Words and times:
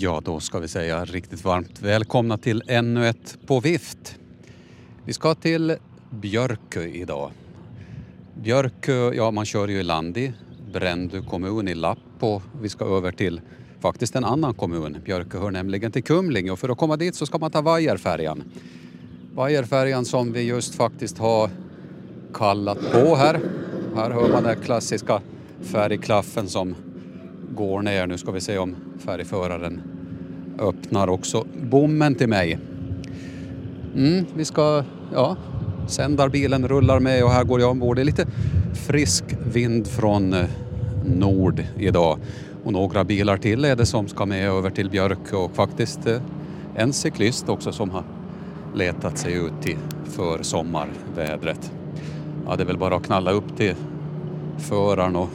Ja, 0.00 0.22
då 0.24 0.40
ska 0.40 0.58
vi 0.58 0.68
säga 0.68 1.04
riktigt 1.04 1.44
varmt 1.44 1.82
välkomna 1.82 2.38
till 2.38 2.62
ännu 2.66 3.08
ett 3.08 3.38
På 3.46 3.60
vift. 3.60 4.18
Vi 5.04 5.12
ska 5.12 5.34
till 5.34 5.76
Björkö 6.10 6.84
idag. 6.84 7.30
Björkö, 8.34 9.12
ja 9.14 9.30
man 9.30 9.44
kör 9.44 9.68
ju 9.68 9.80
i 9.80 9.82
land 9.82 10.16
i 10.16 10.32
Brändö 10.72 11.22
kommun 11.22 11.68
i 11.68 11.74
Lapp 11.74 11.98
och 12.20 12.42
vi 12.60 12.68
ska 12.68 12.84
över 12.84 13.12
till 13.12 13.40
faktiskt 13.80 14.16
en 14.16 14.24
annan 14.24 14.54
kommun. 14.54 14.96
Björkö 15.04 15.38
hör 15.38 15.50
nämligen 15.50 15.92
till 15.92 16.04
Kumling 16.04 16.52
och 16.52 16.58
för 16.58 16.68
att 16.68 16.78
komma 16.78 16.96
dit 16.96 17.14
så 17.14 17.26
ska 17.26 17.38
man 17.38 17.50
ta 17.50 17.60
vajerfärjan. 17.60 18.44
Vajerfärjan 19.34 20.04
som 20.04 20.32
vi 20.32 20.42
just 20.42 20.74
faktiskt 20.74 21.18
har 21.18 21.50
kallat 22.34 22.92
på 22.92 23.16
här. 23.16 23.40
Här 23.94 24.10
hör 24.10 24.28
man 24.28 24.42
den 24.42 24.60
klassiska 24.60 25.20
färgklaffen 25.62 26.48
som 26.48 26.74
går 27.54 27.82
ner. 27.82 28.06
Nu 28.06 28.18
ska 28.18 28.30
vi 28.30 28.40
se 28.40 28.58
om 28.58 28.76
färgföraren 28.98 29.82
öppnar 30.58 31.08
också 31.08 31.44
bommen 31.70 32.14
till 32.14 32.28
mig. 32.28 32.58
Mm, 33.96 34.24
vi 34.34 34.44
ska, 34.44 34.84
ja, 35.12 35.36
sändarbilen 35.88 36.68
rullar 36.68 37.00
med 37.00 37.24
och 37.24 37.30
här 37.30 37.44
går 37.44 37.60
jag 37.60 37.70
ombord. 37.70 37.96
Det 37.96 38.02
är 38.02 38.04
lite 38.04 38.26
frisk 38.74 39.24
vind 39.52 39.86
från 39.86 40.32
eh, 40.32 40.46
nord 41.04 41.64
idag. 41.78 42.18
Och 42.64 42.72
några 42.72 43.04
bilar 43.04 43.36
till 43.36 43.64
är 43.64 43.76
det 43.76 43.86
som 43.86 44.08
ska 44.08 44.26
med 44.26 44.48
över 44.48 44.70
till 44.70 44.90
Björk 44.90 45.32
och 45.32 45.54
faktiskt 45.54 46.06
eh, 46.06 46.20
en 46.74 46.92
cyklist 46.92 47.48
också 47.48 47.72
som 47.72 47.90
har 47.90 48.04
letat 48.74 49.18
sig 49.18 49.34
ut 49.34 49.62
till 49.62 49.78
försommarvädret. 50.04 51.72
Ja, 52.46 52.56
det 52.56 52.62
är 52.62 52.66
väl 52.66 52.78
bara 52.78 52.96
att 52.96 53.06
knalla 53.06 53.30
upp 53.30 53.56
till 53.56 53.74
föraren 54.58 55.16
och, 55.16 55.28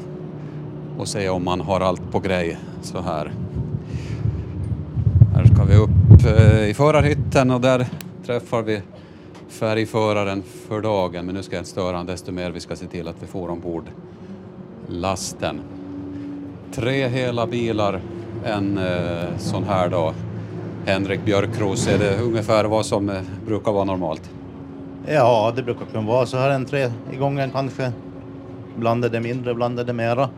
och 0.98 1.08
se 1.08 1.30
om 1.30 1.44
man 1.44 1.62
har 1.62 1.82
allt 1.82 2.12
på 2.12 2.20
grej 2.20 2.58
så 2.82 3.02
här. 3.02 3.32
Här 5.36 5.46
ska 5.46 5.64
vi 5.64 5.76
upp 5.76 6.26
eh, 6.26 6.70
i 6.70 6.74
förarhytten 6.74 7.52
och 7.52 7.62
där 7.62 7.86
träffar 8.26 8.62
vi 8.62 8.82
färgföraren 9.50 10.44
för 10.44 10.82
dagen. 10.82 11.26
Men 11.26 11.36
nu 11.36 11.44
ska 11.44 11.56
jag 11.56 11.62
inte 11.62 11.70
störa 11.70 11.92
honom 11.92 12.06
desto 12.06 12.32
mer. 12.32 12.52
Vi 12.52 12.60
ska 12.60 12.76
se 12.76 12.86
till 12.86 13.08
att 13.08 13.16
vi 13.20 13.28
får 13.28 13.50
ombord 13.50 13.86
lasten. 14.88 15.62
Tre 16.76 17.08
hela 17.08 17.48
bilar 17.48 18.02
en 18.46 18.78
eh, 18.78 19.38
sån 19.38 19.64
här 19.64 19.90
dag. 19.90 20.14
Henrik 20.86 21.26
Björkros, 21.26 21.88
är 21.88 22.00
det 22.00 22.18
ungefär 22.22 22.66
vad 22.66 22.86
som 22.86 23.10
eh, 23.10 23.22
brukar 23.46 23.72
vara 23.72 23.84
normalt? 23.84 24.30
Ja, 25.08 25.54
det 25.56 25.64
brukar 25.64 25.86
kunna 25.86 26.08
vara 26.08 26.26
så 26.26 26.38
här 26.38 26.50
en 26.50 26.66
tre 26.66 26.92
i 27.12 27.16
gången 27.16 27.52
kanske. 27.52 27.92
Ibland 28.78 29.06
är 29.06 29.10
det 29.10 29.20
mindre, 29.20 29.52
ibland 29.52 29.80
är 29.80 29.84
det 29.84 29.94
mera. 29.94 30.30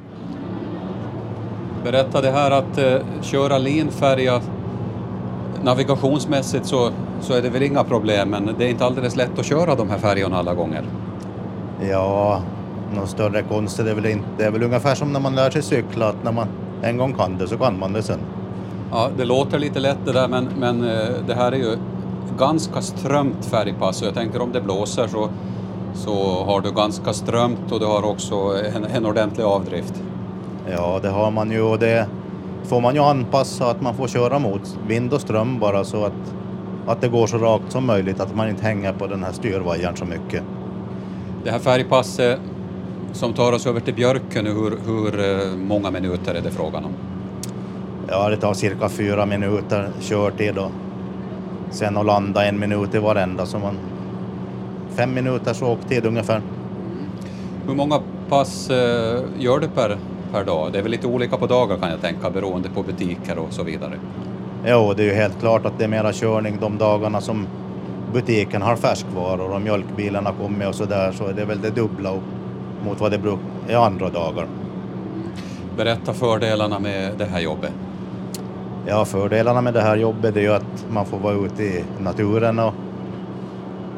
Berättade 1.85 2.31
här 2.31 2.51
att 2.51 2.77
eh, 2.77 2.97
köra 3.21 3.57
linfärja 3.57 4.41
navigationsmässigt 5.63 6.65
så, 6.65 6.89
så 7.21 7.33
är 7.33 7.41
det 7.41 7.49
väl 7.49 7.63
inga 7.63 7.83
problem 7.83 8.29
men 8.29 8.49
det 8.57 8.65
är 8.65 8.69
inte 8.69 8.85
alldeles 8.85 9.15
lätt 9.15 9.39
att 9.39 9.45
köra 9.45 9.75
de 9.75 9.89
här 9.89 9.97
färjorna 9.97 10.37
alla 10.37 10.53
gånger. 10.53 10.83
Ja, 11.89 12.41
någon 12.95 13.07
större 13.07 13.41
konst 13.41 13.79
är 13.79 13.83
det 13.83 13.93
väl 13.93 14.05
inte. 14.05 14.25
Det 14.37 14.43
är 14.43 14.51
väl 14.51 14.63
ungefär 14.63 14.95
som 14.95 15.13
när 15.13 15.19
man 15.19 15.35
lär 15.35 15.49
sig 15.49 15.61
cykla, 15.61 16.09
att 16.09 16.23
när 16.23 16.31
man 16.31 16.47
en 16.81 16.97
gång 16.97 17.13
kan 17.13 17.37
det 17.37 17.47
så 17.47 17.57
kan 17.57 17.79
man 17.79 17.93
det 17.93 18.03
sen. 18.03 18.19
Ja, 18.91 19.09
det 19.17 19.25
låter 19.25 19.59
lite 19.59 19.79
lätt 19.79 19.99
det 20.05 20.11
där 20.11 20.27
men, 20.27 20.49
men 20.59 20.83
eh, 20.83 21.09
det 21.27 21.33
här 21.35 21.51
är 21.51 21.57
ju 21.57 21.77
ganska 22.37 22.81
strömt 22.81 23.45
färgpass 23.45 24.01
och 24.01 24.07
jag 24.07 24.15
tänker 24.15 24.41
om 24.41 24.51
det 24.51 24.61
blåser 24.61 25.07
så, 25.07 25.29
så 25.93 26.43
har 26.43 26.61
du 26.61 26.71
ganska 26.71 27.13
strömt 27.13 27.71
och 27.71 27.79
du 27.79 27.85
har 27.85 28.05
också 28.05 28.35
en, 28.75 28.85
en 28.85 29.05
ordentlig 29.05 29.43
avdrift. 29.43 30.04
Ja, 30.71 30.99
det 31.01 31.09
har 31.09 31.31
man 31.31 31.51
ju 31.51 31.61
och 31.61 31.79
det 31.79 32.07
får 32.63 32.81
man 32.81 32.95
ju 32.95 33.01
anpassa 33.01 33.69
att 33.69 33.81
man 33.81 33.95
får 33.95 34.07
köra 34.07 34.39
mot 34.39 34.77
vind 34.87 35.13
och 35.13 35.21
ström 35.21 35.59
bara 35.59 35.83
så 35.83 36.05
att, 36.05 36.35
att 36.87 37.01
det 37.01 37.07
går 37.07 37.27
så 37.27 37.37
rakt 37.37 37.71
som 37.71 37.85
möjligt, 37.85 38.19
att 38.19 38.35
man 38.35 38.49
inte 38.49 38.63
hänger 38.63 38.93
på 38.93 39.07
den 39.07 39.23
här 39.23 39.31
styrvajern 39.31 39.95
så 39.95 40.05
mycket. 40.05 40.43
Det 41.43 41.51
här 41.51 41.59
färgpasset 41.59 42.39
som 43.13 43.33
tar 43.33 43.53
oss 43.53 43.67
över 43.67 43.79
till 43.79 43.93
Björkö 43.93 44.41
nu, 44.41 44.49
hur, 44.49 44.77
hur 44.85 45.19
eh, 45.19 45.57
många 45.57 45.91
minuter 45.91 46.35
är 46.35 46.41
det 46.41 46.51
frågan 46.51 46.85
om? 46.85 46.91
Ja, 48.07 48.29
det 48.29 48.37
tar 48.37 48.53
cirka 48.53 48.89
fyra 48.89 49.25
minuter 49.25 49.89
körtid 50.01 50.57
och 50.57 50.71
sen 51.69 51.97
att 51.97 52.05
landa 52.05 52.45
en 52.45 52.59
minut 52.59 52.95
i 52.95 52.97
varenda 52.97 53.45
så 53.45 53.59
man 53.59 53.77
fem 54.95 55.13
minuters 55.13 55.61
åktid 55.61 56.05
ungefär. 56.05 56.41
Hur 57.67 57.75
många 57.75 58.01
pass 58.29 58.69
eh, 58.69 59.21
gör 59.39 59.59
du 59.59 59.67
per, 59.67 59.97
per 60.35 60.45
dag? 60.45 60.71
Det 60.71 60.77
är 60.77 60.81
väl 60.83 60.91
lite 60.91 61.07
olika 61.07 61.37
på 61.37 61.47
dagar 61.47 61.77
kan 61.77 61.89
jag 61.89 62.01
tänka 62.01 62.29
beroende 62.29 62.69
på 62.69 62.83
butiker 62.83 63.37
och 63.37 63.53
så 63.53 63.63
vidare. 63.63 63.99
Jo, 64.65 64.93
det 64.97 65.03
är 65.03 65.07
ju 65.07 65.13
helt 65.13 65.39
klart 65.39 65.65
att 65.65 65.77
det 65.77 65.83
är 65.83 65.87
mera 65.87 66.13
körning 66.13 66.57
de 66.61 66.77
dagarna 66.77 67.21
som 67.21 67.47
butiken 68.13 68.61
har 68.61 68.75
färskvaror 68.75 69.53
och 69.53 69.61
mjölkbilarna 69.61 70.31
kommer 70.41 70.67
och 70.67 70.75
så 70.75 70.85
där 70.85 71.11
så 71.11 71.27
är 71.27 71.33
det 71.33 71.45
väl 71.45 71.61
det 71.61 71.69
dubbla 71.69 72.19
mot 72.85 73.01
vad 73.01 73.11
det 73.11 73.19
är 73.67 73.77
andra 73.77 74.09
dagar. 74.09 74.47
Berätta 75.77 76.13
fördelarna 76.13 76.79
med 76.79 77.11
det 77.17 77.25
här 77.25 77.39
jobbet. 77.39 77.71
Ja, 78.87 79.05
fördelarna 79.05 79.61
med 79.61 79.73
det 79.73 79.81
här 79.81 79.97
jobbet 79.97 80.35
är 80.35 80.41
ju 80.41 80.53
att 80.53 80.85
man 80.89 81.05
får 81.05 81.17
vara 81.17 81.33
ute 81.33 81.63
i 81.63 81.83
naturen 81.99 82.59
och, 82.59 82.73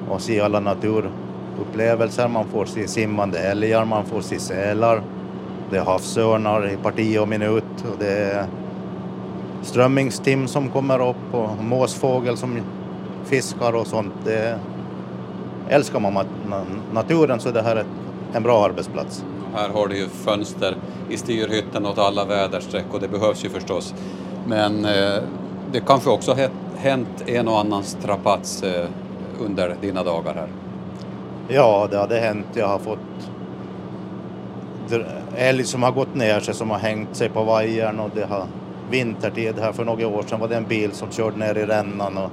och 0.09 0.21
se 0.21 0.41
alla 0.41 0.59
naturupplevelser. 0.59 2.27
Man 2.27 2.45
får 2.45 2.65
se 2.65 2.87
simmande 2.87 3.39
älgar, 3.39 3.85
man 3.85 4.05
får 4.05 4.21
se 4.21 4.39
sälar. 4.39 5.01
Det 5.69 5.77
är 5.77 5.85
havsörnar 5.85 6.73
i 6.73 6.77
parti 6.77 7.17
och 7.19 7.27
minut 7.27 7.63
och 7.91 7.97
det 7.99 8.11
är 8.11 8.45
strömmingstim 9.61 10.47
som 10.47 10.69
kommer 10.69 11.09
upp 11.09 11.33
och 11.33 11.63
måsfågel 11.63 12.37
som 12.37 12.59
fiskar 13.25 13.73
och 13.73 13.87
sånt. 13.87 14.13
Det 14.23 14.59
älskar 15.69 15.99
man 15.99 16.25
naturen 16.93 17.39
så 17.39 17.51
det 17.51 17.61
här 17.61 17.75
är 17.75 17.85
en 18.33 18.43
bra 18.43 18.65
arbetsplats. 18.65 19.23
Här 19.55 19.69
har 19.69 19.87
du 19.87 19.97
ju 19.97 20.07
fönster 20.07 20.75
i 21.09 21.17
styrhytten 21.17 21.85
åt 21.85 21.97
alla 21.97 22.25
väderstreck 22.25 22.85
och 22.91 22.99
det 22.99 23.07
behövs 23.07 23.45
ju 23.45 23.49
förstås. 23.49 23.93
Men 24.45 24.85
eh, 24.85 25.23
det 25.71 25.79
kanske 25.79 26.09
också 26.09 26.31
har 26.31 26.49
hänt 26.77 27.23
en 27.25 27.47
och 27.47 27.59
annan 27.59 27.83
strapats 27.83 28.63
eh, 28.63 28.87
under 29.39 29.75
dina 29.81 30.03
dagar 30.03 30.33
här? 30.33 30.47
Ja, 31.47 31.87
det 31.91 31.97
hade 31.97 32.19
hänt. 32.19 32.47
Jag 32.53 32.67
har 32.67 32.79
fått 32.79 32.99
älg 35.35 35.63
som 35.63 35.83
har 35.83 35.91
gått 35.91 36.15
ner 36.15 36.39
sig, 36.39 36.53
som 36.53 36.69
har 36.69 36.77
hängt 36.77 37.15
sig 37.15 37.29
på 37.29 37.43
vajern 37.43 37.99
och 37.99 38.09
det 38.15 38.25
har 38.25 38.45
vintertid 38.89 39.59
här 39.59 39.71
för 39.71 39.85
några 39.85 40.07
år 40.07 40.23
sedan 40.23 40.39
var 40.39 40.47
det 40.47 40.55
en 40.55 40.67
bil 40.67 40.91
som 40.91 41.11
körde 41.11 41.37
ner 41.37 41.57
i 41.57 41.65
rännan 41.65 42.17
och 42.17 42.31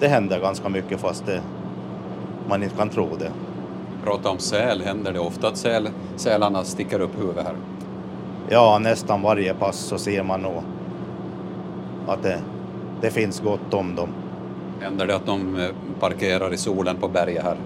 det 0.00 0.08
händer 0.08 0.40
ganska 0.40 0.68
mycket 0.68 1.00
fast 1.00 1.26
det, 1.26 1.40
man 2.48 2.62
inte 2.62 2.76
kan 2.76 2.88
tro 2.88 3.08
det. 3.18 3.30
Prata 4.04 4.28
om 4.28 4.38
säl, 4.38 4.82
händer 4.82 5.12
det 5.12 5.20
ofta 5.20 5.48
att 5.48 5.56
säl, 5.56 5.88
sälarna 6.16 6.64
sticker 6.64 7.00
upp 7.00 7.18
huvudet 7.18 7.44
här? 7.44 7.54
Ja, 8.48 8.78
nästan 8.78 9.22
varje 9.22 9.54
pass 9.54 9.76
så 9.76 9.98
ser 9.98 10.22
man 10.22 10.40
nog 10.40 10.62
att 12.06 12.22
det, 12.22 12.38
det 13.00 13.10
finns 13.10 13.40
gott 13.40 13.74
om 13.74 13.94
dem. 13.94 14.08
Händer 14.80 15.06
det 15.06 15.16
att 15.16 15.26
de 15.26 15.56
eh, 15.56 15.68
parkerar 16.00 16.54
i 16.54 16.56
solen 16.56 16.96
på 16.96 17.08
berget 17.08 17.44
här? 17.44 17.56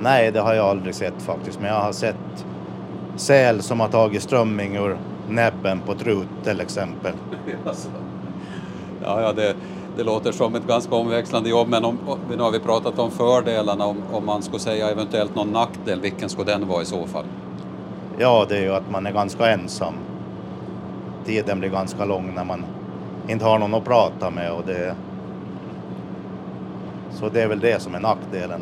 Nej, 0.00 0.32
det 0.32 0.40
har 0.40 0.54
jag 0.54 0.66
aldrig 0.66 0.94
sett 0.94 1.22
faktiskt, 1.22 1.60
men 1.60 1.70
jag 1.70 1.80
har 1.80 1.92
sett 1.92 2.46
säl 3.16 3.62
som 3.62 3.80
har 3.80 3.88
tagit 3.88 4.22
strömming 4.22 4.76
ur 4.76 4.96
näbben 5.28 5.80
på 5.86 5.94
trut 5.94 6.28
till 6.44 6.60
exempel. 6.60 7.12
ja, 9.02 9.20
ja 9.20 9.32
det, 9.32 9.54
det 9.96 10.02
låter 10.02 10.32
som 10.32 10.54
ett 10.54 10.66
ganska 10.66 10.94
omväxlande 10.94 11.50
jobb, 11.50 11.68
men 11.68 11.84
om, 11.84 11.98
nu 12.30 12.42
har 12.42 12.50
vi 12.50 12.60
pratat 12.60 12.98
om 12.98 13.10
fördelarna, 13.10 13.86
om, 13.86 14.02
om 14.12 14.26
man 14.26 14.42
skulle 14.42 14.60
säga 14.60 14.90
eventuellt 14.90 15.34
någon 15.34 15.52
nackdel, 15.52 16.00
vilken 16.00 16.28
skulle 16.28 16.52
den 16.52 16.68
vara 16.68 16.82
i 16.82 16.84
så 16.84 17.06
fall? 17.06 17.24
Ja, 18.18 18.46
det 18.48 18.56
är 18.56 18.62
ju 18.62 18.74
att 18.74 18.90
man 18.90 19.06
är 19.06 19.12
ganska 19.12 19.50
ensam. 19.50 19.94
Tiden 21.24 21.60
blir 21.60 21.70
ganska 21.70 22.04
lång 22.04 22.34
när 22.34 22.44
man 22.44 22.64
inte 23.28 23.44
har 23.44 23.58
någon 23.58 23.74
att 23.74 23.84
prata 23.84 24.30
med 24.30 24.52
och 24.52 24.62
det... 24.66 24.94
Så 27.12 27.28
det 27.28 27.42
är 27.42 27.48
väl 27.48 27.60
det 27.60 27.82
som 27.82 27.94
är 27.94 28.00
nackdelen. 28.00 28.60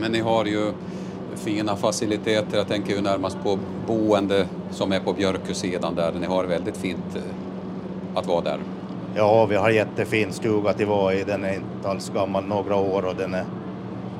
Men 0.00 0.12
ni 0.12 0.20
har 0.20 0.44
ju 0.44 0.72
fina 1.42 1.76
faciliteter, 1.76 2.56
jag 2.56 2.68
tänker 2.68 2.94
ju 2.94 3.00
närmast 3.00 3.38
på 3.42 3.58
boende 3.86 4.46
som 4.70 4.92
är 4.92 5.00
på 5.00 5.12
Björkusidan 5.12 5.94
där, 5.94 6.12
ni 6.20 6.26
har 6.26 6.44
väldigt 6.44 6.76
fint 6.76 7.16
eh, 7.16 7.22
att 8.14 8.26
vara 8.26 8.40
där. 8.40 8.58
Ja, 9.14 9.46
vi 9.46 9.56
har 9.56 9.70
jättefin 9.70 10.32
stuga 10.32 10.72
till 10.72 10.86
vara 10.86 11.14
i, 11.14 11.24
den 11.24 11.44
är 11.44 11.54
inte 11.54 11.88
alls 11.88 12.12
gammal, 12.14 12.44
några 12.44 12.76
år 12.76 13.04
och 13.04 13.16
den 13.16 13.34
är, 13.34 13.44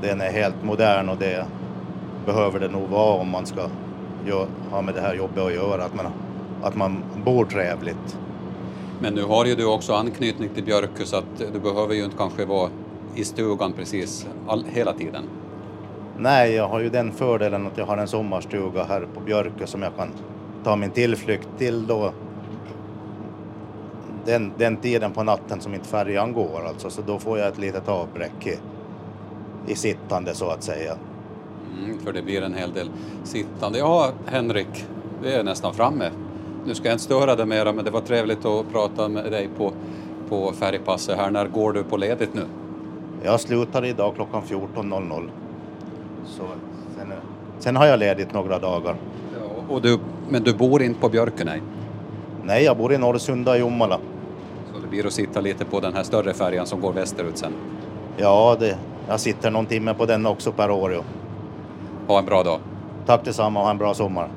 den 0.03 0.21
är 0.21 0.33
helt 0.33 0.65
modern 0.65 1.09
och 1.09 1.17
det 1.19 1.47
behöver 2.27 2.61
det 2.61 2.69
nog 2.69 2.89
vara 2.89 3.21
om 3.21 3.31
man 3.31 3.47
ska 3.47 3.69
ha 4.71 4.83
med 4.83 4.95
det 4.95 5.01
här 5.01 5.15
jobbet 5.15 5.39
att 5.39 5.55
göra, 5.55 5.85
att 5.85 5.95
man, 5.95 6.07
att 6.63 6.77
man 6.77 7.05
bor 7.25 7.45
trevligt. 7.45 8.19
Men 9.01 9.15
nu 9.15 9.23
har 9.23 9.45
ju 9.45 9.55
du 9.55 9.67
också 9.67 9.93
anknytning 9.93 10.49
till 10.49 10.65
Björkö 10.65 11.05
så 11.05 11.17
att 11.17 11.39
du 11.53 11.61
behöver 11.61 11.95
ju 11.95 12.05
inte 12.05 12.17
kanske 12.17 12.45
vara 12.45 12.71
i 13.15 13.25
stugan 13.25 13.73
precis 13.73 14.27
all, 14.47 14.65
hela 14.65 14.93
tiden. 14.93 15.25
Nej, 16.19 16.53
jag 16.53 16.69
har 16.69 16.81
ju 16.81 16.88
den 16.88 17.12
fördelen 17.12 17.67
att 17.67 17.79
jag 17.79 17.87
har 17.87 17.97
en 17.97 18.09
sommarstuga 18.09 18.85
här 18.85 19.06
på 19.14 19.20
Björkö 19.20 19.67
som 19.67 19.82
jag 19.82 19.97
kan 19.97 20.09
ta 20.64 20.76
min 20.76 20.91
tillflykt 20.91 21.49
till 21.59 21.87
då 21.87 22.12
den, 24.25 24.53
den 24.59 24.76
tiden 24.76 25.12
på 25.12 25.23
natten 25.23 25.61
som 25.61 25.75
inte 25.75 25.88
färjan 25.88 26.32
går 26.32 26.67
alltså, 26.69 26.91
så 26.91 27.03
då 27.03 27.19
får 27.19 27.38
jag 27.38 27.49
ett 27.49 27.59
litet 27.59 27.88
avbräck 27.88 28.47
i, 28.47 28.59
i 29.67 29.75
sittande 29.75 30.35
så 30.35 30.50
att 30.50 30.62
säga. 30.62 30.97
Mm, 31.79 31.99
för 31.99 32.12
det 32.12 32.23
blir 32.23 32.43
en 32.43 32.55
hel 32.55 32.73
del 32.73 32.91
sittande. 33.25 33.79
Ja, 33.79 34.11
Henrik, 34.26 34.87
vi 35.23 35.32
är 35.32 35.44
nästan 35.44 35.75
framme. 35.75 36.11
Nu 36.67 36.75
ska 36.75 36.88
jag 36.88 36.94
inte 36.94 37.05
störa 37.05 37.37
dig 37.37 37.47
mera, 37.47 37.73
men 37.73 37.85
det 37.85 37.91
var 37.91 38.00
trevligt 38.00 38.44
att 38.44 38.73
prata 38.73 39.08
med 39.08 39.32
dig 39.32 39.49
på, 39.56 39.73
på 40.29 40.53
färgpasset 40.53 41.17
här. 41.17 41.31
När 41.31 41.47
går 41.47 41.73
du 41.73 41.85
på 41.85 41.97
ledigt 41.97 42.35
nu? 42.35 42.44
Jag 43.23 43.41
slutar 43.41 43.85
idag 43.85 44.15
klockan 44.15 44.43
14.00. 44.43 45.31
Så 46.27 46.43
sen, 46.97 47.13
sen 47.59 47.77
har 47.77 47.87
jag 47.87 47.99
ledigt 47.99 48.33
några 48.33 48.59
dagar. 48.59 48.97
Ja, 49.39 49.75
och 49.75 49.83
du, 49.83 49.99
men 50.29 50.43
du 50.43 50.55
bor 50.55 50.83
inte 50.83 51.01
på 51.01 51.09
Björkö, 51.09 51.45
nej? 52.45 52.65
Jag 52.65 52.77
bor 52.77 52.93
i 52.93 52.99
Norrsunda 52.99 53.57
i 53.57 53.61
Jomala. 53.61 53.99
Så 54.73 54.81
det 54.81 54.89
blir 54.89 55.07
att 55.07 55.13
sitta 55.13 55.41
lite 55.41 55.65
på 55.65 55.81
den 55.81 55.95
här 55.95 56.03
större 56.03 56.35
färjan 56.35 56.67
som 56.67 56.81
går 56.81 56.93
västerut 56.93 57.39
sen? 57.39 57.53
Ja, 58.17 58.57
det, 58.61 58.77
jag 59.09 59.21
sitter 59.21 59.51
någon 59.51 59.67
timme 59.67 59.95
på 59.95 60.07
den 60.07 60.27
också 60.27 60.53
per 60.53 60.71
år. 60.71 60.93
Ja. 60.93 61.03
Ha 62.07 62.19
en 62.19 62.25
bra 62.25 62.43
dag. 62.43 62.59
Tack 63.07 63.25
detsamma 63.25 63.61
och 63.61 63.65
ha 63.65 63.71
en 63.71 63.79
bra 63.79 63.95
sommar. 63.95 64.29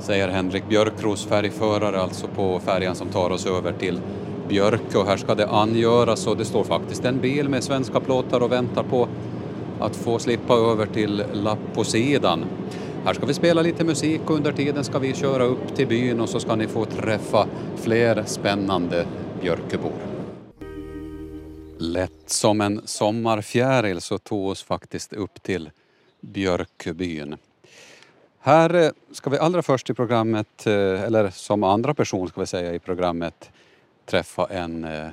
Säger 0.00 0.28
Henrik 0.28 0.68
Björkros, 0.68 1.26
färgförare 1.26 2.00
alltså 2.00 2.26
på 2.26 2.60
färjan 2.60 2.94
som 2.94 3.08
tar 3.08 3.30
oss 3.30 3.46
över 3.46 3.72
till 3.72 4.00
Björkö. 4.48 4.98
Och 4.98 5.06
här 5.06 5.16
ska 5.16 5.34
det 5.34 5.48
angöras 5.48 6.26
och 6.26 6.36
det 6.36 6.44
står 6.44 6.64
faktiskt 6.64 7.04
en 7.04 7.20
bil 7.20 7.48
med 7.48 7.64
svenska 7.64 8.00
plåtar 8.00 8.40
och 8.40 8.52
väntar 8.52 8.82
på 8.82 9.08
att 9.80 9.96
få 9.96 10.18
slippa 10.18 10.54
över 10.54 10.86
till 10.86 11.24
Lapposidan. 11.32 12.44
Här 13.04 13.14
ska 13.14 13.26
vi 13.26 13.34
spela 13.34 13.62
lite 13.62 13.84
musik 13.84 14.20
och 14.24 14.36
under 14.36 14.52
tiden 14.52 14.84
ska 14.84 14.98
vi 14.98 15.14
köra 15.14 15.44
upp 15.44 15.76
till 15.76 15.86
byn 15.86 16.20
och 16.20 16.28
så 16.28 16.40
ska 16.40 16.56
ni 16.56 16.66
få 16.66 16.84
träffa 16.84 17.46
fler 17.76 18.24
spännande 18.26 19.06
Björkebor. 19.40 19.92
Lätt 21.78 22.30
som 22.30 22.60
en 22.60 22.80
sommarfjäril 22.84 24.00
så 24.00 24.18
tog 24.18 24.46
oss 24.46 24.62
faktiskt 24.62 25.12
upp 25.12 25.42
till 25.42 25.70
Björkebyn. 26.20 27.36
Här 28.40 28.74
eh, 28.74 28.90
ska 29.12 29.30
vi 29.30 29.38
allra 29.38 29.62
först 29.62 29.90
i 29.90 29.94
programmet, 29.94 30.66
eh, 30.66 31.02
eller 31.02 31.30
som 31.30 31.62
andra 31.62 31.94
person 31.94 32.28
ska 32.28 32.40
vi 32.40 32.46
säga 32.46 32.74
i 32.74 32.78
programmet, 32.78 33.50
träffa 34.06 34.46
en 34.46 34.84
eh, 34.84 35.08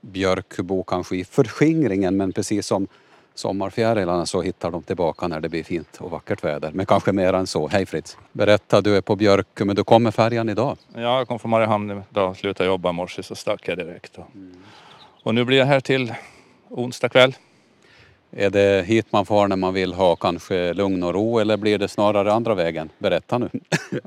Björkebo 0.00 0.82
kanske 0.82 1.16
i 1.16 1.24
förskingringen 1.24 2.16
men 2.16 2.32
precis 2.32 2.66
som 2.66 2.88
sommarfjärilarna 3.34 4.26
så 4.26 4.42
hittar 4.42 4.70
de 4.70 4.82
tillbaka 4.82 5.28
när 5.28 5.40
det 5.40 5.48
blir 5.48 5.64
fint 5.64 5.96
och 6.00 6.10
vackert 6.10 6.44
väder. 6.44 6.70
Men 6.72 6.86
kanske 6.86 7.12
mer 7.12 7.32
än 7.32 7.46
så. 7.46 7.68
Hej 7.68 7.86
Fritz! 7.86 8.16
Berätta, 8.32 8.80
du 8.80 8.96
är 8.96 9.00
på 9.00 9.16
Björkö 9.16 9.64
men 9.64 9.76
du 9.76 9.84
kommer 9.84 10.10
färjan 10.10 10.48
idag? 10.48 10.78
Ja, 10.94 11.00
jag 11.00 11.28
kom 11.28 11.38
från 11.38 11.50
Mariehamn 11.50 12.02
idag, 12.10 12.36
slutade 12.36 12.68
jobba 12.68 12.90
i 12.90 12.92
morse 12.92 13.22
så 13.22 13.34
stack 13.34 13.68
jag 13.68 13.78
direkt. 13.78 14.18
Och, 14.18 14.26
och 15.22 15.34
nu 15.34 15.44
blir 15.44 15.58
jag 15.58 15.66
här 15.66 15.80
till 15.80 16.14
onsdag 16.68 17.08
kväll. 17.08 17.34
Är 18.36 18.50
det 18.50 18.86
hit 18.86 19.06
man 19.10 19.26
får 19.26 19.48
när 19.48 19.56
man 19.56 19.74
vill 19.74 19.94
ha 19.94 20.16
kanske 20.16 20.72
lugn 20.72 21.02
och 21.02 21.14
ro 21.14 21.38
eller 21.38 21.56
blir 21.56 21.78
det 21.78 21.88
snarare 21.88 22.32
andra 22.32 22.54
vägen? 22.54 22.90
Berätta 22.98 23.38
nu. 23.38 23.50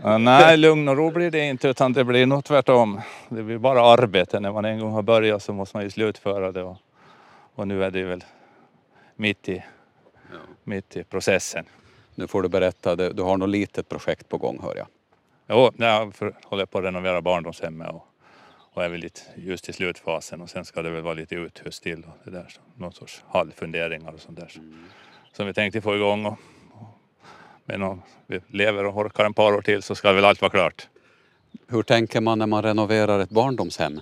Uh, 0.06 0.18
nej, 0.18 0.58
lugn 0.58 0.88
och 0.88 0.98
ro 0.98 1.12
blir 1.12 1.32
det 1.32 1.46
inte 1.46 1.68
utan 1.68 1.94
det 1.94 2.04
blir 2.04 2.26
nog 2.26 2.46
tvärtom. 2.46 3.02
Det 3.30 3.44
blir 3.44 3.58
bara 3.58 3.82
arbete. 3.82 4.40
När 4.40 4.52
man 4.52 4.66
en 4.66 4.80
gång 4.80 4.92
har 4.92 5.02
börjat 5.02 5.44
så 5.44 5.54
måste 5.54 5.78
man 5.78 5.84
ju 5.84 5.90
slutföra 5.90 6.52
det. 6.52 6.64
Och, 6.64 6.78
och 7.56 7.68
nu 7.68 7.84
är 7.84 7.92
det 7.92 8.04
väl 8.04 8.24
mitt 9.18 9.50
i, 9.50 9.64
ja. 10.32 10.38
mitt 10.64 10.98
i 10.98 11.04
processen. 11.04 11.66
Nu 12.16 12.28
får 12.28 12.42
du 12.42 12.50
berätta, 12.50 12.96
du 12.96 13.22
har 13.22 13.38
något 13.38 13.50
litet 13.50 13.90
projekt 13.90 14.30
på 14.30 14.38
gång 14.38 14.60
hör 14.62 14.76
jag. 14.76 14.88
Jo, 15.50 15.72
jag 15.78 16.14
håller 16.44 16.66
på 16.66 16.78
att 16.78 16.84
renovera 16.84 17.22
barndomshemmet 17.22 17.90
och, 17.90 18.08
och 18.74 18.84
är 18.84 18.90
väl 18.90 19.00
lite 19.00 19.22
just 19.36 19.70
i 19.70 19.74
slutfasen 19.74 20.42
och 20.42 20.50
sen 20.50 20.66
ska 20.66 20.82
det 20.82 20.90
väl 20.90 21.02
vara 21.02 21.14
lite 21.14 21.36
uthus 21.36 21.80
till 21.80 22.04
och 22.04 22.18
det 22.24 22.32
där. 22.32 22.54
Någon 22.76 22.94
sorts 22.94 23.24
halvfunderingar 23.28 24.14
och 24.14 24.20
sånt 24.20 24.40
där 24.40 24.52
mm. 24.56 24.86
som 25.32 25.48
vi 25.48 25.54
tänkte 25.54 25.82
få 25.82 25.96
igång. 25.96 26.26
Och, 26.26 26.40
och, 26.72 26.88
men 27.66 27.84
om 27.84 28.02
vi 28.28 28.40
lever 28.48 28.86
och 28.86 28.98
orkar 28.98 29.26
en 29.26 29.34
par 29.34 29.54
år 29.54 29.62
till 29.62 29.84
så 29.84 29.96
ska 29.96 30.14
väl 30.14 30.26
allt 30.26 30.42
vara 30.42 30.52
klart. 30.52 30.88
Hur 31.68 31.84
tänker 31.84 32.22
man 32.22 32.40
när 32.40 32.48
man 32.48 32.64
renoverar 32.64 33.20
ett 33.20 33.30
barndomshem? 33.30 34.00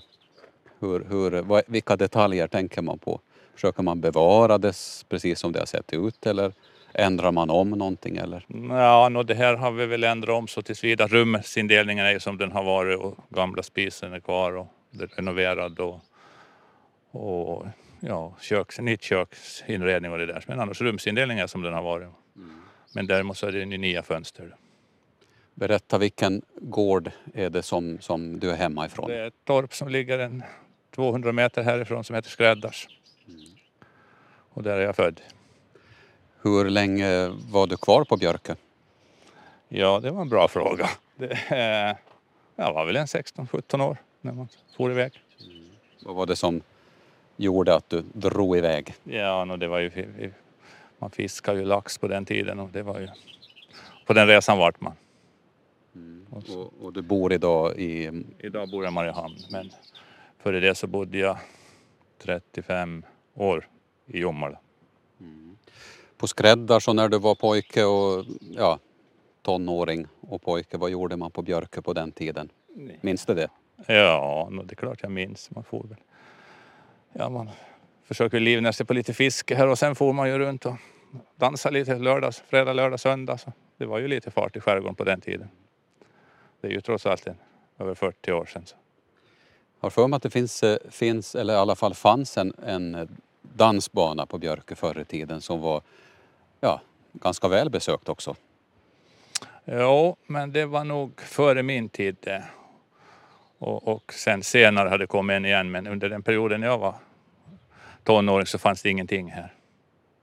Hur, 0.80 1.06
hur, 1.10 1.64
vilka 1.72 1.96
detaljer 1.96 2.48
tänker 2.48 2.82
man 2.82 3.00
på? 3.00 3.22
Försöker 3.56 3.84
man 3.84 4.02
bevara 4.02 4.58
det 4.58 4.74
precis 5.10 5.40
som 5.40 5.52
det 5.52 5.60
har 5.60 5.66
sett 5.66 5.94
ut 5.94 6.26
eller 6.26 6.54
ändrar 6.94 7.32
man 7.32 7.50
om 7.50 7.70
någonting 7.70 8.18
eller? 8.18 8.46
Ja, 8.70 9.10
no, 9.10 9.24
det 9.24 9.34
här 9.34 9.56
har 9.56 9.72
vi 9.72 9.86
väl 9.86 10.04
ändrat 10.04 10.36
om 10.36 10.48
så 10.48 10.62
tills 10.62 10.84
vidare. 10.84 11.08
Rumsindelningen 11.08 12.06
är 12.06 12.12
ju 12.12 12.20
som 12.20 12.38
den 12.38 12.52
har 12.52 12.64
varit 12.64 13.00
och 13.00 13.18
gamla 13.30 13.64
spisen 13.64 14.14
är 14.14 14.20
kvar 14.20 14.56
och 14.58 14.68
renoverad 15.18 15.80
och, 15.80 16.00
och 17.12 17.68
ja, 18.00 18.36
köks, 18.42 18.80
nytt 18.80 19.04
köksinredning 19.04 20.12
och 20.12 20.18
det 20.18 20.26
där. 20.26 20.44
Men 20.48 20.60
annars 20.60 20.82
rumsindelningen 20.82 21.44
är 21.44 21.48
som 21.48 21.62
den 21.62 21.74
har 21.74 21.84
varit. 21.84 22.10
Mm. 22.36 22.62
Men 22.94 23.08
däremot 23.08 23.38
så 23.38 23.48
är 23.48 23.52
det 23.52 23.66
nya 23.66 24.04
fönster. 24.04 24.56
Berätta 25.54 25.98
vilken 25.98 26.42
gård 26.62 27.12
är 27.34 27.50
det 27.50 27.64
som, 27.64 27.98
som 28.02 28.40
du 28.40 28.52
är 28.52 28.56
hemma 28.56 28.86
ifrån? 28.86 29.10
Det 29.10 29.18
är 29.18 29.28
ett 29.28 29.46
torp 29.46 29.74
som 29.74 29.90
ligger 29.90 30.20
en 30.20 30.44
200 30.96 31.32
meter 31.32 31.64
härifrån 31.64 32.04
som 32.04 32.16
heter 32.16 32.30
Skräddars. 32.30 32.88
Och 34.56 34.64
där 34.64 34.78
är 34.78 34.82
jag 34.82 34.96
född. 34.96 35.22
Hur 36.42 36.70
länge 36.70 37.28
var 37.28 37.68
du 37.68 37.78
kvar 37.78 38.04
på 38.04 38.18
Björkö? 38.18 38.56
Ja, 39.68 40.00
det 40.00 40.12
var 40.12 40.22
en 40.22 40.30
bra 40.30 40.48
fråga. 40.48 40.90
Det, 41.16 41.38
jag 42.56 42.74
var 42.74 42.86
väl 42.86 42.96
en 42.96 43.06
16-17 43.06 43.82
år 43.82 43.98
när 44.22 44.34
man 44.34 44.48
for 44.78 44.92
iväg. 44.92 45.22
Mm. 45.46 45.70
Vad 46.04 46.16
var 46.16 46.26
det 46.26 46.36
som 46.36 46.62
gjorde 47.38 47.76
att 47.76 47.90
du 47.90 48.04
drog 48.14 48.58
iväg? 48.58 48.94
Ja, 49.04 49.46
no, 49.46 49.58
det 49.58 49.68
var 49.68 49.80
ju, 49.80 49.92
man 50.98 51.12
fiskade 51.12 51.60
ju 51.60 51.66
lax 51.66 51.98
på 51.98 52.08
den 52.08 52.26
tiden 52.26 52.60
och 52.60 52.70
det 52.70 52.84
var 52.84 53.00
ju, 53.00 53.08
på 54.06 54.14
den 54.14 54.28
resan 54.28 54.58
vart 54.58 54.82
man. 54.82 54.94
Mm. 55.96 56.26
Och, 56.30 56.74
och, 56.84 56.94
du 56.94 57.02
bor 57.02 57.34
idag 57.34 57.80
i? 57.80 58.24
Idag 58.40 58.70
bor 58.70 58.84
jag 58.84 58.92
i 58.92 58.94
Mariehamn 58.94 59.38
men 59.52 59.72
före 60.40 60.60
det 60.60 60.76
så 60.76 60.88
bodde 60.88 61.18
jag 61.18 61.38
35 62.18 63.04
år 63.34 63.68
i 64.06 64.20
Jomala. 64.20 64.60
Mm. 65.20 65.58
På 66.18 66.28
skräddars 66.28 66.88
och 66.88 66.96
när 66.96 67.10
du 67.10 67.20
var 67.20 67.36
pojke 67.36 67.84
och 67.84 68.26
ja, 68.56 68.80
tonåring 69.42 70.08
och 70.22 70.42
pojke, 70.42 70.78
vad 70.78 70.90
gjorde 70.90 71.18
man 71.18 71.32
på 71.32 71.42
Björkö 71.42 71.82
på 71.82 71.94
den 71.94 72.12
tiden? 72.12 72.50
Minns 73.02 73.26
du 73.26 73.34
det? 73.34 73.50
Ja, 73.88 74.50
det 74.64 74.74
är 74.74 74.76
klart 74.76 75.00
jag 75.02 75.12
minns. 75.12 75.52
Man 75.52 75.64
får 75.64 75.84
väl... 75.84 75.98
Ja, 77.14 77.30
man 77.30 77.50
försöker 78.04 78.40
livnära 78.40 78.74
sig 78.74 78.86
på 78.86 78.94
lite 78.94 79.14
fiske 79.14 79.56
här 79.56 79.68
och 79.68 79.80
sen 79.80 79.96
får 79.96 80.14
man 80.14 80.30
ju 80.30 80.40
runt 80.40 80.66
och 80.66 80.76
dansa 81.36 81.70
lite 81.70 81.96
lördags, 81.96 82.44
fredag, 82.48 82.74
lördag, 82.74 83.00
söndag. 83.00 83.38
Så 83.38 83.52
det 83.78 83.86
var 83.86 84.00
ju 84.00 84.08
lite 84.08 84.32
fart 84.32 84.56
i 84.56 84.60
skärgården 84.60 84.96
på 84.96 85.04
den 85.04 85.22
tiden. 85.22 85.50
Det 86.62 86.68
är 86.68 86.72
ju 86.72 86.82
trots 86.82 87.06
allt 87.06 87.28
en, 87.28 87.38
över 87.80 87.94
40 87.94 88.32
år 88.32 88.46
sedan. 88.46 88.66
Så. 88.66 88.76
Har 89.80 89.90
för 89.90 90.08
mig 90.08 90.18
att 90.18 90.24
det 90.24 90.30
finns, 90.30 90.64
eh, 90.64 90.78
finns, 90.90 91.36
eller 91.36 91.54
i 91.54 91.58
alla 91.58 91.76
fall 91.76 91.94
fanns 91.94 92.38
en, 92.38 92.54
en 92.66 93.18
dansbana 93.54 94.26
på 94.26 94.38
Björkö 94.38 94.76
förr 94.76 95.00
i 95.00 95.06
tiden 95.06 95.42
som 95.42 95.62
var 95.62 95.82
ja, 96.60 96.82
ganska 97.14 97.48
välbesökt 97.48 98.10
också. 98.10 98.36
Ja, 99.66 100.16
men 100.28 100.52
det 100.52 100.66
var 100.66 100.84
nog 100.84 101.22
före 101.22 101.64
min 101.64 101.90
tid 101.90 102.16
det. 102.20 102.44
Och, 103.58 103.88
och 103.88 104.14
sen 104.14 104.44
senare 104.44 104.90
hade 104.90 105.04
det 105.04 105.08
kommit 105.08 105.34
en 105.34 105.46
igen, 105.46 105.72
men 105.72 105.88
under 105.88 106.10
den 106.10 106.24
perioden 106.24 106.62
jag 106.62 106.78
var 106.78 106.96
tonåring 108.04 108.46
så 108.46 108.58
fanns 108.58 108.82
det 108.82 108.90
ingenting 108.90 109.32
här. 109.32 109.54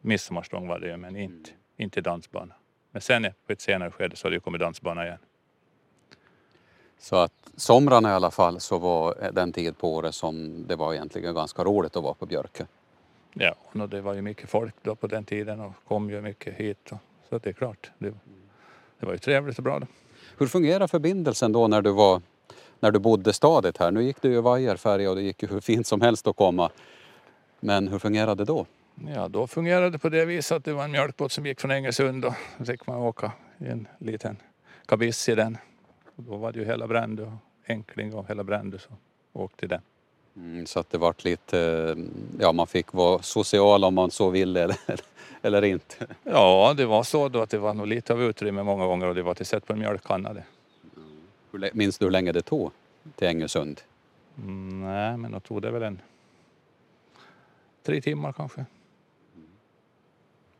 Midsommarstång 0.00 0.68
var 0.68 0.78
det 0.78 0.86
ju, 0.86 0.96
men 0.96 1.16
inte, 1.16 1.50
inte 1.76 2.00
dansbana. 2.00 2.54
Men 2.90 3.02
sen 3.02 3.26
på 3.46 3.52
ett 3.52 3.60
senare 3.60 3.90
skede 3.90 4.16
så 4.16 4.26
har 4.26 4.30
det 4.30 4.40
kommit 4.40 4.60
dansbana 4.60 5.06
igen. 5.06 5.18
Så 6.98 7.16
att 7.16 7.32
somrarna 7.56 8.10
i 8.10 8.12
alla 8.12 8.30
fall 8.30 8.60
så 8.60 8.78
var 8.78 9.30
den 9.32 9.52
tid 9.52 9.78
på 9.78 9.94
året 9.94 10.14
som 10.14 10.66
det 10.66 10.76
var 10.76 10.94
egentligen 10.94 11.34
ganska 11.34 11.64
roligt 11.64 11.96
att 11.96 12.02
vara 12.02 12.14
på 12.14 12.26
Björkö. 12.26 12.64
Ja, 13.32 13.54
och 13.60 13.88
det 13.88 14.00
var 14.00 14.14
ju 14.14 14.22
mycket 14.22 14.50
folk 14.50 14.74
då 14.82 14.94
på 14.94 15.06
den 15.06 15.24
tiden 15.24 15.60
och 15.60 15.72
kom 15.88 16.10
ju 16.10 16.20
mycket 16.20 16.54
hit. 16.54 16.92
Och, 16.92 16.98
så 17.28 17.38
det 17.38 17.48
är 17.48 17.52
klart, 17.52 17.90
det, 17.98 18.14
det 19.00 19.06
var 19.06 19.12
ju 19.12 19.18
trevligt 19.18 19.58
och 19.58 19.64
bra. 19.64 19.78
Då. 19.78 19.86
Hur 20.38 20.46
fungerar 20.46 20.86
förbindelsen 20.86 21.52
då 21.52 21.68
när 21.68 21.82
du, 21.82 21.90
var, 21.92 22.22
när 22.80 22.90
du 22.90 22.98
bodde 22.98 23.32
stadigt 23.32 23.78
här? 23.78 23.90
Nu 23.90 24.02
gick 24.02 24.22
det 24.22 24.28
ju 24.28 24.40
vajerfärja 24.40 25.10
och 25.10 25.16
det 25.16 25.22
gick 25.22 25.42
ju 25.42 25.48
hur 25.48 25.60
fint 25.60 25.86
som 25.86 26.00
helst 26.00 26.26
att 26.26 26.36
komma. 26.36 26.70
Men 27.60 27.88
hur 27.88 27.98
fungerade 27.98 28.44
det 28.44 28.52
då? 28.52 28.66
Ja, 29.14 29.28
då 29.28 29.46
fungerade 29.46 29.90
det 29.90 29.98
på 29.98 30.08
det 30.08 30.24
viset 30.24 30.56
att 30.56 30.64
det 30.64 30.72
var 30.72 30.84
en 30.84 30.90
mjölkbåt 30.90 31.32
som 31.32 31.46
gick 31.46 31.60
från 31.60 31.70
Ängesund 31.70 32.24
och 32.24 32.34
så 32.58 32.64
fick 32.64 32.86
man 32.86 32.96
åka 32.96 33.32
i 33.58 33.66
en 33.66 33.88
liten 33.98 34.36
kabiss 34.86 35.28
i 35.28 35.34
den. 35.34 35.58
Och 36.16 36.22
då 36.22 36.36
var 36.36 36.52
det 36.52 36.58
ju 36.58 36.64
hela 36.64 36.86
Brändö 36.86 37.22
och 37.22 37.32
Enkling 37.66 38.14
och 38.14 38.28
hela 38.28 38.44
Brändö 38.44 38.78
som 38.78 38.96
åkte 39.32 39.64
i 39.64 39.68
den. 39.68 39.80
Mm, 40.36 40.66
så 40.66 40.80
att 40.80 40.90
det 40.90 40.98
vart 40.98 41.24
lite, 41.24 41.96
ja 42.38 42.52
man 42.52 42.66
fick 42.66 42.92
vara 42.92 43.22
social 43.22 43.84
om 43.84 43.94
man 43.94 44.10
så 44.10 44.30
ville 44.30 44.62
eller, 44.62 44.76
eller 45.42 45.64
inte. 45.64 46.06
Ja, 46.24 46.74
det 46.76 46.86
var 46.86 47.02
så 47.02 47.28
då 47.28 47.40
att 47.40 47.50
det 47.50 47.58
var 47.58 47.74
nog 47.74 47.86
lite 47.86 48.12
av 48.12 48.22
utrymme 48.22 48.62
många 48.62 48.86
gånger 48.86 49.06
och 49.06 49.14
det 49.14 49.22
var 49.22 49.34
till 49.34 49.46
sätt 49.46 49.66
på 49.66 49.72
en 49.72 49.78
mjölkkanna 49.78 50.32
det. 50.32 50.44
Minns 51.72 51.98
du 51.98 52.04
hur 52.04 52.10
länge 52.10 52.32
det 52.32 52.42
tog 52.42 52.70
till 53.16 53.28
Ängesund? 53.28 53.80
Mm, 54.38 54.80
nej, 54.80 55.16
men 55.16 55.32
då 55.32 55.40
tog 55.40 55.62
det 55.62 55.70
väl 55.70 55.82
en 55.82 56.00
tre 57.82 58.00
timmar 58.00 58.32
kanske. 58.32 58.64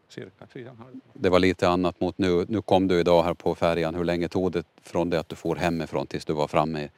Cirka 0.08 0.46
tre 0.52 0.64
och 0.64 0.70
en 0.70 0.78
halv. 0.78 1.00
Det 1.12 1.28
var 1.30 1.38
lite 1.38 1.68
annat 1.68 2.00
mot 2.00 2.18
nu. 2.18 2.46
Nu 2.48 2.62
kom 2.62 2.88
du 2.88 3.00
idag 3.00 3.22
här 3.22 3.34
på 3.34 3.54
färjan. 3.54 3.94
Hur 3.94 4.04
länge 4.04 4.28
tog 4.28 4.52
det 4.52 4.66
från 4.82 5.10
det 5.10 5.20
att 5.20 5.28
du 5.28 5.36
for 5.36 5.56
hemifrån 5.56 6.06
tills 6.06 6.24
du 6.24 6.32
var 6.32 6.48
framme 6.48 6.88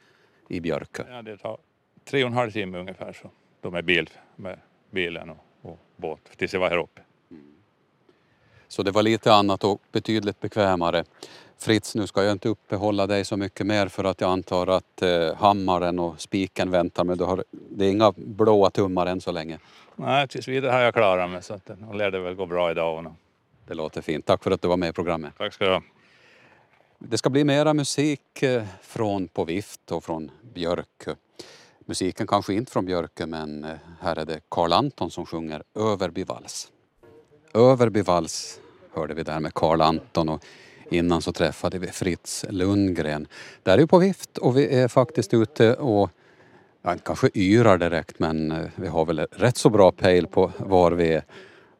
i 0.47 0.59
Björkö? 0.59 1.03
Ja, 1.09 1.21
det 1.21 1.37
tar 1.37 1.57
tre 2.05 2.23
och 2.23 2.27
en 2.27 2.33
halv 2.33 2.51
timme 2.51 2.77
ungefär 2.77 3.13
så. 3.13 3.29
Då 3.61 3.71
med, 3.71 3.85
bil, 3.85 4.09
med 4.35 4.59
bilen 4.89 5.29
och, 5.29 5.37
och 5.61 5.79
båt 5.95 6.19
tills 6.37 6.53
jag 6.53 6.59
var 6.59 6.69
här 6.69 6.77
uppe. 6.77 7.01
Så 8.67 8.83
det 8.83 8.91
var 8.91 9.03
lite 9.03 9.33
annat 9.33 9.63
och 9.63 9.81
betydligt 9.91 10.39
bekvämare. 10.39 11.03
Fritz, 11.57 11.95
nu 11.95 12.07
ska 12.07 12.23
jag 12.23 12.31
inte 12.31 12.49
uppehålla 12.49 13.07
dig 13.07 13.25
så 13.25 13.37
mycket 13.37 13.67
mer 13.67 13.87
för 13.87 14.03
att 14.03 14.21
jag 14.21 14.29
antar 14.29 14.67
att 14.67 15.01
eh, 15.01 15.35
hammaren 15.35 15.99
och 15.99 16.21
spiken 16.21 16.71
väntar 16.71 17.03
men 17.03 17.17
du 17.17 17.23
har, 17.23 17.43
det 17.51 17.85
är 17.85 17.89
inga 17.89 18.13
blåa 18.15 18.69
tummar 18.69 19.05
än 19.05 19.21
så 19.21 19.31
länge. 19.31 19.59
Nej, 19.95 20.27
tills 20.27 20.47
vidare 20.47 20.71
har 20.71 20.79
jag 20.79 20.93
klarat 20.93 21.29
mig 21.29 21.43
så 21.43 21.53
att 21.53 21.65
det 21.65 21.77
lär 21.93 22.11
det 22.11 22.19
väl 22.19 22.35
gå 22.35 22.45
bra 22.45 22.71
idag. 22.71 23.05
Och. 23.05 23.11
Det 23.67 23.73
låter 23.73 24.01
fint. 24.01 24.25
Tack 24.25 24.43
för 24.43 24.51
att 24.51 24.61
du 24.61 24.67
var 24.67 24.77
med 24.77 24.89
i 24.89 24.93
programmet. 24.93 25.33
Tack 25.37 25.53
ska 25.53 25.65
du 25.65 25.71
ha. 25.71 25.81
Det 26.99 27.17
ska 27.17 27.29
bli 27.29 27.43
mera 27.43 27.73
musik 27.73 28.43
eh, 28.43 28.63
från 28.81 29.27
På 29.27 29.43
vift 29.43 29.91
och 29.91 30.03
från 30.03 30.31
Björkö. 30.53 31.15
Musiken 31.87 32.27
kanske 32.27 32.53
inte 32.53 32.71
från 32.71 32.85
Björke 32.85 33.25
men 33.25 33.63
eh, 33.63 33.75
här 34.01 34.15
är 34.15 34.25
det 34.25 34.39
Karl 34.49 34.73
Anton 34.73 35.11
som 35.11 35.25
sjunger 35.25 35.63
Överby 35.75 36.23
vals. 36.23 36.71
Överby 37.53 38.01
vals 38.01 38.59
hörde 38.93 39.13
vi 39.13 39.23
där 39.23 39.39
med 39.39 39.53
Karl 39.53 39.81
Anton 39.81 40.29
och 40.29 40.45
innan 40.91 41.21
så 41.21 41.33
träffade 41.33 41.79
vi 41.79 41.87
Fritz 41.87 42.45
Lundgren. 42.49 43.27
Där 43.63 43.73
är 43.73 43.77
vi 43.77 43.87
på 43.87 43.97
vift 43.97 44.37
och 44.37 44.57
vi 44.57 44.75
är 44.75 44.87
faktiskt 44.87 45.33
ute 45.33 45.73
och 45.73 46.09
ja, 46.81 46.95
kanske 47.03 47.29
yrar 47.33 47.77
direkt 47.77 48.19
men 48.19 48.51
eh, 48.51 48.69
vi 48.75 48.87
har 48.87 49.05
väl 49.05 49.19
rätt 49.19 49.57
så 49.57 49.69
bra 49.69 49.91
pejl 49.91 50.27
på 50.27 50.51
var 50.57 50.91
vi 50.91 51.13
är 51.13 51.23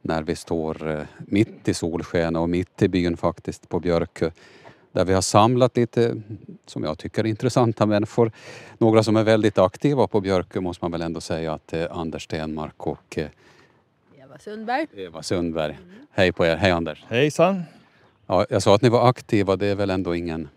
när 0.01 0.23
vi 0.23 0.35
står 0.35 0.89
eh, 0.89 1.05
mitt 1.19 1.67
i 1.67 1.73
solsken 1.73 2.35
och 2.35 2.49
mitt 2.49 2.81
i 2.81 2.87
byn 2.87 3.17
faktiskt 3.17 3.69
på 3.69 3.79
Björkö. 3.79 4.31
Där 4.95 5.05
vi 5.05 5.13
har 5.13 5.21
samlat 5.21 5.77
lite, 5.77 6.15
som 6.65 6.83
jag 6.83 6.97
tycker, 6.97 7.25
intressanta 7.25 7.85
människor. 7.85 8.31
Några 8.77 9.03
som 9.03 9.15
är 9.15 9.23
väldigt 9.23 9.57
aktiva 9.57 10.07
på 10.07 10.21
Björkö 10.21 10.61
måste 10.61 10.83
man 10.83 10.91
väl 10.91 11.01
ändå 11.01 11.21
säga 11.21 11.53
att 11.53 11.73
är 11.73 11.99
Anders 11.99 12.23
Stenmark 12.23 12.87
och 12.87 13.17
eh, 13.17 13.27
Eva 14.21 14.37
Sundberg. 14.39 14.87
Eva 14.95 15.23
Sundberg. 15.23 15.79
Hej 16.11 16.31
på 16.31 16.45
er, 16.45 16.55
hej 16.55 16.71
Anders. 16.71 17.05
Hejsan! 17.07 17.63
Ja, 18.27 18.45
jag 18.49 18.61
sa 18.61 18.75
att 18.75 18.81
ni 18.81 18.89
var 18.89 19.09
aktiva, 19.09 19.55
det 19.55 19.67
är 19.67 19.75
väl 19.75 19.89
ändå 19.89 20.15
ingen 20.15 20.49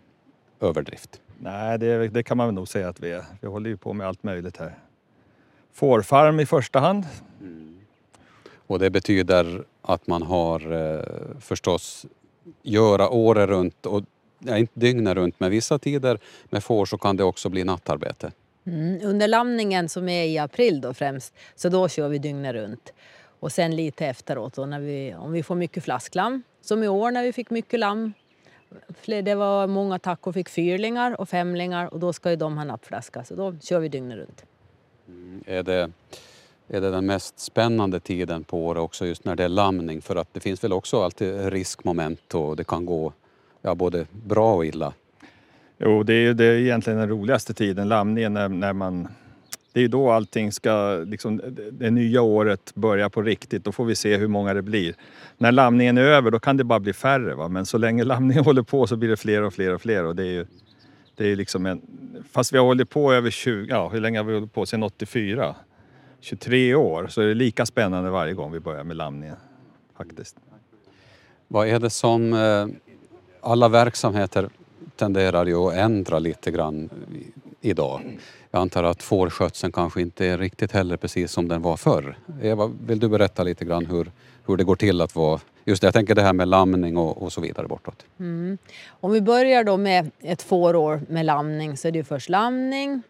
överdrift? 0.59 1.21
Nej, 1.39 1.79
det, 1.79 2.07
det 2.07 2.23
kan 2.23 2.37
man 2.37 2.47
väl 2.47 2.55
nog 2.55 2.67
säga 2.67 2.89
att 2.89 2.99
vi 2.99 3.11
är. 3.11 3.25
Vi 3.41 3.47
håller 3.47 3.69
ju 3.69 3.77
på 3.77 3.93
med 3.93 4.07
allt 4.07 4.23
möjligt 4.23 4.57
här. 4.57 4.73
Fårfarm 5.73 6.39
i 6.39 6.45
första 6.45 6.79
hand. 6.79 7.05
Och 8.67 8.79
det 8.79 8.89
betyder 8.89 9.63
att 9.81 10.07
man 10.07 10.21
har 10.21 10.71
eh, 10.71 11.03
förstås 11.39 12.05
göra 12.63 13.09
året 13.09 13.49
runt 13.49 13.85
och 13.85 14.03
ja, 14.39 14.57
inte 14.57 14.79
dygnet 14.79 15.15
runt 15.15 15.39
men 15.39 15.51
vissa 15.51 15.79
tider 15.79 16.19
med 16.49 16.63
får 16.63 16.85
så 16.85 16.97
kan 16.97 17.17
det 17.17 17.23
också 17.23 17.49
bli 17.49 17.63
nattarbete. 17.63 18.31
Mm. 18.65 18.99
Under 19.03 19.27
lamningen 19.27 19.89
som 19.89 20.09
är 20.09 20.23
i 20.23 20.37
april 20.37 20.81
då 20.81 20.93
främst, 20.93 21.33
så 21.55 21.69
då 21.69 21.89
kör 21.89 22.09
vi 22.09 22.17
dygnet 22.17 22.53
runt. 22.53 22.93
Och 23.39 23.51
sen 23.51 23.75
lite 23.75 24.05
efteråt 24.05 24.53
då 24.53 24.65
när 24.65 24.79
vi, 24.79 25.15
om 25.15 25.31
vi 25.31 25.43
får 25.43 25.55
mycket 25.55 25.83
flasklamm. 25.83 26.43
Som 26.61 26.83
i 26.83 26.87
år 26.87 27.11
när 27.11 27.23
vi 27.23 27.33
fick 27.33 27.49
mycket 27.49 27.79
lamm. 27.79 28.13
Det 29.05 29.35
var 29.35 29.67
många 29.67 29.99
tackor 29.99 30.31
fick 30.31 30.49
fyrlingar 30.49 31.21
och 31.21 31.29
femlingar 31.29 31.93
och 31.93 31.99
då 31.99 32.13
ska 32.13 32.29
ju 32.29 32.35
de 32.35 32.57
ha 32.57 32.63
nappflaska 32.63 33.23
så 33.23 33.35
då 33.35 33.55
kör 33.61 33.79
vi 33.79 33.89
dygnet 33.89 34.17
runt. 34.17 34.45
Är 35.45 35.63
det, 35.63 35.91
är 36.67 36.81
det 36.81 36.91
den 36.91 37.05
mest 37.05 37.39
spännande 37.39 37.99
tiden 37.99 38.43
på 38.43 38.65
året 38.65 38.81
också 38.81 39.05
just 39.05 39.25
när 39.25 39.35
det 39.35 39.43
är 39.43 39.49
lamning? 39.49 40.01
För 40.01 40.15
att 40.15 40.33
det 40.33 40.39
finns 40.39 40.63
väl 40.63 40.73
också 40.73 41.03
alltid 41.03 41.53
riskmoment 41.53 42.35
och 42.35 42.55
det 42.55 42.63
kan 42.63 42.85
gå 42.85 43.13
ja, 43.61 43.75
både 43.75 44.05
bra 44.11 44.55
och 44.55 44.65
illa. 44.65 44.93
Jo, 45.77 46.03
det 46.03 46.13
är 46.13 46.21
ju 46.21 46.33
det 46.33 46.45
är 46.45 46.57
egentligen 46.57 46.99
den 46.99 47.09
roligaste 47.09 47.53
tiden, 47.53 47.87
lamningen, 47.87 48.33
när, 48.33 48.49
när 48.49 48.73
man... 48.73 49.07
Det 49.73 49.81
är 49.81 49.87
då 49.87 50.11
allting 50.11 50.51
ska, 50.51 51.03
liksom, 51.07 51.41
det- 51.71 51.89
nya 51.91 52.21
året 52.21 52.75
börjar 52.75 53.09
på 53.09 53.21
riktigt. 53.21 53.63
Då 53.63 53.71
får 53.71 53.85
vi 53.85 53.95
se 53.95 54.17
hur 54.17 54.27
många 54.27 54.53
det 54.53 54.61
blir. 54.61 54.95
När 55.37 55.51
lamningen 55.51 55.97
är 55.97 56.01
över, 56.01 56.31
då 56.31 56.39
kan 56.39 56.57
det 56.57 56.63
bara 56.63 56.79
bli 56.79 56.93
färre. 56.93 57.35
Va? 57.35 57.47
Men 57.47 57.65
så 57.65 57.77
länge 57.77 58.03
lamningen 58.03 58.43
håller 58.45 58.61
på 58.63 58.87
så 58.87 58.95
blir 58.95 59.09
det 59.09 59.17
fler 59.17 59.41
och 59.43 59.53
fler 59.53 59.73
och 59.73 59.81
fler. 59.81 60.03
Och 60.05 60.15
det 60.15 60.23
är 60.23 60.31
ju, 60.31 60.45
det 61.15 61.25
är 61.31 61.35
liksom 61.35 61.65
en, 61.65 61.81
fast 62.31 62.53
vi 62.53 62.57
har 62.57 62.65
hållit 62.65 62.89
på 62.89 63.13
över 63.13 63.29
20, 63.29 63.67
ja 63.69 63.89
hur 63.89 63.99
länge 64.01 64.19
har 64.19 64.23
vi 64.23 64.33
hållit 64.33 64.53
på? 64.53 64.65
Sedan 64.65 64.83
84? 64.83 65.55
23 66.19 66.75
år. 66.75 67.07
Så 67.07 67.21
är 67.21 67.27
det 67.27 67.33
lika 67.33 67.65
spännande 67.65 68.09
varje 68.09 68.33
gång 68.33 68.51
vi 68.51 68.59
börjar 68.59 68.83
med 68.83 68.97
lamningen. 68.97 69.35
Faktiskt. 69.97 70.35
Vad 71.47 71.67
är 71.67 71.79
det 71.79 71.89
som 71.89 72.33
eh, 72.33 72.67
alla 73.41 73.69
verksamheter 73.69 74.49
tenderar 74.95 75.45
ju 75.45 75.55
att 75.55 75.73
ändra 75.73 76.19
lite 76.19 76.51
grann 76.51 76.89
idag. 77.61 78.01
Jag 78.51 78.61
antar 78.61 78.83
att 78.83 79.03
fårskötseln 79.03 79.71
kanske 79.71 80.01
inte 80.01 80.25
är 80.25 80.37
riktigt 80.37 80.71
heller 80.71 80.97
precis 80.97 81.31
som 81.31 81.47
den 81.47 81.61
var 81.61 81.77
förr. 81.77 82.17
Eva, 82.41 82.71
vill 82.85 82.99
du 82.99 83.09
berätta 83.09 83.43
lite 83.43 83.65
grann 83.65 83.85
hur, 83.85 84.11
hur 84.45 84.57
det 84.57 84.63
går 84.63 84.75
till 84.75 85.01
att 85.01 85.15
vara, 85.15 85.39
just 85.65 85.81
det, 85.81 85.87
jag 85.87 85.93
tänker 85.93 86.15
det 86.15 86.21
här 86.21 86.33
med 86.33 86.47
lamning 86.47 86.97
och, 86.97 87.21
och 87.21 87.33
så 87.33 87.41
vidare 87.41 87.67
bortåt. 87.67 88.05
Mm. 88.19 88.57
Om 88.89 89.11
vi 89.11 89.21
börjar 89.21 89.63
då 89.63 89.77
med 89.77 90.11
ett 90.19 90.41
fårår 90.41 91.01
med 91.07 91.25
lamning 91.25 91.77
så 91.77 91.87
är 91.87 91.91
det 91.91 91.97
ju 91.97 92.03
först 92.03 92.29
lamning 92.29 93.01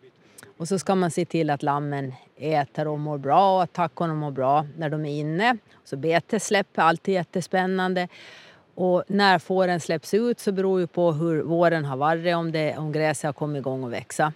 och 0.58 0.68
så 0.68 0.80
ska 0.80 0.96
man 0.96 1.12
se 1.12 1.26
till 1.26 1.50
att 1.50 1.64
lammen 1.64 2.14
äter 2.36 2.88
och 2.88 3.00
mår 3.00 3.18
bra 3.18 3.56
och 3.56 3.64
att 3.64 3.74
tackorna 3.74 4.14
mår 4.14 4.32
bra 4.32 4.66
när 4.78 4.90
de 4.90 5.06
är 5.06 5.20
inne. 5.20 5.58
Så 5.84 5.98
betesläpp 5.98 6.78
är 6.78 6.82
alltid 6.82 7.14
jättespännande. 7.14 8.08
Och 8.80 9.04
när 9.08 9.40
fåren 9.40 9.80
släpps 9.80 10.14
ut 10.14 10.40
så 10.40 10.52
beror 10.52 10.80
ju 10.80 10.88
på 10.88 11.12
hur 11.12 11.42
våren 11.42 11.86
har 11.86 11.98
varit, 11.98 12.36
om, 12.36 12.52
det, 12.52 12.78
om 12.78 12.92
gräset 12.92 13.24
har 13.24 13.34
kommit 13.34 13.60
igång 13.60 13.84
och 13.84 13.94
växa. 13.94 14.34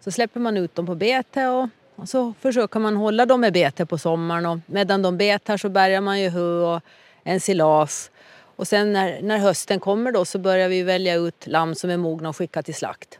Så 0.00 0.10
släpper 0.10 0.40
man 0.40 0.56
ut 0.56 0.74
dem 0.74 0.86
på 0.86 0.94
bete 0.94 1.46
och, 1.46 1.68
och 1.96 2.08
så 2.08 2.34
försöker 2.40 2.80
man 2.80 2.96
hålla 2.96 3.26
dem 3.26 3.40
med 3.40 3.52
bete 3.52 3.86
på 3.86 3.98
sommaren. 3.98 4.46
Och 4.46 4.58
medan 4.66 5.02
de 5.02 5.16
betar 5.16 5.56
så 5.56 5.68
bärgar 5.68 6.00
man 6.00 6.20
ju 6.20 6.28
hö 6.28 6.74
och 6.74 6.80
ensilage. 7.24 8.10
Och 8.56 8.68
sen 8.68 8.92
när, 8.92 9.22
när 9.22 9.38
hösten 9.38 9.80
kommer 9.80 10.12
då 10.12 10.24
så 10.24 10.38
börjar 10.38 10.68
vi 10.68 10.82
välja 10.82 11.14
ut 11.14 11.46
lamm 11.46 11.74
som 11.74 11.90
är 11.90 11.96
mogna 11.96 12.28
och 12.28 12.36
skicka 12.36 12.62
till 12.62 12.74
slakt. 12.74 13.18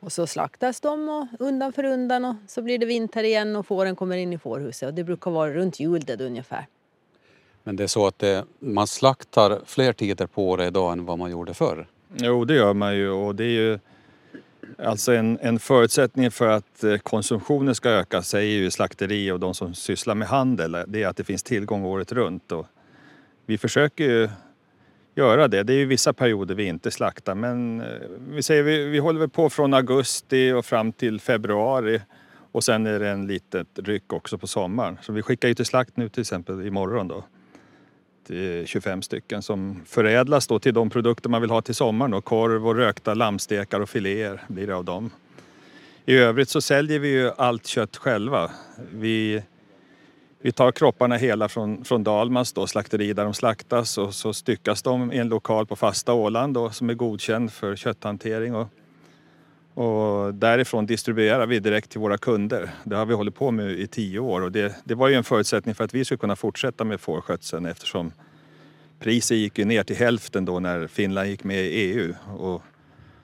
Och 0.00 0.12
så 0.12 0.26
slaktas 0.26 0.80
de 0.80 1.08
och 1.08 1.26
undan 1.38 1.72
för 1.72 1.84
undan 1.84 2.24
och 2.24 2.34
så 2.46 2.62
blir 2.62 2.78
det 2.78 2.86
vinter 2.86 3.24
igen 3.24 3.56
och 3.56 3.66
fåren 3.66 3.96
kommer 3.96 4.16
in 4.16 4.32
i 4.32 4.38
fårhuset. 4.38 4.86
Och 4.86 4.94
det 4.94 5.04
brukar 5.04 5.30
vara 5.30 5.50
runt 5.50 5.80
jul 5.80 6.00
det 6.00 6.20
ungefär. 6.20 6.66
Men 7.66 7.76
det 7.76 7.82
är 7.82 7.86
så 7.86 8.06
att 8.06 8.18
det, 8.18 8.44
man 8.58 8.86
slaktar 8.86 9.60
fler 9.66 9.92
tider 9.92 10.26
på 10.26 10.48
året 10.48 10.66
idag 10.66 10.92
än 10.92 11.04
vad 11.04 11.18
man 11.18 11.30
gjorde 11.30 11.54
förr. 11.54 11.86
Jo, 12.16 12.44
det 12.44 12.54
gör 12.54 12.74
man 12.74 12.96
ju 12.96 13.10
och 13.10 13.34
det 13.34 13.44
är 13.44 13.48
ju 13.48 13.78
alltså 14.78 15.12
en, 15.12 15.38
en 15.42 15.58
förutsättning 15.58 16.30
för 16.30 16.48
att 16.48 16.84
eh, 16.84 16.96
konsumtionen 16.96 17.74
ska 17.74 17.90
öka 17.90 18.22
säger 18.22 18.58
ju 18.58 18.70
slakteri 18.70 19.30
och 19.30 19.40
de 19.40 19.54
som 19.54 19.74
sysslar 19.74 20.14
med 20.14 20.28
handel, 20.28 20.76
det 20.86 21.02
är 21.02 21.08
att 21.08 21.16
det 21.16 21.24
finns 21.24 21.42
tillgång 21.42 21.84
året 21.84 22.12
runt. 22.12 22.52
Och 22.52 22.66
vi 23.46 23.58
försöker 23.58 24.04
ju 24.04 24.28
göra 25.14 25.48
det. 25.48 25.62
Det 25.62 25.72
är 25.72 25.78
ju 25.78 25.86
vissa 25.86 26.12
perioder 26.12 26.54
vi 26.54 26.64
inte 26.64 26.90
slaktar 26.90 27.34
men 27.34 27.80
eh, 27.80 27.86
vi, 28.28 28.42
säger, 28.42 28.62
vi, 28.62 28.84
vi 28.84 28.98
håller 28.98 29.20
väl 29.20 29.28
på 29.28 29.50
från 29.50 29.74
augusti 29.74 30.52
och 30.52 30.64
fram 30.64 30.92
till 30.92 31.20
februari 31.20 32.00
och 32.52 32.64
sen 32.64 32.86
är 32.86 32.98
det 32.98 33.08
en 33.08 33.26
litet 33.26 33.68
ryck 33.74 34.12
också 34.12 34.38
på 34.38 34.46
sommaren. 34.46 34.98
Så 35.02 35.12
vi 35.12 35.22
skickar 35.22 35.48
ju 35.48 35.54
till 35.54 35.66
slakt 35.66 35.96
nu 35.96 36.08
till 36.08 36.20
exempel 36.20 36.66
imorgon 36.66 37.08
då. 37.08 37.24
Eh, 38.30 38.36
det 38.36 38.68
25 38.68 39.02
stycken 39.02 39.42
som 39.42 39.82
förädlas 39.86 40.46
då 40.46 40.58
till 40.58 40.74
de 40.74 40.90
produkter 40.90 41.28
man 41.28 41.40
vill 41.40 41.50
ha 41.50 41.62
till 41.62 41.74
sommaren. 41.74 42.10
Då. 42.10 42.20
Korv 42.20 42.66
och 42.66 42.74
rökta 42.74 43.14
lammstekar 43.14 43.80
och 43.80 43.88
filéer 43.88 44.42
blir 44.48 44.66
det 44.66 44.76
av 44.76 44.84
dem. 44.84 45.10
I 46.06 46.16
övrigt 46.16 46.48
så 46.48 46.60
säljer 46.60 46.98
vi 46.98 47.08
ju 47.08 47.30
allt 47.36 47.66
kött 47.66 47.96
själva. 47.96 48.50
Vi, 48.92 49.42
vi 50.42 50.52
tar 50.52 50.72
kropparna 50.72 51.16
hela 51.16 51.48
från, 51.48 51.84
från 51.84 52.04
Dalmans 52.04 52.52
då, 52.52 52.66
slakteri 52.66 53.12
där 53.12 53.24
de 53.24 53.34
slaktas 53.34 53.98
och 53.98 54.14
så 54.14 54.32
styckas 54.32 54.82
de 54.82 55.12
i 55.12 55.18
en 55.18 55.28
lokal 55.28 55.66
på 55.66 55.76
fasta 55.76 56.12
Åland 56.12 56.54
då, 56.54 56.70
som 56.70 56.90
är 56.90 56.94
godkänd 56.94 57.52
för 57.52 57.76
kötthantering. 57.76 58.54
Och, 58.54 58.68
och 59.76 60.34
därifrån 60.34 60.86
distribuerar 60.86 61.46
vi 61.46 61.60
direkt 61.60 61.90
till 61.90 62.00
våra 62.00 62.18
kunder. 62.18 62.70
Det 62.84 62.96
har 62.96 63.06
vi 63.06 63.14
hållit 63.14 63.34
på 63.34 63.50
med 63.50 63.70
i 63.70 63.86
tio 63.86 64.18
år 64.18 64.40
och 64.40 64.52
det, 64.52 64.76
det 64.84 64.94
var 64.94 65.08
ju 65.08 65.14
en 65.14 65.24
förutsättning 65.24 65.74
för 65.74 65.84
att 65.84 65.94
vi 65.94 66.04
skulle 66.04 66.18
kunna 66.18 66.36
fortsätta 66.36 66.84
med 66.84 67.00
fårskötseln 67.00 67.66
eftersom 67.66 68.12
priset 68.98 69.36
gick 69.36 69.58
ju 69.58 69.64
ner 69.64 69.82
till 69.82 69.96
hälften 69.96 70.44
då 70.44 70.60
när 70.60 70.86
Finland 70.86 71.28
gick 71.28 71.44
med 71.44 71.64
i 71.64 71.68
EU. 71.68 72.14
Och 72.38 72.62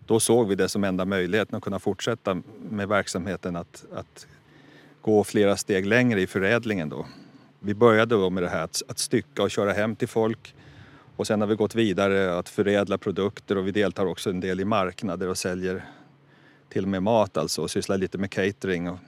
då 0.07 0.21
såg 0.21 0.49
vi 0.49 0.55
det 0.55 0.69
som 0.69 0.85
enda 0.85 1.05
möjligheten 1.05 1.57
att 1.57 1.63
kunna 1.63 1.79
fortsätta 1.79 2.43
med 2.71 2.89
verksamheten 2.89 3.57
att, 3.57 3.85
att 3.95 4.27
gå 5.03 5.25
flera 5.25 5.57
steg 5.57 5.87
längre 5.87 6.21
i 6.21 6.27
förädlingen 6.27 6.89
då. 6.89 7.07
Vi 7.61 7.75
började 7.75 8.15
då 8.15 8.31
med 8.31 8.43
det 8.43 8.49
här 8.49 8.65
att, 8.65 8.83
att 8.89 8.99
stycka 8.99 9.43
och 9.43 9.51
köra 9.51 9.73
hem 9.73 9.97
till 9.97 10.09
folk 10.09 10.55
och 11.17 11.27
sen 11.27 11.41
har 11.41 11.49
vi 11.49 11.55
gått 11.55 11.75
vidare 11.75 12.39
att 12.39 12.49
förädla 12.49 12.99
produkter 12.99 13.59
och 13.59 13.67
vi 13.67 13.71
deltar 13.71 14.07
också 14.07 14.31
en 14.31 14.41
del 14.41 14.61
i 14.61 14.65
marknader 14.65 15.29
och 15.29 15.39
säljer 15.39 15.85
till 16.73 16.83
och 16.83 16.89
med 16.89 17.03
mat 17.03 17.37
alltså 17.37 17.63
och 17.63 17.71
sysslar 17.71 17.99
lite 17.99 18.19
med 18.19 18.31
catering 18.31 18.91
och 18.91 18.99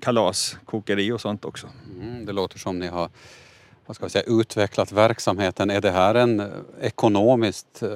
kalaskokeri 0.00 1.12
och 1.12 1.20
sånt 1.20 1.44
också. 1.44 1.68
Mm, 2.00 2.26
det 2.26 2.32
låter 2.32 2.58
som 2.58 2.78
ni 2.78 2.86
har 2.86 3.10
vad 3.86 3.96
ska 3.96 4.06
vi 4.06 4.10
säga, 4.10 4.24
utvecklat 4.26 4.92
verksamheten. 4.92 5.70
Är 5.70 5.80
det 5.80 5.90
här 5.90 6.14
en 6.14 6.40
eh, 6.40 6.46
ekonomiskt 6.80 7.82
eh, 7.82 7.90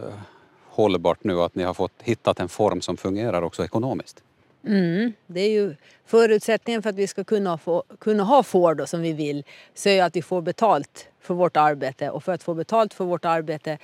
hållbart 0.68 1.24
nu 1.24 1.40
att 1.40 1.54
ni 1.54 1.62
har 1.62 1.74
fått 1.74 1.92
hittat 2.02 2.40
en 2.40 2.48
form 2.48 2.80
som 2.80 2.96
fungerar 2.96 3.42
också 3.42 3.64
ekonomiskt? 3.64 4.22
Mm, 4.66 5.12
det 5.26 5.40
är 5.40 5.50
ju 5.50 5.76
förutsättningen 6.04 6.82
för 6.82 6.90
att 6.90 6.96
vi 6.96 7.06
ska 7.06 7.24
kunna, 7.24 7.58
få, 7.58 7.84
kunna 7.98 8.22
ha 8.22 8.42
får 8.42 8.74
då 8.74 8.86
som 8.86 9.02
vi 9.02 9.12
vill 9.12 9.44
så 9.74 9.88
är 9.88 10.02
att 10.02 10.16
vi 10.16 10.22
får 10.22 10.42
betalt 10.42 11.08
för 11.20 11.34
vårt 11.34 11.56
arbete 11.56 12.10
och 12.10 12.24
för 12.24 12.32
att 12.32 12.42
få 12.42 12.54
betalt 12.54 12.94
för 12.94 13.04
vårt 13.04 13.24
arbete 13.24 13.78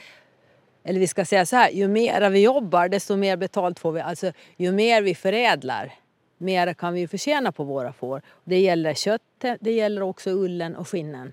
eller 0.87 1.01
vi 1.01 1.07
ska 1.07 1.25
säga 1.25 1.47
så 1.47 1.57
här, 1.57 1.71
ju 1.71 1.89
mer 1.89 2.31
vi 2.31 2.43
jobbar 2.43 2.89
desto 2.89 3.17
mer 3.17 3.37
betalt 3.37 3.79
får 3.79 3.93
vi. 3.93 4.01
Alltså 4.01 4.33
ju 4.57 4.73
mer 4.73 5.03
vi 5.03 5.15
förädlar, 5.15 5.95
mer 6.39 6.75
kan 6.75 6.95
vi 6.95 7.09
förtjäna 7.09 7.53
på 7.53 7.65
våra 7.65 7.93
får. 7.93 8.23
Det 8.45 8.59
gäller 8.59 8.95
köttet, 8.95 9.59
det 9.61 9.73
gäller 9.73 10.03
också 10.03 10.31
ullen 10.31 10.77
och 10.77 10.89
skinnen. 10.89 11.33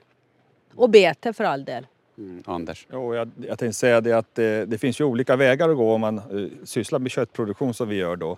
Och 0.75 0.89
bete 0.89 1.33
för 1.33 1.43
all 1.43 1.65
del. 1.65 1.87
Mm, 2.17 2.43
Anders? 2.45 2.87
Jo, 2.91 3.15
jag, 3.15 3.31
jag 3.37 3.59
tänkte 3.59 3.73
säga 3.73 4.01
det 4.01 4.13
att 4.13 4.35
det, 4.35 4.61
eh, 4.61 4.67
det 4.67 4.77
finns 4.77 4.99
ju 4.99 5.03
olika 5.03 5.35
vägar 5.35 5.69
att 5.69 5.77
gå 5.77 5.93
om 5.93 6.01
man 6.01 6.21
uh, 6.31 6.49
sysslar 6.63 6.99
med 6.99 7.11
köttproduktion 7.11 7.73
som 7.73 7.89
vi 7.89 7.95
gör 7.95 8.15
då. 8.15 8.37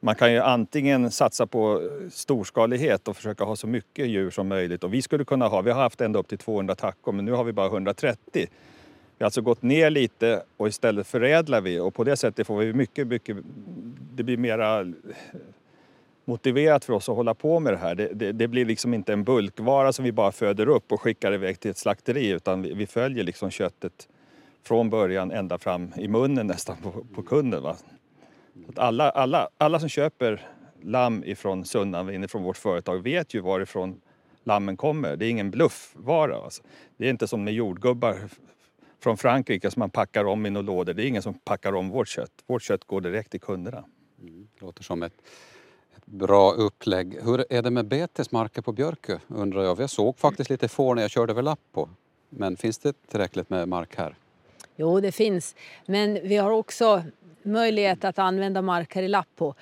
Man 0.00 0.14
kan 0.14 0.32
ju 0.32 0.38
antingen 0.38 1.10
satsa 1.10 1.46
på 1.46 1.90
storskalighet 2.10 3.08
och 3.08 3.16
försöka 3.16 3.44
ha 3.44 3.56
så 3.56 3.66
mycket 3.66 4.06
djur 4.06 4.30
som 4.30 4.48
möjligt. 4.48 4.84
Och 4.84 4.94
vi 4.94 5.02
skulle 5.02 5.24
kunna 5.24 5.48
ha, 5.48 5.60
vi 5.60 5.70
har 5.70 5.82
haft 5.82 6.00
ända 6.00 6.18
upp 6.18 6.28
till 6.28 6.38
200 6.38 6.74
tackor 6.74 7.12
men 7.12 7.24
nu 7.24 7.32
har 7.32 7.44
vi 7.44 7.52
bara 7.52 7.66
130. 7.66 8.48
Vi 9.18 9.24
har 9.24 9.26
alltså 9.26 9.42
gått 9.42 9.62
ner 9.62 9.90
lite 9.90 10.42
och 10.56 10.68
istället 10.68 11.06
förädlar 11.06 11.60
vi 11.60 11.78
och 11.78 11.94
på 11.94 12.04
det 12.04 12.16
sättet 12.16 12.46
får 12.46 12.58
vi 12.58 12.72
mycket, 12.72 13.06
mycket, 13.06 13.36
det 14.14 14.22
blir 14.22 14.36
mera 14.36 14.80
eh, 14.80 14.86
motiverat 16.24 16.84
för 16.84 16.92
oss 16.92 17.08
att 17.08 17.16
hålla 17.16 17.34
på 17.34 17.60
med 17.60 17.72
det 17.72 17.76
här. 17.76 17.94
Det, 17.94 18.08
det, 18.14 18.32
det, 18.32 18.48
blir 18.48 18.64
liksom 18.64 18.94
inte 18.94 19.12
en 19.12 19.24
bulkvara 19.24 19.92
som 19.92 20.04
vi 20.04 20.12
bara 20.12 20.32
föder 20.32 20.68
upp 20.68 20.92
och 20.92 21.00
skickar 21.00 21.32
iväg 21.32 21.60
till 21.60 21.70
ett 21.70 21.78
slakteri 21.78 22.28
utan 22.28 22.62
vi, 22.62 22.74
vi 22.74 22.86
följer 22.86 23.24
liksom 23.24 23.50
köttet 23.50 24.08
från 24.62 24.90
början 24.90 25.30
ända 25.30 25.58
fram 25.58 25.92
i 25.96 26.08
munnen 26.08 26.46
nästan 26.46 26.76
på, 26.82 27.06
på 27.14 27.22
kunden. 27.22 27.62
Va? 27.62 27.76
Att 28.68 28.78
alla, 28.78 29.10
alla, 29.10 29.48
alla 29.58 29.80
som 29.80 29.88
köper 29.88 30.48
lamm 30.82 31.24
ifrån 31.24 31.64
Sunnanvin, 31.64 32.28
från 32.28 32.42
vårt 32.42 32.56
företag, 32.56 33.02
vet 33.02 33.34
ju 33.34 33.40
varifrån 33.40 34.00
lammen 34.44 34.76
kommer. 34.76 35.16
Det 35.16 35.26
är 35.26 35.30
ingen 35.30 35.50
bluffvara. 35.50 36.36
Alltså. 36.36 36.62
Det 36.96 37.06
är 37.06 37.10
inte 37.10 37.26
som 37.26 37.44
med 37.44 37.54
jordgubbar 37.54 38.28
från 39.04 39.16
Frankrike 39.16 39.70
som 39.70 39.80
man 39.80 39.90
packar 39.90 40.24
om 40.24 40.46
i 40.46 40.50
några 40.50 40.66
lådor. 40.66 40.94
Det 40.94 41.02
är 41.02 41.06
ingen 41.06 41.22
som 41.22 41.34
packar 41.34 41.74
om 41.74 41.90
vårt 41.90 42.08
kött. 42.08 42.32
Vårt 42.46 42.62
kött 42.62 42.84
går 42.84 43.00
direkt 43.00 43.30
till 43.30 43.40
kunderna. 43.40 43.84
Mm, 44.20 44.48
låter 44.60 44.82
som 44.82 45.02
ett 45.02 45.12
Bra 46.06 46.52
upplägg. 46.52 47.18
Hur 47.22 47.44
är 47.50 47.62
det 47.62 47.70
med 47.70 47.86
betesmarker 47.86 48.62
på 48.62 48.72
Björkö 48.72 49.18
undrar 49.28 49.62
jag? 49.62 49.80
Jag 49.80 49.90
såg 49.90 50.18
faktiskt 50.18 50.50
lite 50.50 50.68
får 50.68 50.94
när 50.94 51.02
jag 51.02 51.10
körde 51.10 51.32
över 51.32 51.42
Lappo. 51.42 51.88
Men 52.30 52.56
finns 52.56 52.78
det 52.78 53.06
tillräckligt 53.10 53.50
med 53.50 53.68
mark 53.68 53.96
här? 53.96 54.16
Jo, 54.76 55.00
det 55.00 55.12
finns. 55.12 55.54
Men 55.86 56.14
vi 56.14 56.36
har 56.36 56.50
också 56.50 57.04
möjlighet 57.42 58.04
att 58.04 58.18
använda 58.18 58.62
mark 58.62 58.94
här 58.94 59.02
i 59.02 59.08
Lappo. 59.08 59.54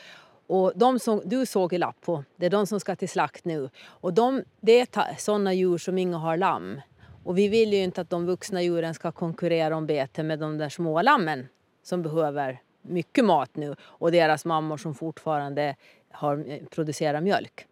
Och 0.47 0.73
de 0.75 0.99
som 0.99 1.23
du 1.25 1.47
såg 1.47 1.73
i 1.73 1.79
Lappo, 1.79 2.23
det 2.37 2.47
är 2.47 2.51
de 2.51 2.67
som 2.67 2.81
ska 2.81 2.97
till 2.97 3.09
slakt 3.09 3.45
nu. 3.45 3.71
Och 3.85 4.15
de, 4.15 4.43
det 4.61 4.81
är 4.81 5.19
sådana 5.19 5.53
djur 5.53 5.79
som 5.79 5.99
inga 5.99 6.19
har 6.19 6.37
lamm. 6.37 6.81
Och 7.25 7.39
vi 7.39 7.49
vill 7.49 7.73
ju 7.73 7.83
inte 7.83 8.01
att 8.01 8.11
de 8.11 8.27
vuxna 8.27 8.63
djuren 8.63 8.95
ska 8.95 9.13
konkurrera 9.13 9.77
om 9.77 9.87
bete 9.87 10.23
med 10.23 10.39
de 10.39 10.59
där 10.59 10.69
små 10.69 11.03
lammen 11.03 11.49
som 11.83 12.03
behöver 12.03 12.61
mycket 12.83 13.25
mat 13.25 13.57
nu 13.57 13.77
och 13.83 14.13
deras 14.13 14.45
mammor 14.45 14.77
som 14.77 14.95
fortfarande 14.95 15.77
har, 16.11 16.45
eh, 16.49 16.59
producerar 16.71 17.21
mjölk. 17.21 17.67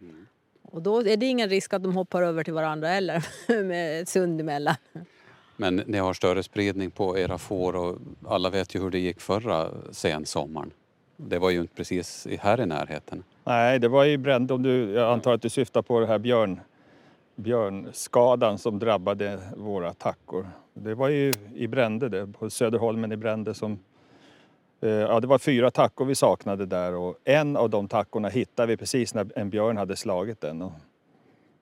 Mm. 0.00 0.26
Och 0.62 0.82
då 0.82 1.00
är 1.00 1.16
det 1.16 1.26
ingen 1.26 1.48
risk 1.48 1.72
att 1.72 1.82
de 1.82 1.96
hoppar 1.96 2.22
över 2.22 2.44
till 2.44 2.52
varandra 2.52 2.88
heller 2.88 3.26
med 3.62 4.00
ett 4.00 4.08
sund 4.08 4.40
emellan. 4.40 4.74
Men 5.56 5.76
ni 5.76 5.98
har 5.98 6.14
större 6.14 6.42
spridning 6.42 6.90
på 6.90 7.18
era 7.18 7.38
får 7.38 7.76
och 7.76 7.98
alla 8.26 8.50
vet 8.50 8.74
ju 8.74 8.80
hur 8.80 8.90
det 8.90 8.98
gick 8.98 9.20
förra 9.20 9.70
sensommaren. 9.90 10.70
Det 11.16 11.38
var 11.38 11.50
ju 11.50 11.60
inte 11.60 11.74
precis 11.74 12.26
här 12.40 12.60
i 12.60 12.66
närheten. 12.66 13.24
Nej, 13.44 13.78
det 13.78 13.88
var 13.88 14.06
i 14.06 14.18
Brände. 14.18 14.54
Om 14.54 14.62
du, 14.62 14.90
jag 14.90 15.12
antar 15.12 15.34
att 15.34 15.42
du 15.42 15.48
syftar 15.48 15.82
på 15.82 16.00
det 16.00 16.06
här 16.06 16.18
björn, 16.18 16.60
björnskadan 17.42 18.58
som 18.58 18.78
drabbade 18.78 19.38
våra 19.56 19.94
tackor. 19.94 20.48
Det 20.74 20.94
var 20.94 21.08
ju 21.08 21.32
i 21.54 21.66
Brände, 21.66 22.08
det, 22.08 22.26
på 22.26 22.50
Söderholmen 22.50 23.12
i 23.12 23.16
Brände 23.16 23.54
som 23.54 23.78
Eh, 24.82 24.90
ja, 24.90 25.20
det 25.20 25.26
var 25.26 25.38
fyra 25.38 25.70
tackor 25.70 26.04
vi 26.04 26.14
saknade 26.14 26.66
där 26.66 26.94
och 26.94 27.18
en 27.24 27.56
av 27.56 27.70
de 27.70 27.88
tackorna 27.88 28.28
hittade 28.28 28.68
vi 28.68 28.76
precis 28.76 29.14
när 29.14 29.38
en 29.38 29.50
björn 29.50 29.76
hade 29.76 29.96
slagit 29.96 30.40
den. 30.40 30.62
Och, 30.62 30.72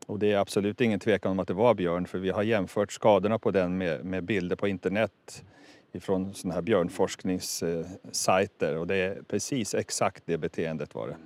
och 0.06 0.18
det 0.18 0.32
är 0.32 0.38
absolut 0.38 0.80
ingen 0.80 1.00
tvekan 1.00 1.32
om 1.32 1.38
att 1.38 1.48
det 1.48 1.54
var 1.54 1.74
björn 1.74 2.06
för 2.06 2.18
vi 2.18 2.30
har 2.30 2.42
jämfört 2.42 2.92
skadorna 2.92 3.38
på 3.38 3.50
den 3.50 3.78
med, 3.78 4.04
med 4.04 4.24
bilder 4.24 4.56
på 4.56 4.68
internet 4.68 5.44
ifrån 5.92 6.34
sådana 6.34 6.54
här 6.54 6.62
björnforskningssajter 6.62 8.76
och 8.76 8.86
det 8.86 8.96
är 8.96 9.22
precis 9.28 9.74
exakt 9.74 10.22
det 10.26 10.38
beteendet 10.38 10.94
var 10.94 11.08
det. 11.08 11.16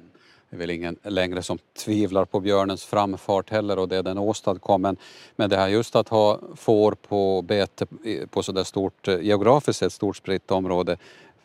Det 0.54 0.56
är 0.56 0.60
väl 0.60 0.70
ingen 0.70 0.96
längre 1.02 1.42
som 1.42 1.58
tvivlar 1.84 2.24
på 2.24 2.40
björnens 2.40 2.84
framfart 2.84 3.50
heller 3.50 3.78
och 3.78 3.88
det 3.88 4.02
den 4.02 4.18
åstadkom. 4.18 4.82
Men, 4.82 4.96
men 5.36 5.50
det 5.50 5.56
här 5.56 5.68
just 5.68 5.96
att 5.96 6.08
ha 6.08 6.40
får 6.56 6.92
på 6.92 7.42
bete 7.42 7.86
på 8.30 8.42
så 8.42 8.52
där 8.52 8.64
stort, 8.64 9.08
eh, 9.08 9.20
geografiskt 9.20 9.78
sett 9.78 9.92
stort 9.92 10.16
spritt 10.16 10.50
område 10.50 10.96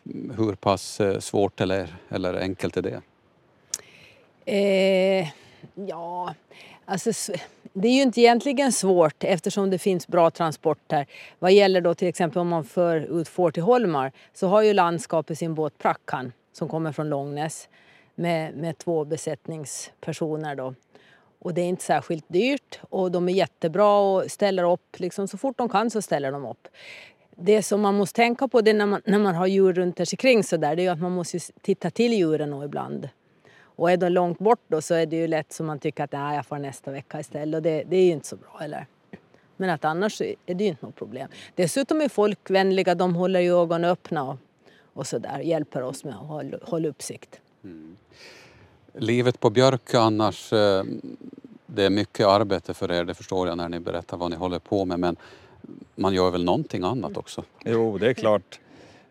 mm, 0.06 0.38
hur 0.38 0.56
pass 0.56 1.00
eh, 1.00 1.20
svårt 1.20 1.62
eller, 1.62 1.96
eller 2.10 2.34
enkelt 2.34 2.78
är 2.78 2.82
det? 2.82 3.02
Eh, 4.46 5.28
ja, 5.74 6.34
alltså 6.86 7.12
det 7.74 7.88
är 7.88 7.94
ju 7.94 8.02
inte 8.02 8.22
egentligen 8.22 8.72
svårt 8.72 9.24
eftersom 9.24 9.70
det 9.70 9.78
finns 9.80 10.08
bra 10.08 10.32
transporter. 10.32 11.06
Vad 11.40 11.52
gäller 11.52 11.82
då 11.82 11.94
till 11.94 12.08
exempel 12.08 12.40
om 12.40 12.48
man 12.48 12.64
för 12.64 13.22
ut 13.22 13.28
får 13.28 13.52
till 13.52 13.64
Holmar 13.64 14.12
så 14.34 14.48
har 14.48 14.62
ju 14.62 14.74
landskapet 14.74 15.38
sin 15.38 15.56
båt 15.56 15.78
Prackan 15.78 16.34
som 16.54 16.68
kommer 16.68 16.92
från 16.92 17.10
Långnäs 17.10 17.68
med, 18.20 18.54
med 18.54 18.78
två 18.78 19.06
besättningspersoner 19.06 20.56
då. 20.56 20.74
Och 21.40 21.54
det 21.54 21.62
är 21.62 21.66
inte 21.66 21.84
särskilt 21.84 22.26
dyrt 22.28 22.80
och 22.90 23.12
de 23.12 23.30
är 23.30 23.34
jättebra 23.34 24.00
och 24.00 24.32
ställer 24.32 24.72
upp 24.72 25.00
liksom 25.00 25.28
så 25.28 25.38
fort 25.38 25.58
de 25.58 25.70
kan 25.70 25.90
så 25.90 26.02
ställer 26.02 26.32
de 26.32 26.46
upp 26.46 26.68
det 27.42 27.64
som 27.64 27.82
man 27.82 27.96
måste 27.96 28.16
tänka 28.16 28.48
på 28.48 28.62
det 28.62 28.74
när, 28.74 28.86
man, 28.86 29.02
när 29.06 29.20
man 29.20 29.36
har 29.36 29.48
djur 29.48 29.74
runt 29.74 30.08
sig 30.08 30.18
kring 30.18 30.44
så 30.44 30.58
där, 30.58 30.76
det 30.76 30.86
är 30.86 30.92
att 30.92 31.02
man 31.02 31.12
måste 31.12 31.40
titta 31.62 31.90
till 31.90 32.14
djuren 32.14 32.64
ibland. 32.64 33.10
Och 33.62 33.92
är 33.92 33.98
de 33.98 34.10
långt 34.10 34.40
bort 34.40 34.62
då 34.68 34.82
så 34.82 34.94
är 34.94 35.06
det 35.06 35.16
ju 35.16 35.28
lätt 35.28 35.54
som 35.54 35.66
man 35.66 35.80
tycker 35.80 36.04
att 36.04 36.12
Nej, 36.12 36.36
jag 36.36 36.46
får 36.46 36.58
nästa 36.58 36.92
vecka 36.92 37.20
istället 37.20 37.58
och 37.58 37.62
det, 37.62 37.84
det 37.84 37.98
är 37.98 38.06
ju 38.06 38.12
inte 38.12 38.28
så 38.28 38.36
bra 38.36 38.60
eller. 38.62 38.86
Men 39.58 39.70
att 39.70 39.86
annars 39.86 40.22
är 40.22 40.36
det 40.46 40.64
ju 40.64 40.70
inte 40.70 40.86
något 40.86 40.96
problem. 40.96 41.30
Dessutom 41.56 42.02
är 42.02 42.10
folk 42.10 42.50
vänliga, 42.50 42.96
de 42.96 43.16
håller 43.16 43.40
ju 43.40 43.62
ögonen 43.62 43.90
öppna 43.92 44.24
och, 44.24 44.38
och 44.94 45.08
så 45.08 45.20
där, 45.20 45.40
hjälper 45.40 45.82
oss 45.82 46.04
med 46.04 46.14
att 46.14 46.28
hålla, 46.28 46.58
hålla 46.62 46.88
uppsikt. 46.88 47.40
Mm. 47.64 47.98
Livet 48.94 49.40
på 49.40 49.50
Björk 49.50 49.94
annars, 49.94 50.54
eh, 50.54 50.84
det 51.66 51.84
är 51.84 51.90
mycket 51.90 52.28
arbete 52.28 52.74
för 52.74 52.92
er, 52.92 53.04
det 53.04 53.14
förstår 53.14 53.48
jag 53.48 53.58
när 53.58 53.70
ni 53.70 53.80
berättar 53.80 54.18
vad 54.18 54.32
ni 54.32 54.36
håller 54.36 54.60
på 54.60 54.86
med. 54.86 55.00
Men 55.00 55.16
man 55.96 56.14
gör 56.14 56.32
väl 56.32 56.44
någonting 56.44 56.84
annat 56.84 57.18
också? 57.18 57.44
Jo, 57.66 57.98
det 57.98 58.10
är 58.10 58.14
klart. 58.14 58.60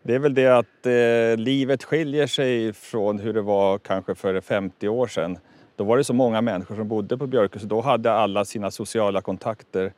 Det 0.01 0.15
är 0.15 0.19
väl 0.19 0.33
det 0.33 0.57
att 0.57 0.85
eh, 0.85 1.43
livet 1.43 1.83
skiljer 1.83 2.27
sig 2.27 2.73
från 2.73 3.19
hur 3.19 3.33
det 3.33 3.41
var 3.41 3.77
kanske 3.77 4.15
för 4.15 4.41
50 4.41 4.87
år 4.87 5.07
sedan. 5.07 5.37
Då 5.75 5.83
var 5.83 5.97
det 5.97 6.03
så 6.03 6.13
många 6.13 6.41
människor 6.41 6.75
som 6.75 6.87
bodde 6.87 7.17
på 7.17 7.27
Björkö 7.27 7.59
så 7.59 7.65
då 7.65 7.81
hade 7.81 8.11
alla 8.11 8.45
sina 8.45 8.71
sociala 8.71 9.21
kontakter 9.21 9.93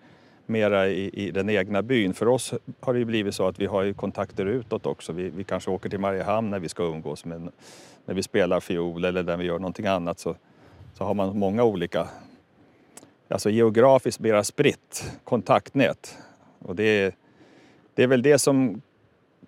mera 0.46 0.88
i, 0.88 1.10
i, 1.14 1.32
den 1.32 1.50
egna 1.50 1.82
byn. 1.82 2.14
För 2.14 2.28
oss 2.28 2.54
har 2.80 2.94
det 2.94 3.06
blivit 3.06 3.36
så 3.36 3.48
att 3.48 3.60
vi 3.60 3.66
har 3.66 3.94
kontakter 3.94 4.46
utåt 4.46 4.86
också. 4.86 5.14
Vi, 5.14 5.30
vi 5.30 5.44
kanske 5.44 5.72
åker 5.72 5.90
till 5.90 6.00
Mariehamn 6.00 6.50
när 6.50 6.60
vi 6.60 6.70
ska 6.70 6.84
umgås, 6.84 7.26
med 7.26 7.52
när 8.06 8.16
vi 8.16 8.24
spelar 8.24 8.60
fiol 8.60 9.06
eller 9.06 9.24
när 9.24 9.38
vi 9.38 9.46
gör 9.46 9.60
någonting 9.60 9.86
annat 9.86 10.20
så, 10.20 10.36
så 10.94 11.04
har 11.04 11.14
man 11.14 11.40
många 11.40 11.64
olika, 11.64 12.08
alltså 13.28 13.50
geografiskt 13.50 14.20
mera 14.20 14.44
spritt 14.44 15.12
kontaktnät. 15.24 16.18
Och 16.60 16.76
det, 16.76 16.84
är, 16.84 17.16
det 17.94 18.04
är 18.04 18.08
väl 18.08 18.22
det 18.22 18.40
som 18.40 18.82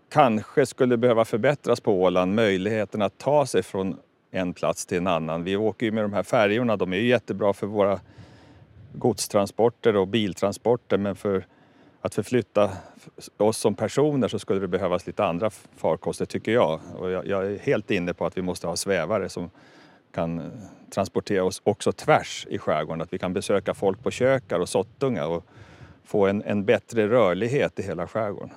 kanske 0.10 0.66
skulle 0.66 0.98
behöva 0.98 1.26
förbättras 1.26 1.80
på 1.82 2.02
Åland, 2.02 2.36
möjligheten 2.36 3.02
att 3.02 3.18
ta 3.18 3.46
sig 3.46 3.64
från 3.64 3.98
en 4.32 4.54
plats 4.54 4.86
till 4.86 4.98
en 4.98 5.08
annan. 5.08 5.44
Vi 5.44 5.56
åker 5.56 5.86
ju 5.86 5.92
med 5.92 6.04
de 6.04 6.14
här 6.14 6.24
färjorna, 6.24 6.78
de 6.78 6.94
är 6.94 6.98
ju 6.98 7.08
jättebra 7.08 7.54
för 7.54 7.68
våra 7.68 8.00
godstransporter 8.94 9.96
och 9.96 10.08
biltransporter 10.08 10.98
men 10.98 11.16
för 11.16 11.46
att 12.04 12.16
förflytta 12.16 12.72
oss 13.38 13.58
som 13.58 13.76
personer 13.76 14.28
så 14.28 14.40
skulle 14.40 14.60
det 14.60 14.68
behövas 14.68 15.08
lite 15.08 15.26
andra 15.26 15.50
farkoster 15.78 16.26
tycker 16.26 16.52
jag. 16.52 16.80
Och 16.98 17.12
jag, 17.12 17.28
jag 17.28 17.46
är 17.46 17.60
helt 17.60 17.92
inne 17.92 18.14
på 18.14 18.26
att 18.26 18.38
vi 18.38 18.42
måste 18.42 18.68
ha 18.68 18.76
svävare 18.76 19.30
som 19.30 19.50
kan 20.14 20.52
transportera 20.90 21.44
oss 21.44 21.62
också 21.64 21.92
tvärs 21.92 22.48
i 22.50 22.58
skärgården. 22.58 23.02
Att 23.02 23.14
vi 23.14 23.20
kan 23.20 23.34
besöka 23.34 23.74
folk 23.74 24.04
på 24.04 24.12
kökar 24.12 24.60
och 24.60 24.70
Sottunga 24.70 25.28
och 25.28 25.46
få 26.04 26.28
en, 26.28 26.44
en 26.44 26.66
bättre 26.66 27.08
rörlighet 27.08 27.80
i 27.80 27.84
hela 27.84 28.08
skärgården. 28.08 28.52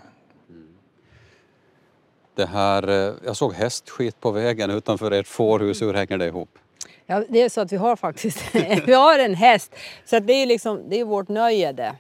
Det 2.35 2.47
här, 2.47 2.89
eh, 2.89 3.15
jag 3.25 3.37
såg 3.37 3.55
hästskit 3.55 4.21
på 4.21 4.31
vägen 4.31 4.71
utanför 4.71 5.11
ert 5.11 5.27
fårhus. 5.27 5.83
Hur 5.83 5.95
hänger 5.95 6.19
det 6.19 6.27
ihop? 6.27 6.59
Ja, 7.07 7.23
det 7.29 7.43
är 7.43 7.49
så 7.49 7.61
att 7.61 7.73
vi 7.73 7.77
har 7.77 7.97
faktiskt 7.97 8.55
vi 8.87 8.93
har 8.93 9.19
en 9.19 9.35
häst. 9.35 9.77
Så 10.05 10.17
att 10.17 10.27
det 10.27 10.33
är 10.33 10.47
liksom, 10.47 10.89
det 10.89 11.01
är 11.01 11.05
vårt 11.05 11.29
nöje 11.29 11.73
det. 11.73 11.97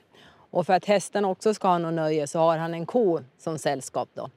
Och 0.50 0.66
för 0.66 0.72
att 0.72 0.84
hästen 0.84 1.24
också 1.24 1.54
ska 1.54 1.68
ha 1.68 1.78
något 1.78 1.94
nöje 1.94 2.26
så 2.26 2.38
har 2.38 2.58
han 2.58 2.74
en 2.74 2.86
ko 2.86 3.20
som 3.38 3.58
sällskap 3.58 4.08
då. 4.14 4.30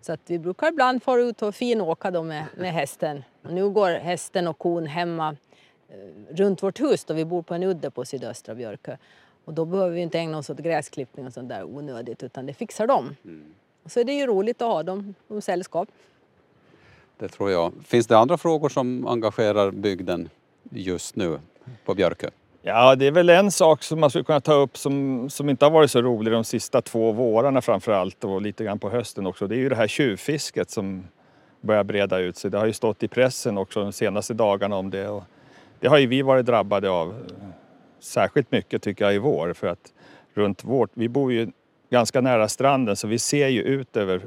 Så 0.00 0.12
att 0.12 0.20
vi 0.26 0.38
brukar 0.38 0.68
ibland 0.68 1.02
få 1.02 1.18
ut 1.18 1.42
och 1.42 1.54
finåka 1.54 2.10
då 2.10 2.22
med, 2.22 2.44
med 2.56 2.72
hästen. 2.72 3.24
Och 3.42 3.52
nu 3.52 3.68
går 3.68 3.90
hästen 3.90 4.46
och 4.46 4.58
kon 4.58 4.86
hemma 4.86 5.36
eh, 5.88 6.34
runt 6.34 6.62
vårt 6.62 6.80
hus 6.80 7.04
då 7.04 7.14
vi 7.14 7.24
bor 7.24 7.42
på 7.42 7.54
en 7.54 7.62
udde 7.62 7.90
på 7.90 8.04
sydöstra 8.04 8.54
Björkö. 8.54 8.96
Och 9.44 9.54
då 9.54 9.64
behöver 9.64 9.90
vi 9.90 10.00
inte 10.00 10.18
ägna 10.18 10.38
oss 10.38 10.50
åt 10.50 10.58
gräsklippning 10.58 11.26
och 11.26 11.32
sånt 11.32 11.48
där 11.48 11.64
onödigt 11.64 12.22
utan 12.22 12.46
det 12.46 12.54
fixar 12.54 12.86
de. 12.86 13.16
Så 13.86 14.02
det 14.02 14.12
är 14.12 14.16
ju 14.16 14.26
roligt 14.26 14.62
att 14.62 14.68
ha 14.68 14.82
dem 14.82 15.14
som 15.28 15.42
sällskap. 15.42 15.88
Det 17.18 17.28
tror 17.28 17.50
jag. 17.50 17.72
Finns 17.84 18.06
det 18.06 18.18
andra 18.18 18.38
frågor 18.38 18.68
som 18.68 19.06
engagerar 19.06 19.70
bygden 19.70 20.28
just 20.70 21.16
nu 21.16 21.38
på 21.84 21.94
Björkö? 21.94 22.30
Ja, 22.62 22.94
det 22.94 23.06
är 23.06 23.10
väl 23.10 23.28
en 23.28 23.50
sak 23.50 23.82
som 23.82 24.00
man 24.00 24.10
skulle 24.10 24.24
kunna 24.24 24.40
ta 24.40 24.52
upp 24.52 24.76
som, 24.76 25.30
som 25.30 25.48
inte 25.48 25.64
har 25.64 25.70
varit 25.70 25.90
så 25.90 26.02
rolig 26.02 26.32
de 26.32 26.44
sista 26.44 26.82
två 26.82 27.12
vårarna 27.12 27.60
framför 27.60 27.92
allt 27.92 28.24
och 28.24 28.42
lite 28.42 28.64
grann 28.64 28.78
på 28.78 28.90
hösten 28.90 29.26
också. 29.26 29.46
Det 29.46 29.54
är 29.54 29.58
ju 29.58 29.68
det 29.68 29.76
här 29.76 29.86
tjuvfisket 29.86 30.70
som 30.70 31.04
börjar 31.60 31.84
breda 31.84 32.18
ut 32.18 32.36
sig. 32.36 32.50
Det 32.50 32.58
har 32.58 32.66
ju 32.66 32.72
stått 32.72 33.02
i 33.02 33.08
pressen 33.08 33.58
också 33.58 33.80
de 33.82 33.92
senaste 33.92 34.34
dagarna 34.34 34.76
om 34.76 34.90
det. 34.90 35.08
Och 35.08 35.22
det 35.80 35.88
har 35.88 35.98
ju 35.98 36.06
vi 36.06 36.22
varit 36.22 36.46
drabbade 36.46 36.90
av 36.90 37.08
eh, 37.08 37.46
särskilt 38.00 38.52
mycket 38.52 38.82
tycker 38.82 39.04
jag 39.04 39.14
i 39.14 39.18
vår 39.18 39.52
för 39.52 39.66
att 39.66 39.92
runt 40.34 40.64
vårt, 40.64 40.90
vi 40.94 41.08
bor 41.08 41.32
ju 41.32 41.50
ganska 41.90 42.20
nära 42.20 42.48
stranden 42.48 42.96
så 42.96 43.06
vi 43.06 43.18
ser 43.18 43.48
ju 43.48 43.62
ut 43.62 43.96
över 43.96 44.20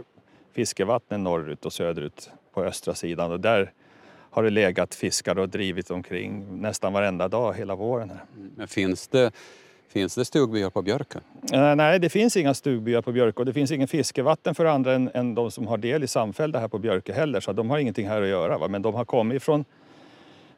fiskevattnen 0.54 1.24
norrut 1.24 1.66
och 1.66 1.74
söderut 1.74 2.30
på 2.54 2.64
östra 2.64 2.94
sidan 2.94 3.32
och 3.32 3.40
där 3.40 3.72
har 4.34 4.44
det 4.44 4.50
legat 4.50 4.96
fiskare 4.96 5.42
och 5.42 5.50
drivit 5.50 5.92
omkring 5.92 6.62
nästan 6.62 6.94
varenda 6.94 7.28
dag 7.28 7.54
hela 7.54 7.76
våren. 7.76 8.10
Här. 8.10 8.20
Men 8.56 8.68
finns 8.68 9.08
det, 9.08 9.32
finns 9.88 10.16
det 10.16 10.26
stugbyar 10.26 10.70
på 10.70 10.82
Björkö? 10.82 11.20
Eh, 11.54 11.76
nej, 11.76 12.00
det 12.00 12.10
finns 12.10 12.38
inga 12.38 12.54
stugbyar 12.54 13.02
på 13.02 13.12
Björkö 13.12 13.40
och 13.40 13.46
det 13.46 13.54
finns 13.54 13.72
ingen 13.72 13.88
fiskevatten 13.88 14.56
för 14.56 14.66
andra 14.66 14.94
än, 14.94 15.10
än 15.14 15.36
de 15.36 15.52
som 15.52 15.68
har 15.68 15.78
del 15.78 16.04
i 16.04 16.08
samfällda 16.08 16.60
här 16.60 16.68
på 16.68 16.78
Björkö 16.78 17.14
heller 17.14 17.40
så 17.40 17.54
de 17.54 17.70
har 17.70 17.78
ingenting 17.78 18.08
här 18.08 18.22
att 18.22 18.28
göra. 18.28 18.58
Va? 18.58 18.68
Men 18.68 18.82
de 18.82 18.94
har 18.94 19.06
kommit 19.06 19.44
från, 19.44 19.66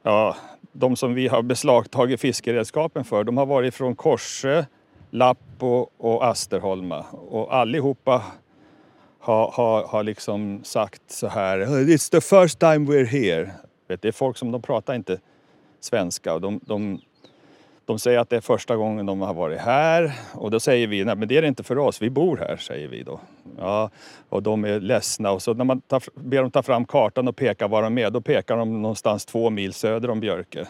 ja, 0.03 0.35
de 0.71 0.95
som 0.95 1.13
vi 1.13 1.27
har 1.27 1.41
beslagtagit 1.41 2.21
fiskeredskapen 2.21 3.03
för, 3.03 3.23
de 3.23 3.37
har 3.37 3.45
varit 3.45 3.75
från 3.75 3.95
Korsö, 3.95 4.65
Lappo 5.09 5.87
och 5.97 6.25
Asterholma 6.25 7.05
och 7.11 7.55
allihopa 7.55 8.23
har, 9.25 9.51
har, 9.51 9.83
har 9.83 10.03
liksom 10.03 10.63
sagt 10.63 11.01
så 11.07 11.27
här 11.27 11.59
It's 11.59 12.11
the 12.11 12.21
first 12.21 12.59
time 12.59 12.91
we're 12.91 13.05
here. 13.05 13.51
Vet, 13.87 14.01
det 14.01 14.07
är 14.07 14.11
folk 14.11 14.37
som 14.37 14.51
de 14.51 14.61
pratar 14.61 14.93
inte 14.93 15.19
svenska 15.79 16.33
och 16.33 16.41
de, 16.41 16.59
de, 16.63 16.99
de 17.85 17.99
säger 17.99 18.19
att 18.19 18.29
det 18.29 18.35
är 18.35 18.41
första 18.41 18.75
gången 18.75 19.05
de 19.05 19.21
har 19.21 19.33
varit 19.33 19.59
här 19.59 20.13
och 20.33 20.51
då 20.51 20.59
säger 20.59 20.87
vi 20.87 21.05
nej 21.05 21.15
men 21.15 21.27
det 21.27 21.37
är 21.37 21.41
det 21.41 21.47
inte 21.47 21.63
för 21.63 21.77
oss, 21.77 22.01
vi 22.01 22.09
bor 22.09 22.37
här 22.37 22.57
säger 22.57 22.87
vi 22.87 23.03
då. 23.03 23.19
Ja, 23.57 23.89
och 24.29 24.43
de 24.43 24.65
är 24.65 24.79
ledsna 24.79 25.31
och 25.31 25.41
så 25.41 25.53
när 25.53 25.65
man 25.65 25.81
tar, 25.81 26.03
ber 26.15 26.41
dem 26.41 26.51
ta 26.51 26.63
fram 26.63 26.85
kartan 26.85 27.27
och 27.27 27.35
peka 27.35 27.67
var 27.67 27.83
de 27.83 27.97
är 27.97 28.09
då 28.09 28.21
pekar 28.21 28.57
de 28.57 28.81
någonstans 28.81 29.25
två 29.25 29.49
mil 29.49 29.73
söder 29.73 30.09
om 30.09 30.19
Björke. 30.19 30.67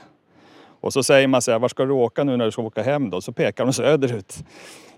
Och 0.80 0.94
så 0.94 1.04
säger 1.04 1.28
man 1.28 1.42
så 1.42 1.52
här, 1.52 1.60
var 1.60 1.68
ska 1.68 1.86
du 1.86 1.94
åka 1.94 2.24
nu 2.24 2.38
när 2.38 2.46
du 2.46 2.52
ska 2.52 2.62
åka 2.62 2.84
hem 2.84 3.10
då? 3.10 3.22
Så 3.22 3.32
pekar 3.32 3.66
de 3.66 3.74
söderut. 3.74 4.38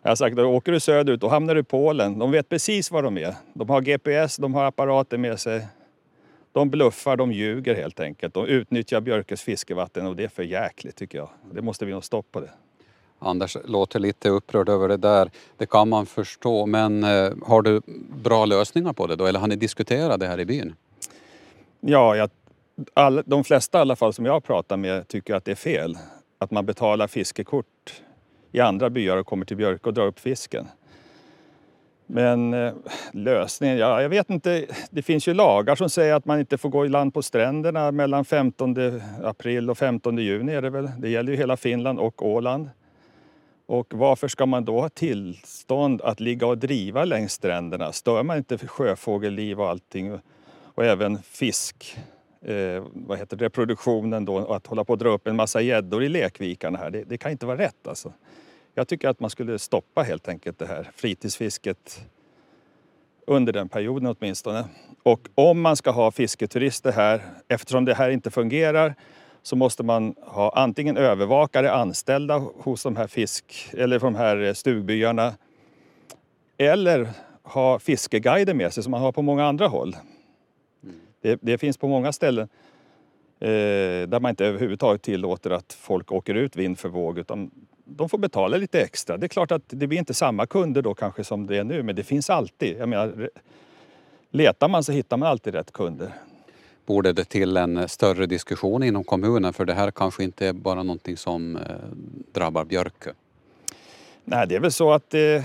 Jag 0.01 0.11
har 0.11 0.15
sagt, 0.15 0.39
åker 0.39 0.71
du 0.71 0.79
söderut 0.79 1.21
då 1.21 1.27
hamnar 1.27 1.55
du 1.55 1.61
i 1.61 1.63
Polen. 1.63 2.19
De 2.19 2.31
vet 2.31 2.49
precis 2.49 2.91
var 2.91 3.03
de 3.03 3.17
är. 3.17 3.35
De 3.53 3.69
har 3.69 3.81
GPS, 3.81 4.37
de 4.37 4.53
har 4.53 4.65
apparater 4.65 5.17
med 5.17 5.39
sig. 5.39 5.67
De 6.51 6.69
bluffar, 6.69 7.17
de 7.17 7.31
ljuger 7.31 7.75
helt 7.75 7.99
enkelt. 7.99 8.33
De 8.33 8.45
utnyttjar 8.45 9.01
Björkes 9.01 9.41
fiskevatten 9.41 10.07
och 10.07 10.15
det 10.15 10.23
är 10.23 10.27
för 10.27 10.43
jäkligt 10.43 10.95
tycker 10.95 11.17
jag. 11.17 11.29
Det 11.51 11.61
måste 11.61 11.85
vi 11.85 11.91
nog 11.91 12.03
stoppa 12.03 12.39
det. 12.39 12.49
Anders 13.19 13.57
låter 13.65 13.99
lite 13.99 14.29
upprörd 14.29 14.69
över 14.69 14.87
det 14.87 14.97
där. 14.97 15.31
Det 15.57 15.65
kan 15.65 15.89
man 15.89 16.05
förstå. 16.05 16.65
Men 16.65 17.03
eh, 17.03 17.31
har 17.45 17.61
du 17.61 17.81
bra 18.23 18.45
lösningar 18.45 18.93
på 18.93 19.07
det 19.07 19.15
då? 19.15 19.25
Eller 19.25 19.39
har 19.39 19.47
ni 19.47 19.55
diskuterat 19.55 20.19
det 20.19 20.27
här 20.27 20.39
i 20.39 20.45
byn? 20.45 20.75
Ja, 21.79 22.15
jag, 22.15 22.29
all, 22.93 23.23
de 23.25 23.43
flesta 23.43 23.77
i 23.77 23.81
alla 23.81 23.95
fall 23.95 24.13
som 24.13 24.25
jag 24.25 24.43
pratar 24.43 24.77
med 24.77 25.07
tycker 25.07 25.35
att 25.35 25.45
det 25.45 25.51
är 25.51 25.55
fel. 25.55 25.97
Att 26.37 26.51
man 26.51 26.65
betalar 26.65 27.07
fiskekort 27.07 28.01
i 28.57 28.59
andra 28.59 28.89
byar 28.89 29.17
och 29.17 29.25
kommer 29.25 29.45
till 29.45 29.57
Björk 29.57 29.87
och 29.87 29.93
drar 29.93 30.07
upp 30.07 30.19
fisken. 30.19 30.67
Men 32.09 32.53
eh, 32.53 32.73
lösningen, 33.11 33.77
ja, 33.77 34.01
jag 34.01 34.09
vet 34.09 34.29
inte. 34.29 34.65
Det 34.89 35.01
finns 35.01 35.27
ju 35.27 35.33
lagar 35.33 35.75
som 35.75 35.89
säger 35.89 36.13
att 36.13 36.25
man 36.25 36.39
inte 36.39 36.57
får 36.57 36.69
gå 36.69 36.85
i 36.85 36.89
land 36.89 37.13
på 37.13 37.21
stränderna 37.21 37.91
mellan 37.91 38.25
15 38.25 38.75
april 39.23 39.69
och 39.69 39.77
15 39.77 40.17
juni 40.17 40.53
är 40.53 40.61
det 40.61 40.69
väl. 40.69 40.89
Det 40.97 41.09
gäller 41.09 41.31
ju 41.31 41.37
hela 41.37 41.57
Finland 41.57 41.99
och 41.99 42.25
Åland. 42.25 42.69
Och 43.65 43.93
varför 43.93 44.27
ska 44.27 44.45
man 44.45 44.65
då 44.65 44.81
ha 44.81 44.89
tillstånd 44.89 46.01
att 46.01 46.19
ligga 46.19 46.47
och 46.47 46.57
driva 46.57 47.05
längs 47.05 47.33
stränderna? 47.33 47.91
Stör 47.91 48.23
man 48.23 48.37
inte 48.37 48.57
sjöfågelliv 48.57 49.61
och 49.61 49.69
allting? 49.69 50.19
Och 50.75 50.85
även 50.85 51.21
fisk, 51.21 51.97
eh, 52.41 52.83
vad 52.93 53.17
heter 53.17 53.37
reproduktionen 53.37 54.25
då, 54.25 54.35
och 54.35 54.55
att 54.55 54.67
hålla 54.67 54.83
på 54.83 54.93
att 54.93 54.99
dra 54.99 55.09
upp 55.09 55.27
en 55.27 55.35
massa 55.35 55.61
gäddor 55.61 56.03
i 56.03 56.09
lekvikarna 56.09 56.77
här. 56.77 56.89
Det, 56.89 57.03
det 57.03 57.17
kan 57.17 57.31
inte 57.31 57.45
vara 57.45 57.57
rätt 57.57 57.87
alltså. 57.87 58.13
Jag 58.77 58.87
tycker 58.87 59.09
att 59.09 59.19
man 59.19 59.29
skulle 59.29 59.59
stoppa 59.59 60.03
helt 60.03 60.27
enkelt 60.27 60.59
det 60.59 60.65
här 60.65 60.91
fritidsfisket 60.95 62.05
under 63.27 63.53
den 63.53 63.69
perioden 63.69 64.15
åtminstone. 64.19 64.65
Och 65.03 65.27
om 65.35 65.61
man 65.61 65.75
ska 65.75 65.91
ha 65.91 66.11
fisketurister 66.11 66.91
här, 66.91 67.21
eftersom 67.47 67.85
det 67.85 67.93
här 67.93 68.09
inte 68.09 68.31
fungerar, 68.31 68.95
så 69.41 69.55
måste 69.55 69.83
man 69.83 70.15
ha 70.21 70.51
antingen 70.55 70.97
övervakare 70.97 71.71
anställda 71.71 72.37
hos 72.37 72.83
de 72.83 72.95
här 72.95 73.07
fisk 73.07 73.69
eller 73.73 73.99
de 73.99 74.15
här 74.15 74.53
stugbyarna 74.53 75.33
eller 76.57 77.09
ha 77.43 77.79
fiskeguider 77.79 78.53
med 78.53 78.73
sig 78.73 78.83
som 78.83 78.91
man 78.91 79.01
har 79.01 79.11
på 79.11 79.21
många 79.21 79.45
andra 79.45 79.67
håll. 79.67 79.95
Det, 81.21 81.39
det 81.41 81.57
finns 81.57 81.77
på 81.77 81.87
många 81.87 82.11
ställen 82.13 82.49
eh, 83.39 83.47
där 84.07 84.19
man 84.19 84.29
inte 84.29 84.45
överhuvudtaget 84.45 85.01
tillåter 85.01 85.49
att 85.49 85.73
folk 85.73 86.11
åker 86.11 86.35
ut 86.35 86.55
vind 86.55 86.79
för 86.79 86.89
våg 86.89 87.17
utan 87.19 87.51
de 87.87 88.09
får 88.09 88.17
betala 88.17 88.57
lite 88.57 88.81
extra. 88.81 89.17
Det 89.17 89.25
är 89.25 89.27
klart 89.27 89.51
att 89.51 89.63
det 89.67 89.87
blir 89.87 89.99
inte 89.99 90.13
samma 90.13 90.45
kunder 90.45 90.81
då 90.81 90.93
kanske 90.93 91.23
som 91.23 91.47
det 91.47 91.57
är 91.57 91.63
nu 91.63 91.83
men 91.83 91.95
det 91.95 92.03
finns 92.03 92.29
alltid. 92.29 92.77
Jag 92.77 92.89
menar, 92.89 93.29
letar 94.31 94.67
man 94.67 94.83
så 94.83 94.91
hittar 94.91 95.17
man 95.17 95.29
alltid 95.29 95.53
rätt 95.53 95.71
kunder. 95.71 96.13
Borde 96.85 97.13
det 97.13 97.25
till 97.25 97.57
en 97.57 97.89
större 97.89 98.25
diskussion 98.25 98.83
inom 98.83 99.03
kommunen 99.03 99.53
för 99.53 99.65
det 99.65 99.73
här 99.73 99.91
kanske 99.91 100.23
inte 100.23 100.47
är 100.47 100.53
bara 100.53 100.83
någonting 100.83 101.17
som 101.17 101.55
eh, 101.55 101.61
drabbar 102.31 102.65
Björkö? 102.65 103.11
Nej, 104.23 104.47
det 104.47 104.55
är 104.55 104.59
väl 104.59 104.71
så 104.71 104.91
att 104.91 105.13
eh, 105.13 105.43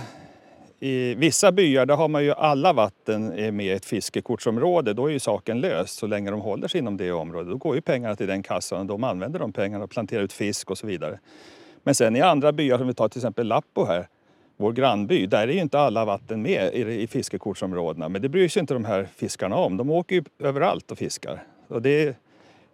i 0.81 1.15
vissa 1.15 1.53
byar 1.53 1.87
där 1.87 1.97
har 1.97 2.09
man 2.09 2.25
ju 2.25 2.33
alla 2.33 2.73
vatten 2.73 3.27
med 3.57 3.67
i 3.67 3.71
ett 3.71 3.85
fiskekortsområde. 3.85 4.93
Då 4.93 5.07
är 5.07 5.13
ju 5.13 5.19
saken 5.19 5.61
löst 5.61 5.99
så 5.99 6.07
länge 6.07 6.31
de 6.31 6.41
håller 6.41 6.69
sig 6.69 6.79
inom 6.79 6.97
det 6.97 7.13
området. 7.13 7.51
Då 7.51 7.57
går 7.57 7.75
ju 7.75 7.81
pengarna 7.81 8.17
till 8.17 8.27
den 8.27 8.43
kassan 8.43 8.81
och 8.81 8.87
de 8.87 9.05
använder 9.05 9.39
de 9.39 9.53
pengarna 9.53 9.85
och 9.85 9.91
planterar 9.91 10.23
ut 10.23 10.33
fisk 10.33 10.71
och 10.71 10.79
så 10.79 10.87
vidare. 10.87 11.19
Men 11.83 11.95
sen 11.95 12.17
i 12.17 12.21
andra 12.21 12.53
byar, 12.53 12.79
som 12.79 12.87
vi 12.87 12.95
tar 12.95 13.09
till 13.09 13.19
exempel 13.19 13.47
Lappo 13.47 13.85
här, 13.85 14.09
vår 14.57 14.73
grannby, 14.73 15.27
där 15.27 15.49
är 15.49 15.53
ju 15.53 15.61
inte 15.61 15.79
alla 15.79 16.05
vatten 16.05 16.43
med 16.43 16.75
i, 16.75 17.07
fiskekortsområdena. 17.07 18.09
Men 18.09 18.23
det 18.23 18.29
bryr 18.29 18.49
sig 18.49 18.61
inte 18.61 18.75
de 18.75 18.85
här 18.85 19.09
fiskarna 19.17 19.57
om. 19.57 19.77
De 19.77 19.91
åker 19.91 20.17
ju 20.17 20.25
överallt 20.39 20.91
och 20.91 20.99
fiskar. 20.99 21.45
Och 21.69 21.83
det, 21.83 22.17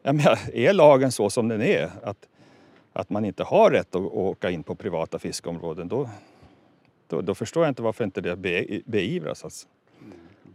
jag 0.03 0.15
menar, 0.15 0.39
är 0.53 0.73
lagen 0.73 1.13
så 1.13 1.31
som 1.31 1.49
den 1.49 1.63
är, 1.63 1.91
att, 2.03 2.29
att 2.93 3.11
man 3.11 3.25
inte 3.25 3.45
har 3.45 3.71
rätt 3.71 3.95
att 3.95 4.03
åka 4.03 4.51
in 4.51 4.63
på 4.63 4.75
privata 4.75 5.19
fiskeområden, 5.19 5.89
då, 5.89 6.09
då, 7.07 7.21
då 7.21 7.35
förstår 7.35 7.65
jag 7.65 7.71
inte 7.71 7.83
varför 7.83 8.05
inte 8.05 8.21
det 8.21 8.37
beivras. 8.87 9.45
Alltså. 9.45 9.67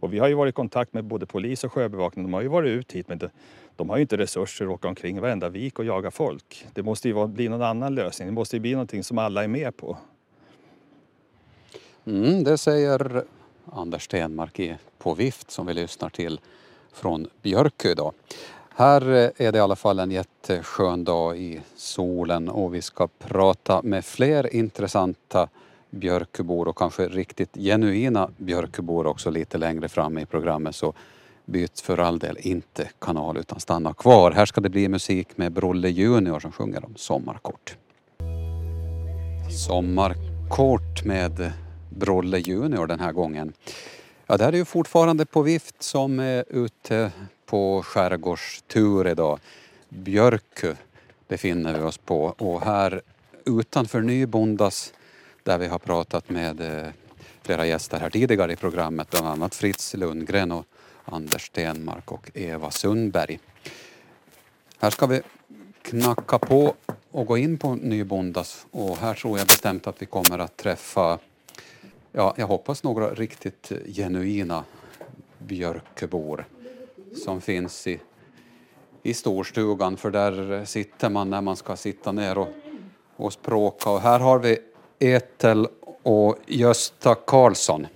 Och 0.04 0.12
vi 0.12 0.18
har 0.18 0.28
ju 0.28 0.34
varit 0.34 0.52
i 0.52 0.56
kontakt 0.56 0.92
med 0.92 1.04
både 1.04 1.26
polis 1.26 1.64
och 1.64 1.72
sjöbevakning. 1.72 2.24
De 2.24 2.34
har 2.34 2.40
ju 2.40 2.48
varit 2.48 2.68
ut 2.68 2.92
hit 2.92 3.08
men 3.08 3.18
de, 3.18 3.28
de 3.76 3.90
har 3.90 3.96
ju 3.96 4.02
inte 4.02 4.16
resurser 4.16 4.64
att 4.64 4.70
åka 4.70 4.88
omkring 4.88 5.20
varenda 5.20 5.48
vik 5.48 5.78
och 5.78 5.84
jaga 5.84 6.10
folk. 6.10 6.66
Det 6.72 6.82
måste 6.82 7.08
ju 7.08 7.26
bli 7.26 7.48
någon 7.48 7.62
annan 7.62 7.94
lösning. 7.94 8.28
Det 8.28 8.34
måste 8.34 8.56
ju 8.56 8.60
bli 8.60 8.72
någonting 8.72 9.04
som 9.04 9.18
alla 9.18 9.44
är 9.44 9.48
med 9.48 9.76
på. 9.76 9.96
Mm, 12.04 12.44
det 12.44 12.58
säger 12.58 13.24
Anders 13.72 14.04
Stenmark 14.04 14.60
i 14.60 14.76
På 14.98 15.14
vift 15.14 15.50
som 15.50 15.66
vi 15.66 15.74
lyssnar 15.74 16.08
till 16.08 16.40
från 16.92 17.26
Björkö 17.42 17.90
idag. 17.90 18.12
Här 18.68 19.02
är 19.36 19.52
det 19.52 19.58
i 19.58 19.60
alla 19.60 19.76
fall 19.76 19.98
en 19.98 20.10
jätteskön 20.10 21.04
dag 21.04 21.38
i 21.38 21.60
solen 21.76 22.48
och 22.48 22.74
vi 22.74 22.82
ska 22.82 23.08
prata 23.18 23.82
med 23.82 24.04
fler 24.04 24.56
intressanta 24.56 25.48
björkebor 25.94 26.68
och 26.68 26.78
kanske 26.78 27.08
riktigt 27.08 27.54
genuina 27.54 28.30
björkebor 28.36 29.06
också 29.06 29.30
lite 29.30 29.58
längre 29.58 29.88
fram 29.88 30.18
i 30.18 30.26
programmet 30.26 30.74
så 30.74 30.94
byt 31.44 31.80
för 31.80 31.98
all 31.98 32.18
del 32.18 32.38
inte 32.40 32.88
kanal 32.98 33.36
utan 33.36 33.60
stanna 33.60 33.94
kvar. 33.94 34.30
Här 34.30 34.46
ska 34.46 34.60
det 34.60 34.68
bli 34.68 34.88
musik 34.88 35.28
med 35.36 35.52
Brolle 35.52 35.88
Junior 35.88 36.40
som 36.40 36.52
sjunger 36.52 36.84
om 36.84 36.96
sommarkort. 36.96 37.76
Sommarkort 39.66 41.04
med 41.04 41.52
Brolle 41.90 42.38
Junior 42.38 42.86
den 42.86 43.00
här 43.00 43.12
gången. 43.12 43.52
Ja, 44.26 44.36
det 44.36 44.44
här 44.44 44.52
är 44.52 44.56
ju 44.56 44.64
fortfarande 44.64 45.26
på 45.26 45.42
vift 45.42 45.82
som 45.82 46.20
är 46.20 46.44
ute 46.48 47.12
på 47.46 47.82
skärgårdstur 47.82 49.08
idag. 49.08 49.38
Björkö 49.88 50.74
befinner 51.28 51.78
vi 51.78 51.84
oss 51.84 51.98
på 51.98 52.24
och 52.24 52.60
här 52.60 53.02
utanför 53.44 54.00
Nybondas 54.00 54.92
där 55.44 55.58
vi 55.58 55.66
har 55.66 55.78
pratat 55.78 56.30
med 56.30 56.60
eh, 56.60 56.92
flera 57.42 57.66
gäster 57.66 58.00
här 58.00 58.10
tidigare 58.10 58.52
i 58.52 58.56
programmet, 58.56 59.10
bland 59.10 59.26
annat 59.26 59.54
Fritz 59.54 59.94
Lundgren 59.94 60.52
och 60.52 60.64
Anders 61.04 61.46
Stenmark 61.46 62.12
och 62.12 62.30
Eva 62.34 62.70
Sundberg. 62.70 63.38
Här 64.78 64.90
ska 64.90 65.06
vi 65.06 65.22
knacka 65.82 66.38
på 66.38 66.74
och 67.10 67.26
gå 67.26 67.38
in 67.38 67.58
på 67.58 67.74
Nybondas 67.74 68.66
och 68.70 68.96
här 68.96 69.14
tror 69.14 69.38
jag 69.38 69.46
bestämt 69.46 69.86
att 69.86 70.02
vi 70.02 70.06
kommer 70.06 70.38
att 70.38 70.56
träffa, 70.56 71.18
ja, 72.12 72.34
jag 72.36 72.46
hoppas 72.46 72.82
några 72.82 73.14
riktigt 73.14 73.72
genuina 73.86 74.64
Björköbor 75.38 76.46
som 77.24 77.40
finns 77.40 77.86
i, 77.86 78.00
i 79.02 79.14
storstugan 79.14 79.96
för 79.96 80.10
där 80.10 80.64
sitter 80.64 81.10
man 81.10 81.30
när 81.30 81.40
man 81.40 81.56
ska 81.56 81.76
sitta 81.76 82.12
ner 82.12 82.38
och, 82.38 82.48
och 83.16 83.32
språka 83.32 83.90
och 83.90 84.00
här 84.00 84.20
har 84.20 84.38
vi 84.38 84.58
Etel 84.98 85.66
och 86.02 86.36
Gösta 86.46 87.14
Karlsson. 87.14 87.86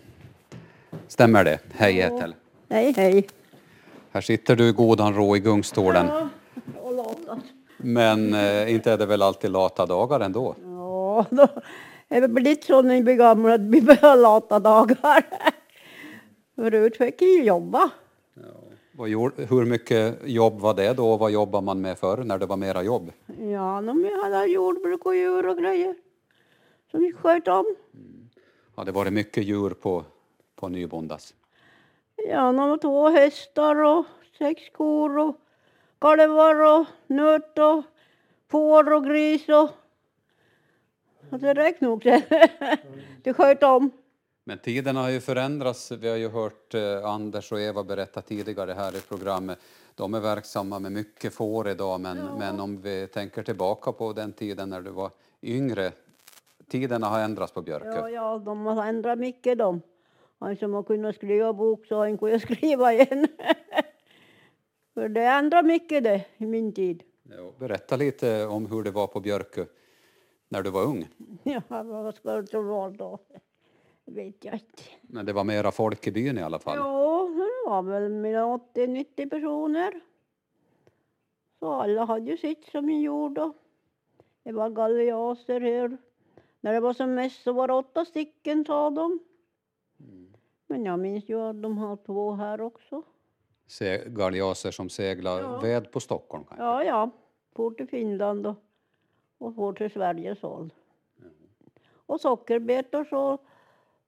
Stämmer 1.08 1.44
det? 1.44 1.58
Hej 1.72 2.00
Etel. 2.00 2.34
Hej, 2.68 2.94
hej. 2.96 3.28
Här 4.11 4.20
sitter 4.20 4.56
du 4.56 4.68
i 4.68 4.72
godan 4.72 5.14
ro 5.14 5.37
i 5.37 5.40
gungstolen. 5.40 6.06
Ja, 6.06 6.28
och 6.82 6.94
latas. 6.94 7.38
Men 7.76 8.34
eh, 8.34 8.74
inte 8.74 8.92
är 8.92 8.98
det 8.98 9.06
väl 9.06 9.22
alltid 9.22 9.50
lata 9.50 9.87
dagar 9.87 10.20
ändå? 10.20 10.54
Ja, 10.64 11.24
då 11.30 11.48
är 12.08 12.20
det 12.20 12.28
blivit 12.28 12.64
så 12.64 12.82
när 12.82 12.94
vi 12.94 13.02
blir 13.02 13.14
gamla 13.14 13.54
att 13.54 13.61
vi 13.61 13.82
börjar 13.82 14.16
lata 14.16 14.58
dagar. 14.58 15.26
Förut 16.56 16.96
fick 16.96 17.22
ju 17.22 17.44
jobba. 17.44 17.90
Gjorde, 19.06 19.44
hur 19.44 19.64
mycket 19.64 20.18
jobb 20.24 20.61
var 20.61 20.74
det 20.74 20.92
då 20.92 21.11
och 21.11 21.18
vad 21.18 21.30
jobbar 21.30 21.61
man 21.61 21.80
med 21.80 21.98
förr 21.98 22.16
när 22.24 22.38
det 22.38 22.46
var 22.46 22.56
mera 22.56 22.82
jobb? 22.82 23.12
Ja, 23.26 23.80
vi 23.80 24.22
hade 24.22 24.46
jordbruk 24.46 25.06
och 25.06 25.16
djur 25.16 25.48
och 25.48 25.58
grejer 25.58 25.94
som 26.90 27.01
vi 27.01 27.12
sköt 27.12 27.48
om. 27.48 27.77
Har 28.74 28.85
det 28.85 28.92
varit 28.92 29.12
mycket 29.12 29.44
djur 29.44 29.70
på, 29.70 30.05
på 30.57 30.68
Nybondas? 30.68 31.35
Ja, 32.29 32.53
var 32.53 32.77
två 32.77 33.09
hästar 33.09 33.77
och 33.85 34.05
sex 34.38 34.62
kor 34.72 35.18
och 35.18 35.37
kalvar 35.98 36.81
och 36.81 36.87
nöt 37.07 37.59
och 37.59 37.83
får 38.51 38.92
och 38.92 39.05
gris 39.05 39.48
och... 39.48 39.70
och 41.31 41.38
det 41.38 41.55
räckte 41.55 41.85
nog. 41.85 42.03
Det 43.22 43.35
sköt 43.35 43.62
om. 43.62 43.90
Men 44.44 44.59
tiderna 44.59 45.03
har 45.03 45.09
ju 45.09 45.20
förändrats. 45.20 45.90
Vi 45.90 46.09
har 46.09 46.16
ju 46.16 46.29
hört 46.29 46.74
eh, 46.74 47.05
Anders 47.05 47.53
och 47.53 47.61
Eva 47.61 47.85
berätta 47.85 48.22
tidigare 48.22 48.72
här 48.72 48.96
i 48.96 49.01
programmet. 49.01 49.59
De 49.94 50.14
är 50.14 50.20
verksamma 50.20 50.79
med 50.79 50.92
mycket 50.92 51.35
får 51.35 51.68
idag 51.68 52.01
men, 52.01 52.18
men 52.38 52.61
om 52.61 52.81
vi 52.81 53.07
tänker 53.07 53.42
tillbaka 53.42 53.92
på 53.92 54.12
den 54.12 54.33
tiden 54.33 54.70
när 54.70 54.81
du 54.81 54.90
var 54.90 55.11
yngre. 55.42 55.92
Tiderna 56.68 57.07
har 57.07 57.20
ändrats 57.20 57.52
på 57.52 57.62
Björkö. 57.62 57.98
Ja, 57.98 58.11
ja, 58.11 58.38
de 58.38 58.66
har 58.66 58.87
ändrat 58.87 59.18
mycket 59.18 59.59
de. 59.59 59.83
Han 60.38 60.57
som 60.57 60.74
har 60.74 60.83
kunnat 60.83 61.14
skriva 61.14 61.52
bok 61.52 61.87
så 61.87 61.98
han 61.98 62.18
kunnat 62.18 62.42
skriva 62.42 62.92
igen. 62.92 63.26
För 64.94 65.09
det 65.09 65.24
ändrar 65.24 65.62
mycket 65.62 66.04
det 66.04 66.24
i 66.37 66.46
min 66.46 66.72
tid. 66.72 67.02
Ja, 67.22 67.52
berätta 67.59 67.96
lite 67.96 68.46
om 68.46 68.66
hur 68.66 68.83
det 68.83 68.90
var 68.90 69.07
på 69.07 69.20
Björkö 69.20 69.64
när 70.48 70.62
du 70.62 70.70
var 70.70 70.85
ung. 70.85 71.09
Ja, 71.42 71.62
vad 71.68 72.14
ska 72.14 72.42
det 72.42 72.61
vara 72.61 72.90
då? 72.90 73.18
Vet 74.04 74.44
jag 74.44 74.54
inte. 74.54 74.83
Men 75.02 75.26
det 75.26 75.33
var 75.33 75.44
mera 75.44 75.72
folk 75.72 76.07
i 76.07 76.12
byn 76.12 76.38
i 76.38 76.42
alla 76.42 76.59
fall. 76.59 76.76
Ja, 76.76 77.28
det 77.35 77.70
var 77.70 77.83
väl 77.83 78.09
mellan 78.09 78.61
80-90 78.74 79.31
personer. 79.31 80.00
Så 81.59 81.72
alla 81.72 82.04
hade 82.04 82.31
ju 82.31 82.37
sitt 82.37 82.64
som 82.64 82.87
de 82.87 82.92
gjorde. 82.92 83.52
Det 84.42 84.52
var 84.52 84.70
galliaser 84.70 85.61
här. 85.61 85.98
När 86.68 86.72
det 86.74 86.81
var 86.81 86.92
som 86.92 87.14
mest 87.14 87.42
så 87.42 87.52
var 87.52 87.68
det 87.68 87.74
åtta 87.74 88.04
stycken 88.04 88.64
sa 88.64 88.90
de. 88.90 89.18
Men 90.66 90.85
jag 90.85 90.98
minns 90.98 91.28
ju 91.28 91.40
att 91.40 91.62
de 91.62 91.78
har 91.78 91.96
två 91.96 92.33
här 92.33 92.61
också. 92.61 93.02
Se, 93.66 94.09
galjaser 94.09 94.70
som 94.70 94.88
seglar 94.88 95.40
Ja. 95.40 95.61
ved 95.61 95.92
på 95.92 96.00
Stockholm 96.00 96.44
kanske. 96.44 96.64
Ja, 96.64 96.85
ja. 96.85 97.11
For 97.57 97.70
till 97.70 97.88
Finland 97.88 98.46
och, 98.46 98.54
och 99.38 99.54
for 99.54 99.72
till 99.72 99.90
Sveriges 99.90 100.42
håll. 100.42 100.72
Och 102.07 102.20
sockerbetor 102.20 103.04
så 103.04 103.38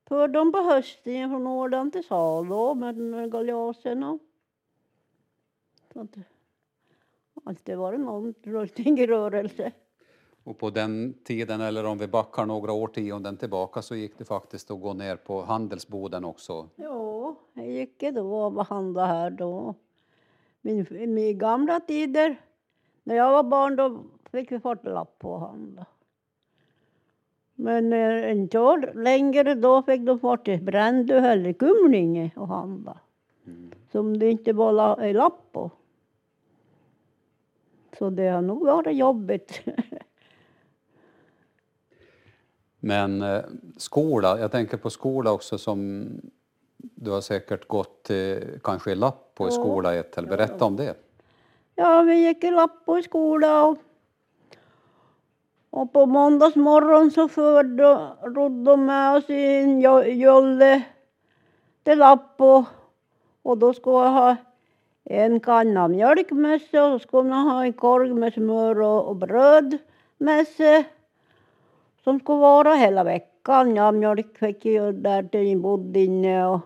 för 0.08 0.28
de 0.28 0.52
på 0.52 0.58
hösten 0.58 1.30
från 1.30 1.46
Åland 1.46 1.92
till 1.92 2.04
Salo 2.04 2.74
med 2.74 3.32
galjaserna. 3.32 4.18
Så 5.92 6.00
att 6.00 6.12
det 6.12 6.22
har 7.34 7.42
alltid 7.50 7.76
varit 7.76 8.00
någonting 8.00 8.98
i 8.98 9.06
rörelse. 9.06 9.72
Och 10.50 10.58
på 10.58 10.70
den 10.70 11.14
tiden, 11.24 11.60
eller 11.60 11.84
om 11.86 11.98
vi 11.98 12.06
backar 12.06 12.46
några 12.46 12.72
årtionden 12.72 13.36
tillbaka, 13.36 13.82
så 13.82 13.94
gick 13.94 14.18
det 14.18 14.24
faktiskt 14.24 14.70
att 14.70 14.80
gå 14.80 14.92
ner 14.92 15.16
på 15.16 15.42
handelsboden 15.42 16.24
också. 16.24 16.68
Ja, 16.76 17.36
jag 17.52 17.66
gick 17.70 18.00
då 18.00 18.34
och 18.34 18.66
handlade 18.66 19.06
här 19.06 19.30
då. 19.30 19.74
Min, 20.60 20.86
min 20.90 21.38
gamla 21.38 21.80
tider, 21.80 22.40
när 23.02 23.14
jag 23.14 23.30
var 23.30 23.42
barn, 23.42 23.76
då 23.76 23.98
fick 24.30 24.52
vi 24.52 24.60
lapp 24.82 25.18
på 25.18 25.34
att 25.34 25.40
handla. 25.40 25.86
Men 27.54 27.92
eh, 27.92 28.32
inte 28.32 28.92
längre, 28.94 29.54
då 29.54 29.82
fick 29.82 30.00
de 30.00 30.38
till 30.44 30.62
Brändö 30.62 31.18
eller 31.18 31.52
Kumlinge 31.52 32.30
och 32.36 32.48
handla. 32.48 32.98
Som 33.92 34.18
det 34.18 34.30
inte 34.30 34.52
var 34.52 34.72
la, 34.72 35.12
lapp 35.12 35.52
på. 35.52 35.70
Så 37.98 38.10
det 38.10 38.28
har 38.28 38.42
nog 38.42 38.66
varit 38.66 38.96
jobbigt. 38.96 39.60
Men 42.80 43.22
eh, 43.22 43.42
skola, 43.76 44.38
jag 44.40 44.52
tänker 44.52 44.76
på 44.76 44.90
skola 44.90 45.32
också 45.32 45.58
som 45.58 46.08
du 46.76 47.10
har 47.10 47.20
säkert 47.20 47.68
gått 47.68 48.10
eh, 48.10 48.38
kanske 48.64 48.90
i 48.90 48.94
lapp 48.94 49.34
på 49.34 49.48
i 49.48 49.50
skola 49.50 49.94
ett 49.94 50.18
eller 50.18 50.28
berätta 50.28 50.64
om 50.64 50.76
det. 50.76 50.94
Ja, 51.74 52.02
vi 52.02 52.26
gick 52.26 52.44
i 52.44 52.50
Lappo 52.50 52.98
i 52.98 53.02
skola 53.02 53.64
och, 53.64 53.78
och 55.70 55.92
på 55.92 56.06
måndagsmorgon 56.06 57.10
så 57.10 57.28
förde, 57.28 58.08
de 58.64 58.86
med 58.86 59.16
oss 59.16 59.30
i 59.30 59.56
en 59.56 59.80
jo- 59.80 60.02
jolle 60.04 60.82
till 61.82 61.98
Lappo 61.98 62.64
och 63.42 63.58
då 63.58 63.72
skulle 63.74 63.96
jag 63.96 64.10
ha 64.10 64.36
en 65.04 65.40
kanna 65.40 65.88
mjölk 65.88 66.30
med 66.30 66.60
sig 66.62 66.80
och 66.80 67.00
så 67.00 67.08
skulle 67.08 67.28
man 67.30 67.48
ha 67.48 67.64
en 67.64 67.72
korg 67.72 68.14
med 68.14 68.32
smör 68.32 68.80
och, 68.80 69.08
och 69.08 69.16
bröd 69.16 69.78
med 70.18 70.46
sig 70.46 70.88
de 72.10 72.20
skulle 72.20 72.38
vara 72.38 72.74
hela 72.74 73.04
veckan. 73.04 73.76
Ja, 73.76 73.92
mjölk 73.92 74.38
fick 74.38 74.64
ju 74.64 74.92
där 74.92 75.22
till 75.22 75.58
bodde 75.58 76.00
inne 76.00 76.46
och 76.46 76.60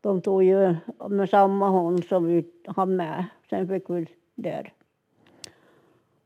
de 0.00 0.20
tog 0.20 0.42
ju 0.42 0.76
med 1.08 1.28
samma 1.30 1.68
hon 1.68 2.02
som 2.02 2.26
vi 2.26 2.44
hade 2.66 2.92
med. 2.92 3.24
Sen 3.50 3.68
fick 3.68 3.90
vi 3.90 4.06
där. 4.34 4.72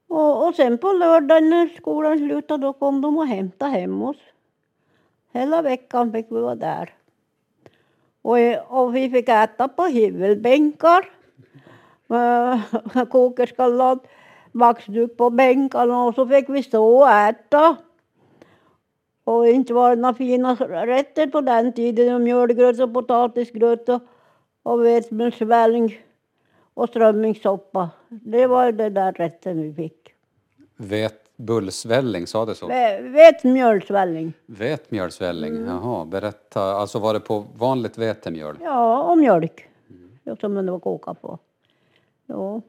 Och, 0.09 0.47
och 0.47 0.55
sen 0.55 0.79
på 0.79 0.93
lördagen 0.93 1.51
när 1.51 1.69
skolan 1.69 2.19
slutade 2.19 2.67
då 2.67 2.73
kom 2.73 3.01
de 3.01 3.19
och 3.19 3.27
hämtade 3.27 3.71
hem 3.71 4.03
oss. 4.03 4.21
Hela 5.33 5.63
veckan 5.63 6.13
fick 6.13 6.27
vi 6.31 6.41
vara 6.41 6.55
där. 6.55 6.95
Och, 8.23 8.39
och 8.69 8.97
vi 8.97 9.11
fick 9.11 9.29
äta 9.29 9.69
på 9.69 9.83
hyvelbänkar. 9.83 11.11
Kokerskan 12.09 13.07
kokerskallad 13.07 13.99
vaxduk 14.53 15.17
på 15.17 15.31
bänkarna 15.31 16.05
och 16.05 16.15
så 16.15 16.27
fick 16.27 16.49
vi 16.49 16.63
stå 16.63 16.99
och 16.99 17.11
äta. 17.11 17.77
Och 19.27 19.47
inte 19.49 19.75
var 19.75 19.91
det 19.91 20.03
några 20.03 20.15
fina 20.15 20.55
rätter 20.87 21.27
på 21.27 21.41
den 21.41 21.73
tiden. 21.73 22.25
Mjölgröt 22.25 22.81
och 22.81 22.95
potatisgröt 22.95 23.89
och, 23.89 24.01
och 24.63 24.85
vetsmjörsvälling 24.85 25.99
och 26.75 26.89
strömmingssoppa. 26.89 27.91
Det 28.09 28.47
var 28.47 28.73
det 28.73 28.89
där 28.91 29.13
rätten 29.13 29.63
vi 29.63 29.75
fick. 29.75 30.13
Vet, 30.77 31.37
bullsvälling, 31.37 32.27
sa 32.27 32.45
det 32.47 32.55
så? 32.55 32.69
Vä- 32.69 33.13
Vetsmjölsvälling. 33.13 34.33
Vetemjölsvälling, 34.47 35.57
Mm. 35.57 35.69
jaha, 35.69 36.05
berätta. 36.05 36.63
Alltså 36.63 36.99
var 36.99 37.15
det 37.15 37.21
på 37.21 37.45
vanligt 37.57 37.99
vetemjöl? 37.99 38.57
Ja, 38.63 39.03
och 39.03 39.19
mjölk. 39.19 39.69
Ja, 40.25 40.37
Som 40.37 40.55
det 40.55 40.71
var 40.73 40.79
kokat 40.79 41.23
på. 41.23 41.39
Ja, 42.27 42.61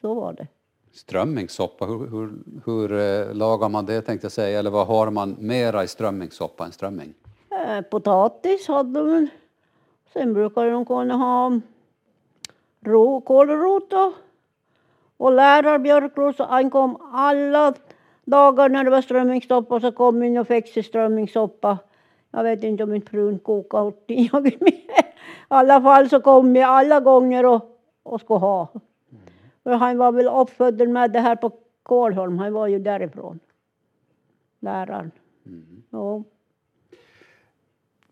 så 0.00 0.14
var 0.14 0.32
det. 0.32 0.46
Strömmingssoppa, 0.92 1.84
hur, 1.84 2.06
hur, 2.06 2.30
hur 2.64 2.92
eh, 2.92 3.34
lagar 3.34 3.68
man 3.68 3.86
det 3.86 4.02
tänkte 4.02 4.24
jag 4.24 4.32
säga? 4.32 4.58
Eller 4.58 4.70
vad 4.70 4.86
har 4.86 5.10
man 5.10 5.36
mera 5.38 5.84
i 5.84 5.88
strömmingssoppa 5.88 6.64
än 6.64 6.72
strömming? 6.72 7.14
Eh, 7.50 7.80
potatis 7.80 8.68
hade 8.68 9.00
de. 9.00 9.28
Sen 10.12 10.34
brukade 10.34 10.70
de 10.70 10.84
kunna 10.84 11.16
ha 11.16 11.46
mm, 11.46 11.62
ro, 12.84 13.20
kålrot 13.20 13.92
och, 13.92 14.12
och 15.16 15.32
lärarbjörkros. 15.32 16.36
Han 16.38 16.70
kom 16.70 16.96
alla 17.12 17.74
dagar 18.24 18.68
när 18.68 18.84
det 18.84 18.90
var 18.90 19.02
strömmingssoppa 19.02 19.80
så 19.80 19.92
kom 19.92 20.22
in 20.22 20.38
och 20.38 20.46
fixade 20.46 20.86
strömmingssoppa 20.86 21.78
Jag 22.30 22.42
vet 22.42 22.62
inte 22.62 22.82
om 22.82 22.94
inte 22.94 23.10
frun 23.10 23.38
kokade 23.38 23.82
åt 23.82 24.04
I 24.08 24.30
alla 25.48 25.80
fall 25.80 26.08
så 26.08 26.20
kom 26.20 26.56
jag 26.56 26.70
alla 26.70 27.00
gånger 27.00 27.46
och, 27.46 27.80
och 28.02 28.20
skulle 28.20 28.38
ha. 28.38 28.68
För 29.70 29.76
han 29.76 29.98
var 29.98 30.12
väl 30.12 30.28
uppfödd 30.28 30.88
med 30.88 31.12
det 31.12 31.20
här 31.20 31.36
på 31.36 31.52
Kolholm. 31.82 32.38
Han 32.38 32.52
var 32.52 32.66
ju 32.66 32.78
därifrån. 32.78 33.40
Läraren. 34.60 35.10
Ja. 35.90 36.22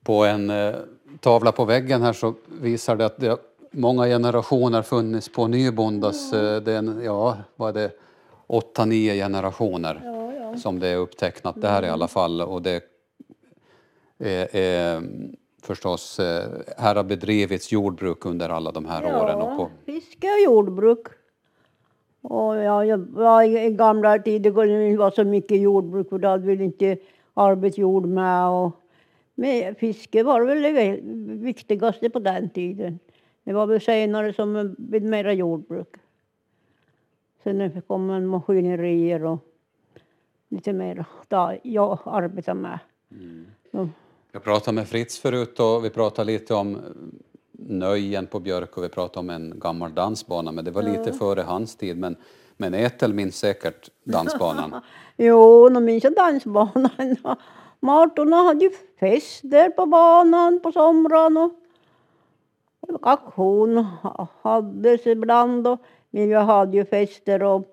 På 0.03 0.25
en 0.25 0.51
eh, 0.51 0.75
tavla 1.21 1.53
på 1.53 1.65
väggen 1.65 2.03
här 2.03 2.13
så 2.13 2.35
visar 2.61 2.97
det 2.97 3.07
att 3.07 3.17
det 3.17 3.29
har 3.29 3.39
många 3.71 4.05
generationer 4.05 4.83
funnits 4.83 5.33
på 5.33 5.47
Nybondas. 5.47 6.33
Eh, 6.33 6.63
det 6.63 6.73
är 6.73 6.79
en, 6.79 7.01
ja, 7.05 7.37
vad 7.57 7.77
är 7.77 7.81
det, 7.81 7.93
åtta, 8.47 8.85
nio 8.85 9.15
generationer 9.15 10.01
Ja, 10.05 10.33
ja. 10.35 10.57
som 10.57 10.79
det 10.79 10.89
är 10.89 10.97
upptecknat 10.97 11.61
där 11.61 11.85
i 11.85 11.89
alla 11.89 12.09
fall. 12.09 12.41
Och 12.41 12.63
det 12.63 12.83
är, 14.19 14.57
är 14.57 15.03
förstås, 15.63 16.21
eh, 16.21 16.49
här 16.77 16.95
har 16.95 17.05
bedrivits 17.05 17.73
jordbruk 17.73 18.27
under 18.27 18.49
alla 18.49 18.73
de 18.73 18.87
här 18.87 19.05
åren. 19.05 19.39
Och 19.39 19.57
på, 19.57 19.71
fiske 19.87 20.27
och 20.27 20.45
jordbruk. 20.45 21.18
Och 22.21 22.57
ja, 22.57 22.85
jag 22.85 23.47
i 23.47 23.71
gamla 23.71 24.19
tider 24.19 24.67
det 24.67 24.89
inte 24.89 24.99
var 24.99 25.11
så 25.11 25.25
mycket 25.25 25.61
jordbruk 25.61 26.09
för 26.09 26.19
då 26.19 26.29
hade 26.29 26.47
vi 26.47 26.65
inte 26.65 26.97
arbetsjord 27.35 28.07
med. 28.07 28.49
Och, 28.49 28.73
men 29.35 29.75
fiske 29.75 30.23
var 30.23 30.45
väl 30.45 30.63
det 30.63 31.01
viktigaste 31.43 32.11
på 32.11 32.19
den 32.19 32.51
tiden. 32.51 32.99
Det 33.45 33.53
var 33.53 33.67
väl 33.67 33.81
senare 33.81 34.33
som 34.33 34.53
det 34.53 34.75
blev 34.79 35.03
mera 35.03 35.33
jordbruk. 35.33 35.97
Sen 37.45 37.83
kom 37.83 38.11
en 38.11 38.27
maskinerier 38.27 39.25
och 39.25 39.39
lite 40.49 40.73
mer 40.73 41.05
där 41.29 41.61
jag 41.63 41.99
arbetar 42.05 42.55
med. 42.55 42.79
Ja. 43.71 43.89
jag 44.33 44.45
pratade 44.45 44.75
med 44.75 44.89
Fritz 44.89 45.19
förut 45.19 45.61
och 45.61 45.85
vi 45.85 45.91
pratade 45.91 46.33
lite 46.33 46.55
om 46.55 46.79
nöjen 47.59 48.27
på 48.27 48.41
Björk 48.41 48.77
och 48.77 48.85
vi 48.85 48.89
pratade 48.89 49.21
om 49.21 49.31
en 49.31 49.59
gammal 49.59 49.95
dansbana 49.95 50.53
men 50.53 50.65
det 50.65 50.71
var 50.71 50.83
lite 50.83 51.13
före 51.13 51.41
hans 51.41 51.77
tid. 51.77 51.99
Men, 51.99 52.17
men 52.57 52.75
Ethel 52.75 53.15
minns 53.15 53.37
säkert 53.37 53.91
dansbanan. 54.05 54.81
Jo, 55.21 55.69
nu 55.69 55.81
minns 55.81 56.05
jag 56.05 56.15
dansbanan. 56.15 57.17
Martorna 57.81 58.37
hade 58.37 58.65
ju 58.65 58.71
fester 59.01 59.71
på 59.71 59.87
banan 59.87 60.61
på 60.63 60.73
somrarna. 60.73 61.51
Och 62.81 63.07
auktion 63.07 63.87
hades 64.43 65.07
ibland. 65.07 65.67
Och, 65.67 65.79
men 66.11 66.29
vi 66.29 66.35
hade 66.35 66.77
ju 66.77 66.85
fester 66.85 67.43
och 67.43 67.67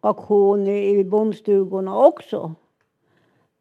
auktion 0.00 0.66
i, 0.66 0.98
i 0.98 1.04
bondstugorna 1.04 1.96
också. 1.96 2.54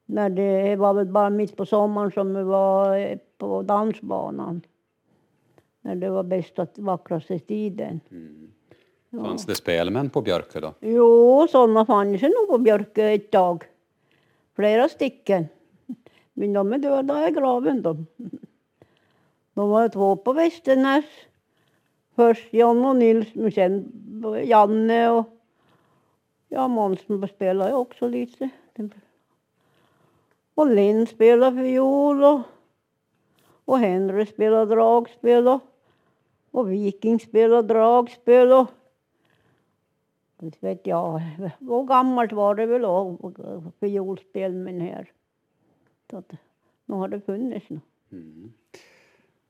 När 0.05 0.29
det 0.29 0.75
var 0.75 0.93
väl 0.93 1.07
bara 1.07 1.29
mitt 1.29 1.57
på 1.57 1.65
sommaren 1.65 2.11
som 2.11 2.35
vi 2.35 2.43
var 2.43 2.97
eh, 2.97 3.17
på 3.37 3.61
dansbanan. 3.61 4.61
När 5.81 5.95
det 5.95 6.09
var 6.09 6.23
bästa, 6.23 6.67
vackraste 6.75 7.39
tiden. 7.39 7.99
Fanns 9.11 9.45
det 9.45 9.55
spelmän 9.55 10.09
på 10.09 10.21
Björkö 10.21 10.59
då? 10.59 10.73
Jo, 10.79 11.47
sådana 11.51 11.85
fanns 11.85 12.21
nog 12.21 12.47
på 12.47 12.57
Björkö 12.57 13.09
ett 13.09 13.31
tag. 13.31 13.63
Flera 14.55 14.89
stycken. 14.89 15.45
Men 16.33 16.53
de 16.53 16.73
är 16.73 16.77
döda 16.77 17.29
i 17.29 17.31
graven 17.31 17.81
de. 17.81 18.05
De 19.53 19.69
var 19.69 19.89
två 19.89 20.15
på 20.15 20.33
Västernäs. 20.33 21.05
Först 22.15 22.53
John 22.53 22.85
och 22.85 22.95
Nils, 22.95 23.35
men 23.35 23.51
sen 23.51 23.91
Janne 24.43 25.09
och 25.09 25.25
ja, 26.49 26.67
Måns 26.67 26.99
spelade 27.35 27.73
också 27.73 28.07
lite. 28.07 28.49
Och 30.55 30.67
Linn 30.67 31.07
spelade 31.07 31.57
fiol 31.57 32.23
och, 32.23 32.41
och 33.65 33.79
Henry 33.79 34.25
spelade 34.25 34.75
dragspel 34.75 35.47
och, 35.47 35.61
och 36.51 36.71
Viking 36.71 37.19
spelade 37.19 37.67
dragspel 37.67 38.51
och 38.51 38.67
inte 40.41 40.57
vet 40.61 40.87
jag. 40.87 41.21
Och 41.69 41.87
gammalt 41.87 42.31
var 42.31 42.55
det 42.55 42.65
väl 42.65 42.85
också, 42.85 43.63
fiolspel 43.79 44.53
men 44.53 44.81
här. 44.81 45.11
Så 46.09 46.17
att, 46.17 46.31
nu 46.85 46.95
har 46.95 47.07
det 47.07 47.21
funnits 47.21 47.65
nu. 47.69 47.79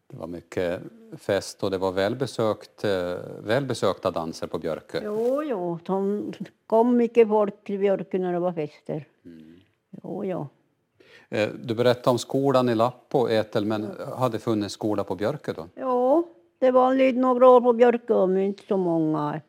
Det 0.07 0.17
var 0.17 0.27
mycket 0.27 0.81
fest 1.17 1.63
och 1.63 1.71
det 1.71 1.77
var 1.77 1.91
välbesökt, 1.91 2.83
eh, 2.83 3.15
välbesökta 3.43 4.11
danser 4.11 4.47
på 4.47 4.59
Björkö. 4.59 5.01
Jo, 5.03 5.43
jo, 5.43 5.79
de 5.83 6.33
kom 6.67 6.97
mycket 6.97 7.27
folk 7.27 7.63
till 7.63 7.79
Björkö 7.79 8.17
när 8.19 8.33
det 8.33 8.39
var 8.39 8.53
fester. 8.53 9.05
Jo, 10.03 10.25
jo. 10.25 10.47
Eh, 11.29 11.49
Du 11.63 11.75
berättade 11.75 12.09
om 12.09 12.17
skolan 12.17 12.69
i 12.69 12.75
Lappo, 12.75 13.29
Ethel, 13.29 13.65
men 13.65 13.87
hade 14.17 14.39
funnits 14.39 14.73
skola 14.73 15.03
på 15.03 15.15
Björkö 15.15 15.53
då? 15.53 15.67
Jo, 15.75 16.00
det 16.61 16.71
var 16.71 16.95
lite 16.95 17.19
några 17.19 17.49
år 17.49 17.61
på 17.61 17.73
Björkö, 17.73 18.27
men 18.27 18.43
inte 18.43 18.63
så 18.63 18.77
många. 18.77 19.41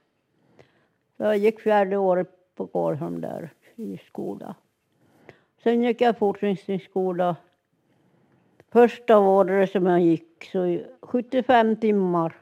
Så 1.16 1.22
jag 1.22 1.36
gick 1.36 1.60
fjärde 1.60 1.96
året 1.96 2.28
på 2.54 2.66
Kolholm 2.66 3.20
där 3.20 3.50
i 3.76 3.98
skola. 4.06 4.54
Sen 5.62 5.82
gick 5.82 6.00
jag 6.00 6.18
fortsättningsskola. 6.18 7.36
Första 8.70 9.18
året 9.18 9.70
som 9.70 9.86
jag 9.86 10.00
gick 10.00 10.44
så 10.52 10.80
75 11.00 11.76
timmar. 11.76 12.36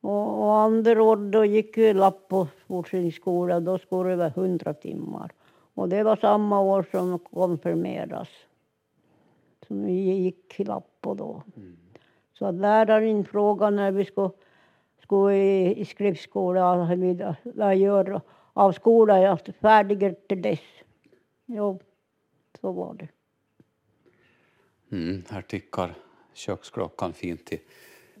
Och, 0.00 0.42
och 0.42 0.54
andra 0.54 1.02
året 1.02 1.32
då 1.32 1.44
gick 1.44 1.78
jag 1.78 1.96
Lappo 1.96 2.46
fortsättningsskola. 2.66 3.60
Då 3.60 3.78
skulle 3.78 4.10
det 4.10 4.16
vara 4.16 4.28
100 4.28 4.74
timmar. 4.74 5.32
Och 5.74 5.88
det 5.88 6.02
var 6.02 6.16
samma 6.16 6.60
år 6.60 6.86
som 6.90 7.18
konfirmeras. 7.18 8.28
Som 9.66 9.84
vi 9.84 9.92
gick 9.92 10.58
lapp 10.58 11.00
på 11.00 11.14
då. 11.14 11.42
Mm. 11.56 11.76
Så 12.40 12.46
att 12.46 12.54
läraren 12.54 13.24
frågade 13.24 13.76
när 13.76 13.90
vi 13.92 14.04
skulle, 14.04 14.30
skulle 15.02 15.36
i, 15.36 15.80
i 15.80 15.84
skriftskola, 15.84 16.88
vad 17.44 17.76
gör 17.76 18.20
av 18.52 18.72
skolan, 18.72 19.20
jag 19.20 19.48
är 19.48 19.52
färdig 19.52 20.28
till 20.28 20.42
dess. 20.42 20.60
Jo, 21.46 21.80
så 22.60 22.72
var 22.72 22.94
det. 22.94 23.08
Mm, 24.96 25.22
här 25.30 25.42
tickar 25.42 25.94
köksklockan 26.34 27.12
fint 27.12 27.52
i 27.52 27.60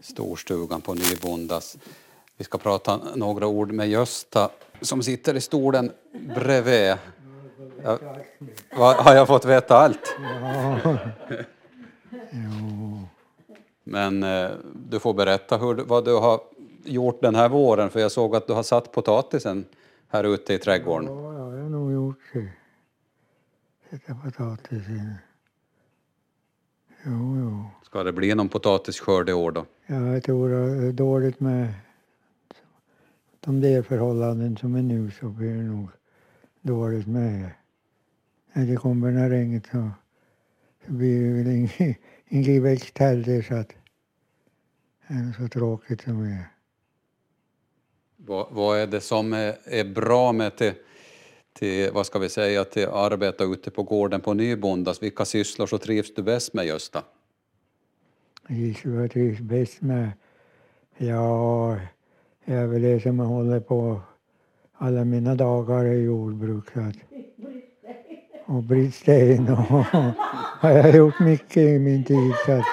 storstugan 0.00 0.80
på 0.80 0.94
Nybondas. 0.94 1.78
Vi 2.36 2.44
ska 2.44 2.58
prata 2.58 3.00
några 3.16 3.46
ord 3.46 3.72
med 3.72 3.88
Gösta 3.88 4.50
som 4.80 5.02
sitter 5.02 5.34
i 5.36 5.40
stolen 5.40 5.92
bredvid. 6.34 6.96
Ja, 7.84 7.98
vad- 8.76 8.96
har 8.96 9.14
jag 9.14 9.26
fått 9.26 9.44
veta 9.44 9.76
allt? 9.76 10.16
Men 13.84 14.22
eh, 14.22 14.50
du 14.88 14.98
får 15.00 15.14
berätta 15.14 15.56
hur, 15.56 15.74
du- 15.74 15.82
vad 15.84 16.04
du 16.04 16.14
har 16.18 16.40
gjort 16.84 17.20
den 17.20 17.34
här 17.34 17.48
våren 17.48 17.90
för 17.90 18.00
jag 18.00 18.12
såg 18.12 18.36
att 18.36 18.46
du 18.46 18.52
har 18.52 18.62
satt 18.62 18.92
potatisen 18.92 19.64
här 20.08 20.24
ute 20.24 20.54
i 20.54 20.58
trädgården. 20.58 21.08
Ja, 21.08 21.32
jag 21.34 21.62
har 21.62 21.68
nog 21.68 21.92
gjort 21.92 22.18
det. 22.32 22.48
Sätta 23.90 24.14
potatis 24.14 24.88
i. 24.88 25.02
Jo, 27.04 27.36
jo. 27.40 27.64
Ska 27.82 28.02
det 28.02 28.12
bli 28.12 28.34
någon 28.34 28.48
potatisskörd 28.48 29.28
i 29.28 29.32
år 29.32 29.52
då? 29.52 29.64
Jag 29.86 30.22
tror 30.22 30.48
det 30.48 30.86
är 30.88 30.92
dåligt 30.92 31.40
med 31.40 31.74
de 33.40 33.60
där 33.60 33.82
förhållanden 33.82 34.56
som 34.56 34.74
är 34.74 34.82
nu 34.82 35.10
så 35.20 35.28
blir 35.28 35.54
det 35.54 35.62
nog 35.62 35.88
dåligt 36.60 37.06
med. 37.06 37.50
När 38.52 38.66
det 38.66 38.76
kommer 38.76 39.10
när 39.10 39.30
regnet 39.30 39.66
så, 39.66 39.90
så 40.86 40.92
blir 40.92 41.24
det 41.24 41.34
väl 41.42 41.46
ingen, 41.56 41.94
ingen 42.30 42.62
växt 42.62 42.98
heller 42.98 43.42
så 43.42 43.54
att 43.54 43.72
det 45.08 45.14
är 45.14 45.32
så 45.32 45.48
tråkigt 45.48 46.02
som 46.02 46.24
det 46.24 46.30
är. 46.30 46.48
Vad, 48.16 48.46
vad 48.50 48.78
är 48.78 48.86
det 48.86 49.00
som 49.00 49.32
är, 49.32 49.56
är 49.64 49.84
bra 49.84 50.32
med 50.32 50.56
till, 50.56 50.72
till, 51.52 51.90
vad 51.92 52.06
ska 52.06 52.18
vi 52.18 52.28
säga, 52.28 52.64
till 52.64 52.88
arbeta 52.88 53.44
ute 53.44 53.70
på 53.70 53.82
gården 53.82 54.20
på 54.20 54.34
Nybondas? 54.34 55.02
Vilka 55.02 55.24
sysslor 55.24 55.66
så 55.66 55.78
trivs 55.78 56.14
du 56.14 56.22
bäst 56.22 56.54
med 56.54 56.66
Gösta? 56.66 57.02
Gissar 58.48 58.90
jag 58.90 59.10
trivs 59.10 59.40
bäst 59.40 59.80
med? 59.80 60.10
Ja, 60.96 61.78
jag 62.44 62.58
är 62.58 62.66
väl 62.66 62.82
det 62.82 63.00
som 63.00 63.18
jag 63.18 63.26
håller 63.26 63.60
på 63.60 64.00
alla 64.72 65.04
mina 65.04 65.34
dagar 65.34 65.84
i 65.84 66.02
jordbruk. 66.02 66.64
Så 66.74 66.80
att, 66.80 66.96
och 68.50 68.62
Brittsten 68.62 69.48
och 69.48 69.58
har 70.60 70.70
jag 70.70 70.96
gjort 70.96 71.20
mycket 71.20 71.56
i 71.56 71.78
min 71.78 72.04
tid. 72.04 72.32
Så 72.46 72.52
att, 72.52 72.64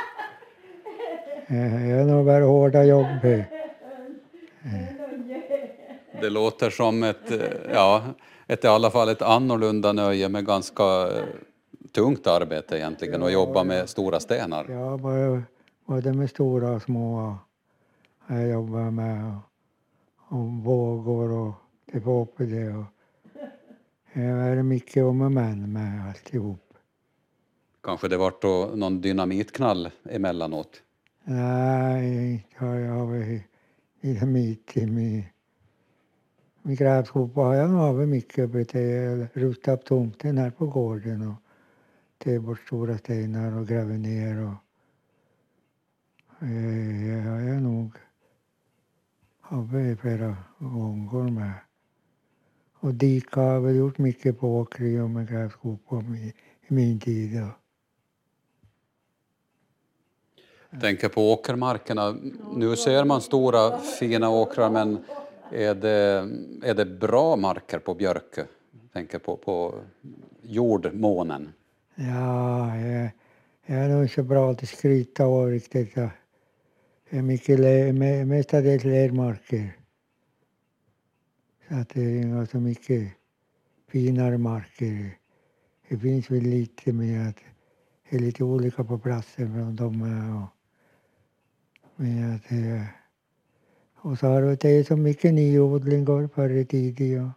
eh, 1.47 1.89
jag 1.89 1.97
har 1.97 2.05
nog 2.05 2.25
varit 2.25 2.47
hårda 2.47 2.83
jobb. 2.83 3.05
här. 3.05 3.45
Det 6.21 6.29
låter 6.29 6.69
som 6.69 7.03
ett, 7.03 7.31
eh, 7.31 7.37
ja, 7.73 8.03
ett 8.47 8.63
i 8.63 8.67
alla 8.67 8.91
fall 8.91 9.09
ett 9.09 9.21
annorlunda 9.21 9.93
nöje 9.93 10.29
med 10.29 10.45
ganska 10.45 10.83
eh, 10.83 11.23
tungt 11.91 12.27
arbete 12.27 12.77
egentligen 12.77 13.23
och 13.23 13.31
jobba 13.31 13.63
med 13.63 13.89
stora 13.89 14.19
stenar. 14.19 14.65
Ja, 14.69 14.97
både, 14.97 15.43
både 15.85 16.13
med 16.13 16.29
stora 16.29 16.71
och 16.71 16.81
små 16.81 17.37
har 18.19 18.37
jag 18.37 18.49
jobbat 18.49 18.93
med. 18.93 19.31
Och, 20.29 20.37
och 20.37 20.51
vågor 20.51 21.31
och 21.31 21.53
det 21.91 21.99
var 21.99 22.21
uppe 22.21 22.43
det. 22.43 22.69
Och, 22.69 22.85
jag 24.13 24.23
är 24.23 24.63
mycket 24.63 25.03
om 25.03 25.21
och 25.21 25.31
men 25.31 25.73
med 25.73 26.07
alltihop. 26.07 26.73
Kanske 27.83 28.07
det 28.07 28.17
vart 28.17 28.41
då 28.41 28.71
någon 28.75 29.01
dynamitknall 29.01 29.89
emellanåt? 30.09 30.81
Nej, 31.23 32.31
inte 32.31 32.65
har 32.65 32.75
jag 32.75 33.05
varit 33.05 33.43
dynamit 34.01 34.77
i 34.77 34.85
min... 34.85 35.23
Min 36.61 36.75
grävskopa 36.75 37.41
har 37.41 37.55
jag 37.55 37.69
nog 37.69 37.79
haft 37.79 38.09
mycket 38.09 38.39
uppe 38.39 38.65
till 38.65 39.27
rusta 39.33 39.71
upp 39.71 39.85
tomten 39.85 40.37
här 40.37 40.49
på 40.49 40.65
gården 40.65 41.27
och 41.27 41.35
ta 42.17 42.39
bort 42.39 42.59
stora 42.59 42.97
stenar 42.97 43.57
och 43.57 43.67
gräva 43.67 43.93
ner 43.93 44.37
och 44.43 44.55
eh, 46.47 47.23
har 47.23 47.39
jag 47.39 47.61
nog 47.61 47.91
haft 49.41 50.01
flera 50.01 50.35
gånger 50.59 51.31
med. 51.31 51.66
Och 52.87 52.93
dika 52.93 53.41
har 53.41 53.53
jag 53.53 53.61
väl 53.61 53.75
gjort 53.75 53.97
mycket 53.97 54.39
på 54.39 54.57
åkeri 54.57 54.99
och 54.99 55.09
med 55.09 55.29
grävskopa 55.29 55.95
i, 55.95 56.33
i 56.67 56.73
min 56.73 56.99
tid. 56.99 57.41
Tänker 60.81 61.09
på 61.09 61.33
åkermarkerna. 61.33 62.17
Nu 62.55 62.75
ser 62.75 63.05
man 63.05 63.21
stora 63.21 63.77
fina 63.77 64.29
åkrar 64.29 64.69
men 64.69 64.97
är 65.51 65.75
det, 65.75 66.29
är 66.63 66.73
det 66.73 66.85
bra 66.85 67.35
marker 67.35 67.79
på 67.79 67.93
Björkö? 67.93 68.43
Tänker 68.93 69.19
på, 69.19 69.37
på 69.37 69.75
jordmånen. 70.41 71.53
Ja, 71.95 72.77
jag, 72.77 73.09
jag 73.65 73.77
är 73.77 73.89
nog 73.89 74.03
inte 74.03 74.13
så 74.13 74.23
bra 74.23 74.51
att 74.51 74.67
skryta 74.67 75.25
av 75.25 75.49
riktigt. 75.49 75.95
Jag 75.95 76.09
är 77.09 77.21
mycket 77.21 77.59
mestadels 78.27 78.83
lermarker. 78.83 79.77
Så 81.67 81.75
att 81.75 81.89
det 81.89 82.01
är 82.01 82.21
inte 82.21 82.51
så 82.51 82.59
mycket 82.59 83.13
finare 83.87 84.37
marker. 84.37 85.17
Det 85.89 85.97
finns 85.97 86.31
väl 86.31 86.43
lite 86.43 86.93
med 86.93 87.29
att 87.29 87.37
det 88.09 88.15
är 88.15 88.19
lite 88.19 88.43
olika 88.43 88.83
på 88.83 88.99
platsen 88.99 89.53
från 89.53 89.75
de. 89.75 90.01
Och, 90.35 90.49
med 91.95 92.35
att, 92.35 92.43
och 93.95 94.19
så 94.19 94.27
har 94.27 94.41
det 94.41 94.47
varit 94.47 94.87
så 94.87 94.95
mycket 94.95 95.33
nyodlingar 95.33 96.27
förr 96.27 96.49
i 96.49 96.65
tiden. 96.65 97.23
Och, 97.25 97.31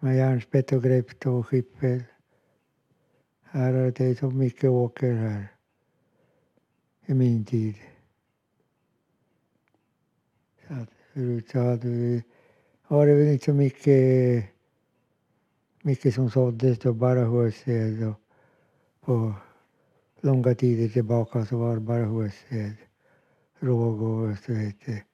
med 0.00 0.16
järnspett 0.16 0.72
och 0.72 0.82
gräpt 0.82 1.26
och 1.26 1.46
skippel. 1.46 2.02
Här 3.42 3.74
är 3.74 3.90
det 3.90 4.18
så 4.18 4.30
mycket 4.30 4.70
åker 4.70 5.14
här 5.14 5.48
i 7.06 7.14
min 7.14 7.44
tid. 7.44 7.74
Så 10.68 10.74
att 10.74 10.90
förut 11.12 11.48
så 11.50 11.58
hade 11.58 11.88
vi, 11.88 12.22
var 12.88 13.06
det 13.06 13.14
väl 13.14 13.28
inte 13.28 13.44
så 13.44 13.52
mycket, 13.52 14.44
mycket 15.82 16.14
som 16.14 16.30
såddes 16.30 16.78
då, 16.78 16.92
bara. 16.92 17.28
Och 17.28 17.52
på 19.00 19.34
långa 20.20 20.54
tider 20.54 20.88
tillbaka 20.88 21.46
så 21.46 21.58
var 21.58 21.74
det 21.74 21.80
bara 21.80 22.04
hösäd, 22.04 22.76
råg 23.58 24.02
och 24.02 24.38
så 24.38 24.52
heter 24.52 25.04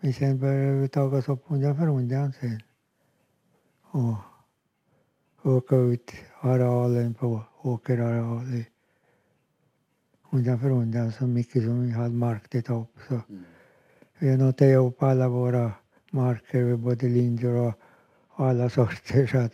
Men 0.00 0.12
sen 0.12 0.38
började 0.38 0.80
det 0.80 0.88
tagas 0.88 1.28
upp 1.28 1.44
undan 1.46 1.76
för 1.76 1.88
undan 1.88 2.32
sen. 2.40 2.62
Och 3.82 4.16
öka 5.44 5.76
ut 5.76 6.12
arealen 6.40 7.14
på 7.14 7.42
åkerarealen 7.62 8.64
undan 10.30 10.58
för 10.58 10.70
undan 10.70 11.12
så 11.12 11.26
mycket 11.26 11.64
som 11.64 11.82
vi 11.82 11.90
hade 11.90 12.14
mark 12.14 12.54
att 12.54 12.64
ta 12.64 12.80
upp. 12.80 12.98
Så 13.08 13.20
vi 14.18 14.30
har 14.30 14.36
nog 14.36 14.56
tagit 14.56 14.78
upp 14.78 15.02
alla 15.02 15.28
våra 15.28 15.72
marker, 16.10 16.76
både 16.76 17.06
lindor 17.06 17.54
och, 17.54 17.72
alla 18.34 18.70
sorter 18.70 19.26
så 19.26 19.38
att 19.38 19.52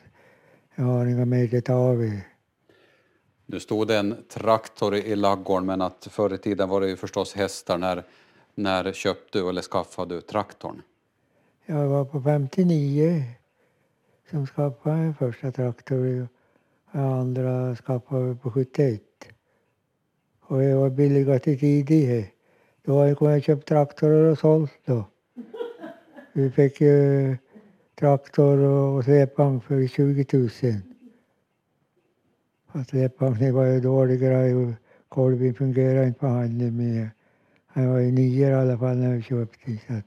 jag 0.75 0.85
har 0.85 1.07
inga 1.07 1.25
mer 1.25 1.59
att 1.59 1.71
av. 1.71 2.11
Nu 3.47 3.61
stod 3.61 3.89
det 3.89 3.99
en 3.99 4.17
traktor 4.29 4.95
i 4.95 5.17
laggården 5.17 5.67
men 5.67 5.81
att 5.81 6.09
förr 6.11 6.35
i 6.35 6.39
tiden 6.39 6.69
var 6.69 6.81
det 6.81 6.89
ju 6.89 6.97
förstås 6.97 7.35
hästar. 7.35 7.79
När, 7.79 8.05
när 8.55 8.93
köpte 8.93 9.39
du 9.39 9.49
eller 9.49 9.63
skaffade 9.63 10.15
du 10.15 10.21
traktorn? 10.21 10.83
Jag 11.67 11.87
var 11.87 12.05
på 12.05 12.23
59 12.23 13.25
som 14.31 14.47
skaffade 14.47 14.97
den 14.97 15.15
första 15.15 15.53
traktorn 15.53 16.29
den 16.93 17.05
andra 17.05 17.77
skaffade 17.77 18.25
vi 18.25 18.35
på 18.35 18.51
71. 18.51 19.03
Och 20.41 20.63
jag 20.63 20.77
var 20.77 20.91
billigast 20.91 21.49
i 21.49 21.59
tidigt. 21.59 22.27
Då 22.85 22.99
hade 22.99 23.09
jag 23.09 23.19
kunnat 23.19 23.45
köpa 23.45 23.63
traktorer 23.63 24.31
och 24.31 24.39
sålt 24.39 24.73
då. 24.85 25.05
Vi 26.37 26.51
fick 26.51 26.81
ju 26.81 27.37
traktor 27.95 28.59
och 28.59 29.05
släpvagn 29.05 29.61
för 29.61 29.87
20 29.87 30.27
000. 30.33 30.49
Fast 32.73 32.91
släpvagnen 32.91 33.55
var 33.55 33.65
ju 33.67 33.81
dåligare 33.81 34.55
och 34.55 34.73
kolven 35.09 35.55
fungerade 35.55 36.07
inte 36.07 36.21
på 36.21 36.27
handen 36.27 36.77
med. 36.77 37.09
Han 37.67 37.91
var 37.91 37.99
ju 37.99 38.13
nio 38.13 38.49
i 38.49 38.55
alla 38.55 38.79
fall 38.79 38.97
när 38.97 39.15
vi 39.15 39.23
köpte. 39.23 39.79
Så 39.87 39.93
att 39.93 40.05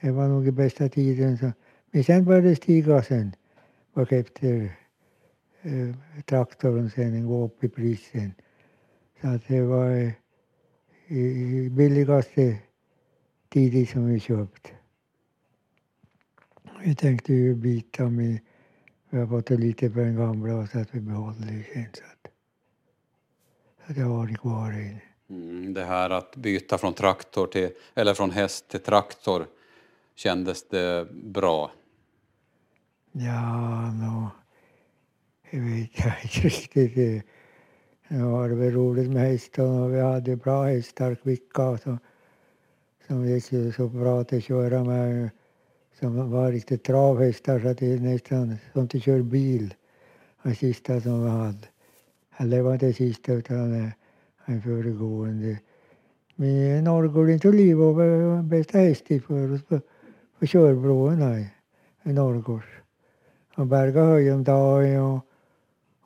det 0.00 0.10
var 0.10 0.28
nog 0.28 0.48
i 0.48 0.50
bästa 0.50 0.88
tiden. 0.88 1.38
Så. 1.38 1.52
Men 1.90 2.04
sen 2.04 2.24
började 2.24 2.48
det 2.48 2.56
stiga 2.56 3.02
sen. 3.02 3.32
Och 3.92 4.12
efter 4.12 4.76
eh, 5.62 6.22
traktorn 6.24 6.90
sen 6.90 7.26
gå 7.26 7.44
upp 7.44 7.64
i 7.64 7.68
prisen. 7.68 8.32
Så 9.20 9.28
att 9.28 9.48
det 9.48 9.62
var 9.62 9.90
eh, 9.90 11.70
billigaste 11.70 12.58
tidigt 13.48 13.90
som 13.90 14.06
vi 14.06 14.20
köpte. 14.20 14.79
Vi 16.84 16.94
tänkte 16.94 17.32
ju 17.32 17.54
byta 17.54 18.02
men 18.02 18.38
vi 19.10 19.18
har 19.18 19.26
fått 19.26 19.50
lite 19.50 19.90
för 19.90 20.00
den 20.00 20.16
gamla 20.16 20.66
så 20.66 20.78
att 20.78 20.94
vi 20.94 21.00
behåller 21.00 21.46
det 21.46 21.64
sen. 21.74 21.86
Så 21.92 22.04
att, 22.04 22.32
så 23.86 23.92
att 23.92 23.98
jag 23.98 24.06
har 24.06 24.26
det 24.26 24.34
kvar 24.34 24.72
in. 24.72 24.98
Mm, 25.30 25.74
det 25.74 25.84
här 25.84 26.10
att 26.10 26.36
byta 26.36 26.78
från 26.78 26.94
traktor 26.94 27.46
till, 27.46 27.70
eller 27.94 28.14
från 28.14 28.30
häst 28.30 28.68
till 28.68 28.80
traktor, 28.80 29.46
kändes 30.14 30.68
det 30.68 31.08
bra? 31.12 31.70
Ja, 33.12 33.92
nå, 33.92 34.30
jag 35.50 35.60
vet 35.60 35.98
jag 35.98 36.14
inte 36.22 36.40
riktigt. 36.48 36.94
Det 36.94 37.22
det 38.12 38.22
var 38.22 38.48
det 38.48 38.54
väl 38.54 38.72
roligt 38.72 39.10
med 39.10 39.22
hästarna 39.22 39.84
och 39.84 39.94
vi 39.94 40.00
hade 40.00 40.36
bra 40.36 40.64
hästar, 40.64 41.14
kvicka, 41.14 41.78
som, 41.78 41.98
som 43.06 43.28
gick 43.28 43.44
så 43.76 43.88
bra 43.88 44.20
att 44.20 44.44
köra 44.44 44.84
med. 44.84 45.30
Som 46.00 46.30
var 46.30 46.52
riktigt 46.52 46.84
travhästar 46.84 47.60
så 47.60 47.68
att 47.68 47.78
det 47.78 47.92
är 47.92 47.98
nästan 47.98 48.56
som 48.72 48.84
att 48.84 49.02
köra 49.02 49.22
bil. 49.22 49.74
Den 50.42 50.54
sista 50.54 51.00
som 51.00 51.24
vi 51.24 51.30
hade. 51.30 51.68
Eller 52.36 52.56
det 52.56 52.62
var 52.62 52.72
inte 52.72 52.92
sista 52.92 53.32
utan 53.32 53.74
eh, 54.46 54.60
föregående. 54.62 55.58
Men 56.34 56.84
Norrgården 56.84 57.40
till 57.40 57.50
liv 57.50 57.76
var 57.76 58.36
eh, 58.36 58.42
bästa 58.42 58.78
hästen 58.78 59.20
för 59.20 59.54
oss 59.54 59.62
på, 59.62 59.80
på 60.38 60.46
körbroen 60.46 61.46
i 62.04 62.12
Norrgårds. 62.12 62.66
Och 63.56 63.66
Berga 63.66 64.04
Höjendal 64.04 64.84
och, 64.96 65.20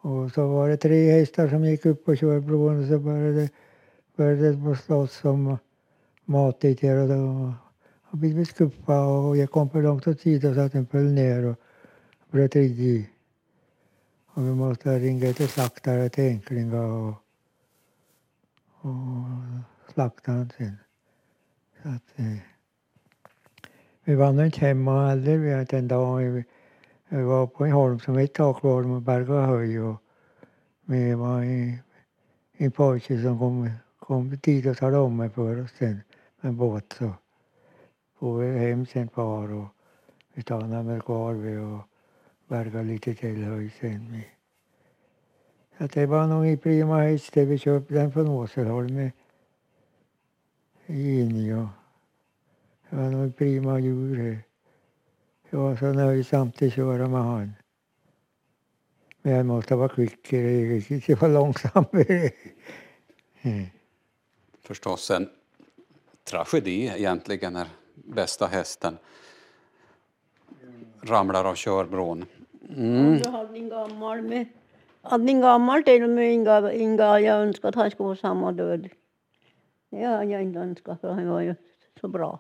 och 0.01 0.33
så 0.33 0.47
var 0.47 0.69
det 0.69 0.77
tre 0.77 1.11
hästar 1.11 1.49
som 1.49 1.65
gick 1.65 1.87
upp 1.87 2.05
på 2.05 2.17
körbron 2.17 2.83
och 2.83 2.89
så 2.89 2.99
började, 2.99 3.49
började 4.17 4.53
de 4.53 4.77
slåss 4.77 5.25
om 5.25 5.59
matet 6.25 6.83
och 6.83 7.64
då 8.15 8.19
och 8.19 8.25
vi 8.25 8.35
blev 8.35 8.99
och 8.99 9.37
jag 9.37 9.51
kom 9.51 9.71
för 9.71 9.83
långt 9.83 10.07
åt 10.07 10.21
sidan 10.21 10.55
så 10.55 10.61
att 10.61 10.73
den 10.73 10.87
föll 10.87 11.13
ner 11.13 11.45
och 11.45 11.57
bröt 12.31 12.57
i. 12.57 13.09
Och 14.35 14.43
vi 14.43 14.51
måste 14.55 14.99
ringa 14.99 15.33
till 15.33 15.49
slaktare 15.49 16.09
till 16.09 16.25
Enklinga 16.25 16.83
och, 16.83 17.15
och 18.81 19.93
slakta 19.95 20.33
den 20.33 20.51
sen. 20.57 20.77
Så 21.83 21.89
att, 21.89 22.19
eh, 22.19 22.39
vi 24.05 24.15
vann 24.15 24.41
inte 24.41 24.61
hemma 24.61 25.09
heller. 25.09 25.39
Vi 25.39 25.53
hade 25.53 25.79
en 25.79 25.89
dag 25.89 26.17
vi, 26.19 26.45
vi 27.09 27.23
var 27.23 27.47
på 27.47 27.65
en 27.65 27.73
holm 27.73 27.99
som 28.01 28.17
hette 28.17 28.35
Takholm 28.35 28.91
och 28.91 29.03
Berga 29.03 29.47
höj. 29.47 29.81
Och 29.81 30.01
vi 30.87 31.15
var 31.15 31.43
en, 31.43 31.79
en 32.59 32.71
pojke 32.71 33.23
som 33.23 33.39
kom, 33.39 33.71
kom 33.99 34.39
dit 34.43 34.67
och 34.67 34.77
talade 34.77 34.99
om 34.99 35.17
mig 35.17 35.31
för 35.31 35.63
oss 35.63 35.71
sen 35.79 36.01
med 36.41 36.55
båt. 36.55 36.95
Så 36.99 37.15
for 38.25 38.39
vi 38.39 38.59
hem 38.59 38.87
sen 38.87 39.09
far, 39.09 39.53
och 39.53 39.69
vi 40.33 40.43
stannade 40.43 40.83
väl 40.83 41.01
kvar 41.01 41.35
vid 41.35 41.59
och 41.59 41.81
bergade 42.49 42.85
lite 42.85 43.15
till 43.15 43.45
höjsen. 43.45 44.13
Vi. 44.13 44.27
Så 45.79 45.87
det 45.87 46.07
var 46.07 46.27
nog 46.27 46.47
i 46.47 46.57
prima 46.57 47.01
häst 47.01 47.33
det 47.33 47.45
vi 47.45 47.59
köpte 47.59 47.95
den 47.95 48.13
från 48.13 48.29
Åselholm 48.29 49.11
i 50.87 51.21
Injo. 51.21 51.69
Det 52.91 52.97
var 52.97 53.11
nog 53.11 53.37
prima 53.37 53.79
djur. 53.79 54.43
Jag 55.51 55.59
var 55.59 55.77
så 55.77 55.93
nöjsamt 55.93 56.63
att 56.63 56.73
köra 56.73 57.09
med 57.09 57.23
han. 57.23 57.53
Men 59.23 59.33
jag 59.33 59.47
måste 59.47 59.75
vara 59.75 59.89
kvick, 59.89 60.31
det 60.31 60.69
var 60.69 60.93
inte 60.93 61.15
vara 61.15 61.33
långsam. 61.33 61.85
Mm. 63.43 63.67
Förstås 64.63 65.11
en 65.11 65.29
tragedi 66.25 66.87
egentligen 66.87 67.53
när 67.53 67.69
bästa 68.07 68.47
hästen 68.47 68.99
ramlar 71.03 71.45
av 71.45 71.55
körbron. 71.55 72.25
Mm. 72.69 73.23
Hade 73.33 75.31
en 75.31 75.41
gammal 75.41 75.75
med 75.77 75.85
till 75.85 76.03
och 76.03 76.09
med 76.09 76.33
Inga, 76.33 76.73
Inga 76.73 77.21
jag 77.21 77.37
önskar 77.37 77.69
att 77.69 77.75
han 77.75 77.91
skulle 77.91 78.15
få 78.15 78.21
samma 78.21 78.53
död. 78.53 78.89
Det 79.91 80.05
har 80.05 80.25
jag 80.25 80.43
inte 80.43 80.59
önskat 80.59 81.01
för 81.01 81.11
han 81.11 81.29
var 81.29 81.41
ju 81.41 81.55
så 82.01 82.09
bra. 82.09 82.39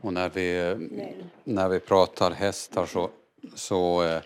Och 0.00 0.12
när 0.12 0.28
vi, 0.28 0.76
när 1.44 1.68
vi 1.68 1.80
pratar 1.80 2.30
hästar 2.30 2.86
så, 2.86 3.10
så 3.54 4.04
eh, 4.04 4.22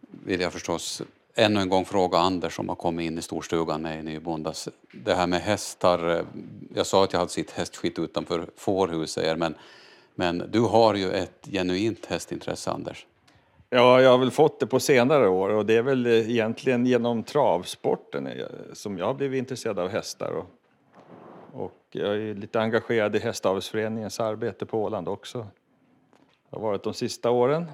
vill 0.00 0.40
jag 0.40 0.52
förstås 0.52 1.02
ännu 1.38 1.60
en 1.60 1.68
gång 1.68 1.84
fråga 1.84 2.18
Anders 2.18 2.56
som 2.56 2.68
har 2.68 2.76
kommit 2.76 3.06
in 3.06 3.18
i 3.18 3.22
storstugan 3.22 3.82
med 3.82 4.00
i 4.00 4.02
Nybondas. 4.02 4.68
Det 4.92 5.14
här 5.14 5.26
med 5.26 5.40
hästar, 5.40 6.10
eh, 6.10 6.24
jag 6.74 6.86
sa 6.86 7.04
att 7.04 7.12
jag 7.12 7.20
hade 7.20 7.30
sitt 7.30 7.50
hästskit 7.50 7.98
utanför 7.98 8.46
fårhuset 8.56 9.38
men, 9.38 9.54
men 10.14 10.44
du 10.50 10.60
har 10.60 10.94
ju 10.94 11.10
ett 11.10 11.48
genuint 11.50 12.06
hästintresse 12.06 12.70
Anders. 12.70 13.06
Ja, 13.70 14.00
jag 14.00 14.10
har 14.10 14.18
väl 14.18 14.30
fått 14.30 14.60
det 14.60 14.66
på 14.66 14.80
senare 14.80 15.28
år 15.28 15.48
och 15.48 15.66
det 15.66 15.76
är 15.76 15.82
väl 15.82 16.06
eh, 16.06 16.30
egentligen 16.30 16.86
genom 16.86 17.22
travsporten 17.22 18.26
eh, 18.26 18.46
som 18.72 18.98
jag 18.98 19.06
har 19.06 19.14
blivit 19.14 19.38
intresserad 19.38 19.78
av 19.78 19.88
hästar. 19.88 20.32
Och, 20.32 20.46
och 21.64 21.82
jag 21.90 22.16
är 22.16 22.34
lite 22.34 22.60
engagerad 22.60 23.16
i 23.16 23.18
Hästavelsföreningens 23.18 24.20
arbete 24.20 24.66
på 24.66 24.82
Åland 24.82 25.08
också. 25.08 25.46
Jag 26.50 26.58
har 26.58 26.62
varit 26.62 26.82
de 26.82 26.94
sista 26.94 27.30
åren. 27.30 27.66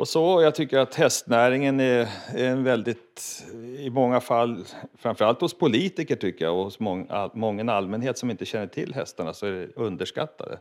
Och 0.00 0.08
så, 0.08 0.42
jag 0.42 0.54
tycker 0.54 0.78
att 0.78 0.94
hästnäringen 0.94 1.80
är, 1.80 2.08
är 2.34 2.44
en 2.44 2.64
väldigt, 2.64 3.44
i 3.78 3.90
många 3.90 4.20
fall, 4.20 4.64
framförallt 4.98 5.40
hos 5.40 5.54
politiker 5.54 6.16
tycker 6.16 6.44
jag 6.44 6.58
och 6.58 6.64
hos 6.64 6.80
många, 6.80 7.30
många 7.34 7.72
allmänhet 7.72 8.18
som 8.18 8.30
inte 8.30 8.44
känner 8.44 8.66
till 8.66 8.94
hästarna 8.94 9.32
så 9.34 9.46
är 9.46 9.50
det 9.50 9.68
underskattade. 9.76 10.58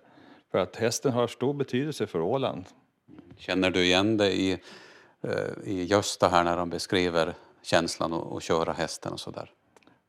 För 0.51 0.57
att 0.59 0.75
hästen 0.75 1.11
har 1.11 1.27
stor 1.27 1.53
betydelse 1.53 2.07
för 2.07 2.21
Åland. 2.21 2.65
Känner 3.37 3.69
du 3.69 3.83
igen 3.83 4.17
dig 4.17 4.41
i, 4.41 4.51
eh, 5.21 5.71
i 5.71 5.83
Gösta 5.83 6.27
här 6.27 6.43
när 6.43 6.57
de 6.57 6.69
beskriver 6.69 7.33
känslan 7.61 8.13
att 8.13 8.31
att 8.31 8.43
köra 8.43 8.73
hästen 8.73 9.13
och 9.13 9.19
sådär? 9.19 9.51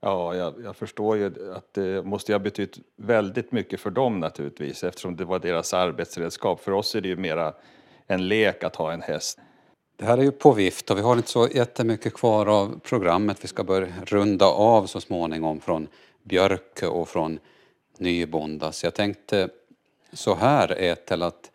Ja, 0.00 0.34
jag, 0.34 0.54
jag 0.64 0.76
förstår 0.76 1.16
ju 1.16 1.54
att 1.54 1.74
det 1.74 2.06
måste 2.06 2.32
ha 2.32 2.38
betytt 2.38 2.78
väldigt 2.96 3.52
mycket 3.52 3.80
för 3.80 3.90
dem 3.90 4.20
naturligtvis 4.20 4.84
eftersom 4.84 5.16
det 5.16 5.24
var 5.24 5.38
deras 5.38 5.74
arbetsredskap. 5.74 6.60
För 6.60 6.72
oss 6.72 6.94
är 6.94 7.00
det 7.00 7.08
ju 7.08 7.16
mera 7.16 7.54
en 8.10 8.28
lek 8.28 8.64
att 8.64 8.76
ha 8.76 8.92
en 8.92 9.02
häst. 9.02 9.38
Det 9.96 10.04
här 10.04 10.18
är 10.18 10.22
ju 10.22 10.32
på 10.32 10.52
vift 10.52 10.90
och 10.90 10.98
vi 10.98 11.02
har 11.02 11.16
inte 11.16 11.28
så 11.28 11.48
jättemycket 11.48 12.14
kvar 12.14 12.46
av 12.46 12.80
programmet. 12.82 13.44
Vi 13.44 13.48
ska 13.48 13.64
börja 13.64 13.92
runda 14.06 14.46
av 14.46 14.86
så 14.86 15.00
småningom 15.00 15.60
från 15.60 15.88
Björkö 16.22 16.86
och 16.86 17.08
från 17.08 17.38
Nybonda. 17.98 18.72
Så 18.72 18.86
jag 18.86 18.94
tänkte 18.94 19.48
så 20.12 20.34
här 20.34 20.80
Ethel 20.80 21.22
att 21.22 21.50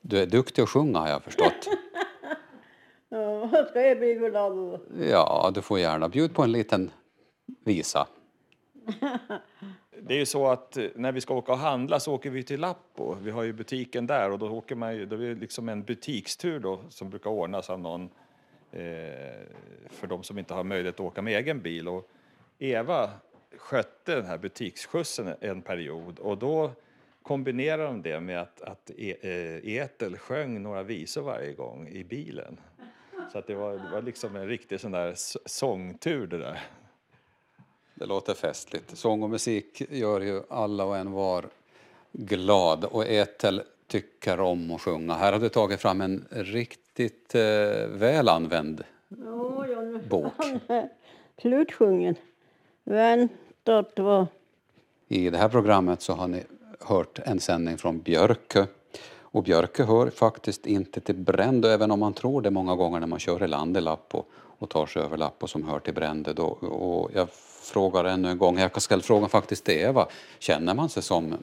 du 0.00 0.18
är 0.18 0.26
duktig 0.26 0.62
att 0.62 0.68
sjunga 0.68 0.98
har 0.98 1.08
jag 1.08 1.22
förstått. 1.22 1.68
Ja, 3.08 3.66
ska 3.70 3.80
jag 3.82 3.98
bli 3.98 4.14
glad? 4.14 4.80
Ja, 5.10 5.50
du 5.54 5.62
får 5.62 5.78
gärna 5.78 6.08
bjuda 6.08 6.34
på 6.34 6.42
en 6.42 6.52
liten 6.52 6.90
visa. 7.64 8.06
Det 10.06 10.14
är 10.14 10.18
ju 10.18 10.26
så 10.26 10.48
att 10.48 10.76
eh, 10.76 10.86
när 10.94 11.12
vi 11.12 11.20
ska 11.20 11.34
åka 11.34 11.52
och 11.52 11.58
handla 11.58 12.00
så 12.00 12.14
åker 12.14 12.30
vi 12.30 12.42
till 12.42 12.60
Lappo. 12.60 13.14
Vi 13.14 13.30
har 13.30 13.42
ju 13.42 13.52
butiken 13.52 14.06
där 14.06 14.30
och 14.30 14.38
då 14.38 14.50
åker 14.50 14.74
man 14.74 14.96
ju, 14.96 15.06
då 15.06 15.16
är 15.16 15.20
det 15.20 15.34
liksom 15.34 15.68
en 15.68 15.82
butikstur 15.82 16.60
då 16.60 16.80
som 16.88 17.10
brukar 17.10 17.30
ordnas 17.30 17.70
av 17.70 17.80
någon 17.80 18.02
eh, 18.72 18.80
för 19.88 20.06
de 20.06 20.22
som 20.22 20.38
inte 20.38 20.54
har 20.54 20.64
möjlighet 20.64 20.94
att 20.94 21.00
åka 21.00 21.22
med 21.22 21.36
egen 21.36 21.60
bil. 21.60 21.88
Och 21.88 22.08
Eva 22.58 23.10
skötte 23.56 24.14
den 24.14 24.26
här 24.26 24.38
butiksskjutsen 24.38 25.34
en 25.40 25.62
period 25.62 26.18
och 26.18 26.38
då 26.38 26.70
kombinerade 27.22 27.84
de 27.84 28.02
det 28.02 28.20
med 28.20 28.40
att, 28.40 28.62
att 28.62 28.90
E- 28.98 29.16
eh, 29.20 29.76
Ethel 29.76 30.16
sjöng 30.16 30.62
några 30.62 30.82
visor 30.82 31.22
varje 31.22 31.52
gång 31.52 31.88
i 31.88 32.04
bilen. 32.04 32.60
Så 33.32 33.38
att 33.38 33.46
det 33.46 33.54
var, 33.54 33.72
det 33.72 33.88
var 33.92 34.02
liksom 34.02 34.36
en 34.36 34.48
riktig 34.48 34.80
sån 34.80 34.92
där 34.92 35.12
sångtur 35.46 36.26
det 36.26 36.38
där. 36.38 36.60
Det 38.02 38.06
låter 38.08 38.34
festligt. 38.34 38.98
Sång 38.98 39.22
och 39.22 39.30
musik 39.30 39.82
gör 39.90 40.20
ju 40.20 40.42
alla 40.48 40.84
och 40.84 40.96
en 40.96 41.12
var 41.12 41.44
glad 42.12 42.84
och 42.84 43.06
Ethel 43.06 43.62
tycker 43.86 44.40
om 44.40 44.70
att 44.70 44.80
sjunga. 44.80 45.14
Här 45.14 45.32
har 45.32 45.40
du 45.40 45.48
tagit 45.48 45.80
fram 45.80 46.00
en 46.00 46.24
riktigt 46.30 47.34
eh, 47.34 47.40
väl 47.88 48.28
använd 48.28 48.84
Ja, 49.08 49.66
bok. 50.08 50.32
slutsjungen. 51.42 52.14
Vänta, 52.84 53.84
vad... 53.96 54.26
I 55.08 55.30
det 55.30 55.38
här 55.38 55.48
programmet 55.48 56.02
så 56.02 56.12
har 56.12 56.28
ni 56.28 56.42
hört 56.80 57.18
en 57.24 57.40
sändning 57.40 57.78
från 57.78 57.98
Björkö. 58.00 58.66
Och 59.20 59.42
Björkö 59.42 59.84
hör 59.84 60.10
faktiskt 60.10 60.66
inte 60.66 61.00
till 61.00 61.14
Brändö, 61.16 61.74
även 61.74 61.90
om 61.90 62.00
man 62.00 62.12
tror 62.12 62.42
det 62.42 62.50
många 62.50 62.76
gånger 62.76 63.00
när 63.00 63.06
man 63.06 63.18
kör 63.18 63.44
i 63.44 63.48
land 63.48 63.76
i 63.76 63.80
Lappo 63.80 64.24
och 64.62 64.70
tar 64.70 64.86
sig 64.86 65.02
över 65.02 65.16
Lappo 65.16 65.46
som 65.46 65.68
hör 65.68 65.80
till 65.80 65.94
Brändö. 65.94 66.32
Då. 66.32 66.46
Och 66.46 67.10
jag 67.14 67.28
frågar 67.62 68.04
ännu 68.04 68.28
en 68.28 68.38
gång, 68.38 68.58
jag 68.58 68.82
ställa 68.82 69.02
frågan 69.02 69.28
faktiskt 69.28 69.64
till 69.64 69.78
Eva, 69.78 70.06
känner 70.38 70.74
man 70.74 70.88
sig 70.88 71.02
som 71.02 71.36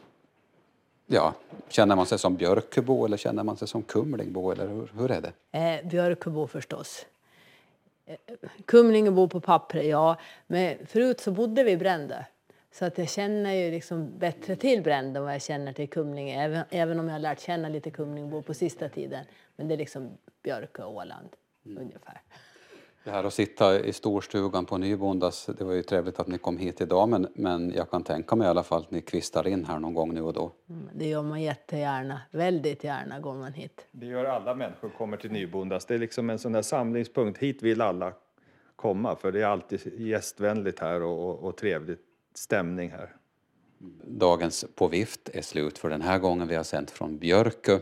Ja, 1.12 1.34
känner 1.70 1.96
man 1.96 2.06
sig 2.06 2.20
som 2.20 2.36
Björköbo 2.36 3.06
eller 3.06 3.18
känner 3.18 3.44
man 3.44 3.58
sig 3.58 3.68
som 3.68 3.84
Kumlingbo 3.84 4.52
eller 4.52 4.68
hur, 4.68 4.92
hur 4.98 5.12
är 5.12 5.22
det? 5.22 5.60
Eh, 5.60 5.90
Björköbo 5.90 6.48
förstås. 6.48 7.06
Eh, 8.06 8.16
Kumlingebo 8.66 9.28
på 9.28 9.40
pappret, 9.40 9.86
ja. 9.86 10.18
Men 10.48 10.86
förut 10.86 11.20
så 11.20 11.32
bodde 11.32 11.64
vi 11.64 11.72
i 11.72 11.78
Brändö. 11.78 12.24
Så 12.72 12.86
att 12.86 12.98
jag 12.98 13.10
känner 13.10 13.54
ju 13.54 13.72
liksom 13.72 14.18
bättre 14.18 14.56
till 14.56 14.82
Brändö 14.82 15.20
än 15.20 15.26
vad 15.26 15.34
jag 15.34 15.42
känner 15.42 15.74
till 15.74 15.90
Kumlinge. 15.90 16.44
Även, 16.44 16.64
även 16.70 17.00
om 17.00 17.08
jag 17.08 17.14
har 17.14 17.20
lärt 17.20 17.40
känna 17.40 17.70
lite 17.70 17.92
Kumlingbo 17.92 18.42
på 18.42 18.54
sista 18.54 18.90
tiden. 18.90 19.26
Men 19.56 19.68
det 19.68 19.76
är 19.76 19.78
liksom 19.78 20.18
Björkö 20.44 20.84
och 20.84 20.96
Åland 20.96 21.30
ungefär. 21.66 22.22
Det 23.04 23.12
här 23.12 23.24
att 23.24 23.34
sitta 23.34 23.80
i 23.80 23.94
storstugan 23.94 24.66
på 24.66 24.78
Nybondas, 24.78 25.50
det 25.58 25.64
var 25.64 25.74
ju 25.74 25.84
trevligt 25.84 26.20
att 26.20 26.28
ni 26.28 26.38
kom 26.38 26.58
hit 26.58 26.82
idag 26.82 27.10
men, 27.10 27.28
men 27.36 27.74
jag 27.76 27.92
kan 27.92 28.04
tänka 28.04 28.36
mig 28.36 28.46
i 28.46 28.50
alla 28.50 28.64
fall 28.64 28.82
att 28.82 28.92
ni 28.92 29.02
kvistar 29.02 29.48
in 29.48 29.66
här 29.66 29.80
någon 29.80 29.94
gång 29.94 30.14
nu 30.14 30.22
och 30.22 30.34
då. 30.34 30.52
Mm, 30.70 30.90
Det 30.94 31.08
gör 31.08 31.24
man 31.24 31.42
jättegärna. 31.42 32.22
Väldigt 32.32 32.84
gärna 32.84 33.20
går 33.20 33.34
man 33.34 33.54
hit. 33.54 33.88
Det 33.92 34.06
gör 34.06 34.26
alla 34.26 34.56
människor 34.56 34.90
kommer 34.90 35.18
till 35.18 35.32
Nybondas. 35.32 35.86
Det 35.86 35.94
är 35.94 36.00
liksom 36.00 36.30
en 36.30 36.40
sån 36.40 36.52
där 36.52 36.62
samlingspunkt. 36.62 37.40
Hit 37.40 37.64
vill 37.64 37.82
alla 37.82 38.14
komma 38.76 39.16
för 39.16 39.32
det 39.32 39.42
är 39.42 39.46
alltid 39.46 40.00
gästvänligt 40.00 40.80
här 40.80 41.02
och, 41.04 41.30
och, 41.30 41.44
och 41.44 41.58
trevlig 41.58 41.98
stämning 42.34 42.92
här. 42.92 43.16
Dagens 44.04 44.66
På 44.76 44.88
vift 44.88 45.30
är 45.34 45.42
slut 45.42 45.78
för 45.78 45.90
den 45.90 46.02
här 46.02 46.20
gången. 46.20 46.48
Vi 46.48 46.56
har 46.56 46.64
sänt 46.64 46.92
från 46.92 47.18
Björkö. 47.18 47.80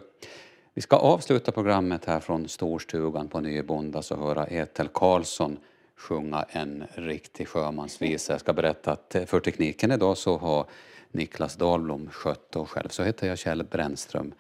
Vi 0.78 0.82
ska 0.82 0.96
avsluta 0.96 1.52
programmet 1.52 2.06
här 2.06 2.20
från 2.20 2.48
storstugan 2.48 3.28
på 3.28 3.40
Nybondas 3.40 4.12
och 4.12 4.18
höra 4.18 4.46
Ethel 4.46 4.88
Karlsson 4.88 5.58
sjunga 5.96 6.46
en 6.50 6.84
riktig 6.96 7.48
sjömansvisa. 7.48 8.34
Jag 8.34 8.40
ska 8.40 8.54
berätta 8.54 8.92
att 8.92 9.16
eh, 9.16 9.26
för 9.26 9.40
tekniken 9.40 9.92
idag 9.92 10.18
så 10.18 10.38
har 10.38 10.66
Niklas 11.12 11.56
Dahlblom 11.56 12.10
skött 12.12 12.56
och 12.56 12.70
själv 12.70 12.90
så 12.90 13.04
heter 13.04 13.28
jag 13.28 13.38
Kjell 13.38 13.64
Brännström. 13.64 14.34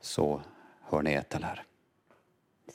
Så 0.00 0.40
hör 0.82 1.02
ni 1.02 1.12
Ethel 1.12 1.44
här. 1.44 1.62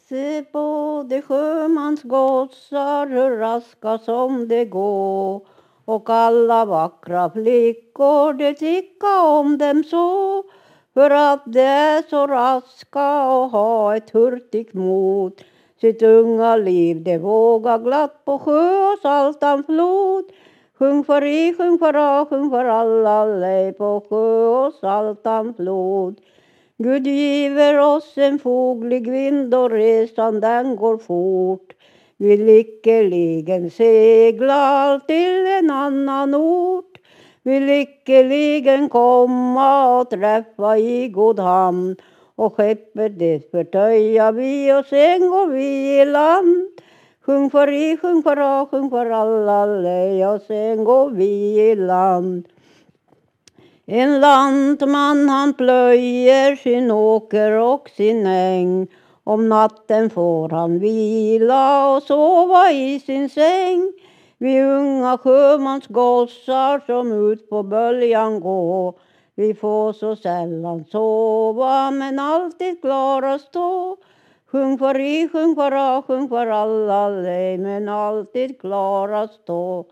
Se 0.09 0.43
på 0.43 1.05
de 1.09 1.21
sjömansgossar 1.21 3.07
hur 3.07 3.37
raska 3.37 3.97
som 3.97 4.47
de 4.47 4.65
gå 4.65 5.45
och 5.85 6.09
alla 6.09 6.65
vackra 6.65 7.29
flickor 7.29 8.33
de 8.33 8.53
tycka 8.53 9.21
om 9.21 9.57
dem 9.57 9.83
så 9.83 10.43
för 10.93 11.09
att 11.09 11.43
de 11.45 11.59
är 11.59 12.09
så 12.09 12.27
raska 12.27 13.27
och 13.27 13.49
ha 13.49 13.95
ett 13.95 14.09
hurtigt 14.09 14.73
mod 14.73 15.41
sitt 15.81 16.01
unga 16.01 16.55
liv 16.55 17.03
de 17.03 17.17
vågar 17.17 17.79
glatt 17.79 18.25
på 18.25 18.39
sjö 18.39 18.93
och 18.93 18.99
saltan 19.01 19.63
flod 19.63 20.25
Sjung 20.79 21.03
för 21.03 21.23
i, 21.23 21.53
sjung 21.57 21.79
för 21.79 21.93
a, 21.93 22.25
sjung 22.29 22.49
för 22.49 22.65
alla 22.65 23.25
lej 23.25 23.73
på 23.73 24.05
sjö 24.09 24.45
och 24.45 24.73
saltan 24.73 25.53
flod 25.53 26.19
Gud 26.77 27.07
giver 27.07 27.79
oss 27.79 28.17
en 28.17 28.39
foglig 28.39 29.11
vind 29.11 29.55
och 29.55 29.71
resan 29.71 30.39
den 30.39 30.75
går 30.75 30.97
fort. 30.97 31.73
Vi 32.17 32.37
lyckeligen 32.37 33.71
seglar 33.71 34.99
till 34.99 35.47
en 35.47 35.71
annan 35.71 36.35
ort. 36.35 36.97
Vill 37.43 37.65
lyckeligen 37.65 38.89
komma 38.89 39.99
och 39.99 40.09
träffa 40.09 40.77
i 40.77 41.09
god 41.09 41.39
hamn. 41.39 41.95
Och 42.35 42.55
skeppet 42.55 43.19
det 43.19 43.51
förtöja 43.51 44.31
vi 44.31 44.73
och 44.73 44.85
sen 44.85 45.29
går 45.29 45.47
vi 45.47 46.01
i 46.01 46.05
land. 46.05 46.67
Sjung 47.25 47.49
för 47.49 47.71
i, 47.71 47.97
sjung 47.97 48.23
för 48.23 48.37
a, 48.37 48.67
sjung 48.71 48.89
för 48.89 49.09
alla 49.09 49.65
lej 49.65 50.27
och 50.27 50.41
sen 50.41 50.83
går 50.83 51.09
vi 51.09 51.61
i 51.71 51.75
land. 51.75 52.47
En 53.85 54.19
lantman 54.19 55.29
han 55.29 55.53
plöjer 55.53 56.55
sin 56.55 56.91
åker 56.91 57.51
och 57.51 57.89
sin 57.89 58.27
äng. 58.27 58.87
Om 59.23 59.49
natten 59.49 60.09
får 60.09 60.49
han 60.49 60.79
vila 60.79 61.95
och 61.95 62.03
sova 62.03 62.71
i 62.71 62.99
sin 62.99 63.29
säng. 63.29 63.93
Vi 64.37 64.61
unga 64.61 65.17
sjömansgossar 65.17 66.83
som 66.85 67.31
ut 67.31 67.49
på 67.49 67.63
böljan 67.63 68.39
gå 68.39 68.93
Vi 69.35 69.53
får 69.53 69.93
så 69.93 70.15
sällan 70.15 70.85
sova 70.91 71.91
men 71.91 72.19
alltid 72.19 72.81
klara 72.81 73.39
stå. 73.39 73.97
Sjung 74.45 74.77
för 74.77 74.99
i, 74.99 75.29
sjung 75.29 75.55
för 75.55 75.71
a, 75.71 76.03
sjung 76.07 76.29
för 76.29 76.47
alla 76.47 77.09
lej 77.09 77.57
men 77.57 77.89
alltid 77.89 78.61
klara 78.61 79.27
stå. 79.27 79.85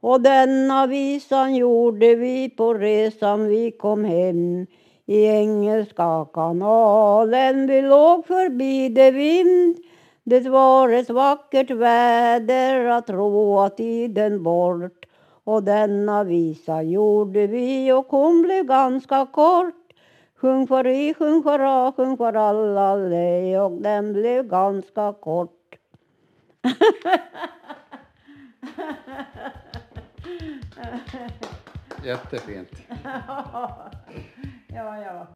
Och 0.00 0.20
denna 0.20 0.86
visan 0.86 1.54
gjorde 1.54 2.14
vi 2.14 2.50
på 2.50 2.74
resan 2.74 3.48
vi 3.48 3.70
kom 3.70 4.04
hem 4.04 4.66
i 5.06 5.26
Engelska 5.26 6.26
kanalen. 6.32 7.66
Vi 7.66 7.82
låg 7.82 8.26
förbi 8.26 8.88
det 8.88 9.10
vind. 9.10 9.76
Det 10.30 10.48
var 10.48 10.88
ett 10.88 11.10
vackert 11.10 11.70
väder 11.70 12.84
att 12.84 13.10
roa 13.10 13.70
tiden 13.70 14.42
bort. 14.42 15.06
Och 15.44 15.62
denna 15.62 16.24
visa 16.24 16.82
gjorde 16.82 17.46
vi 17.46 17.92
och 17.92 18.06
hon 18.06 18.42
blev 18.42 18.64
ganska 18.64 19.26
kort. 19.26 19.74
Sjung 20.36 20.66
för 20.66 20.86
i, 20.86 21.14
sjung 21.14 21.42
för 21.42 21.60
a, 21.60 21.92
sjung 21.96 22.16
för 22.16 22.32
alla 22.32 22.96
lej 22.96 23.60
och 23.60 23.82
den 23.82 24.12
blev 24.12 24.48
ganska 24.48 25.12
kort. 25.12 25.76
Jättefint. 32.04 32.82
ja, 34.68 35.02
ja. 35.04 35.26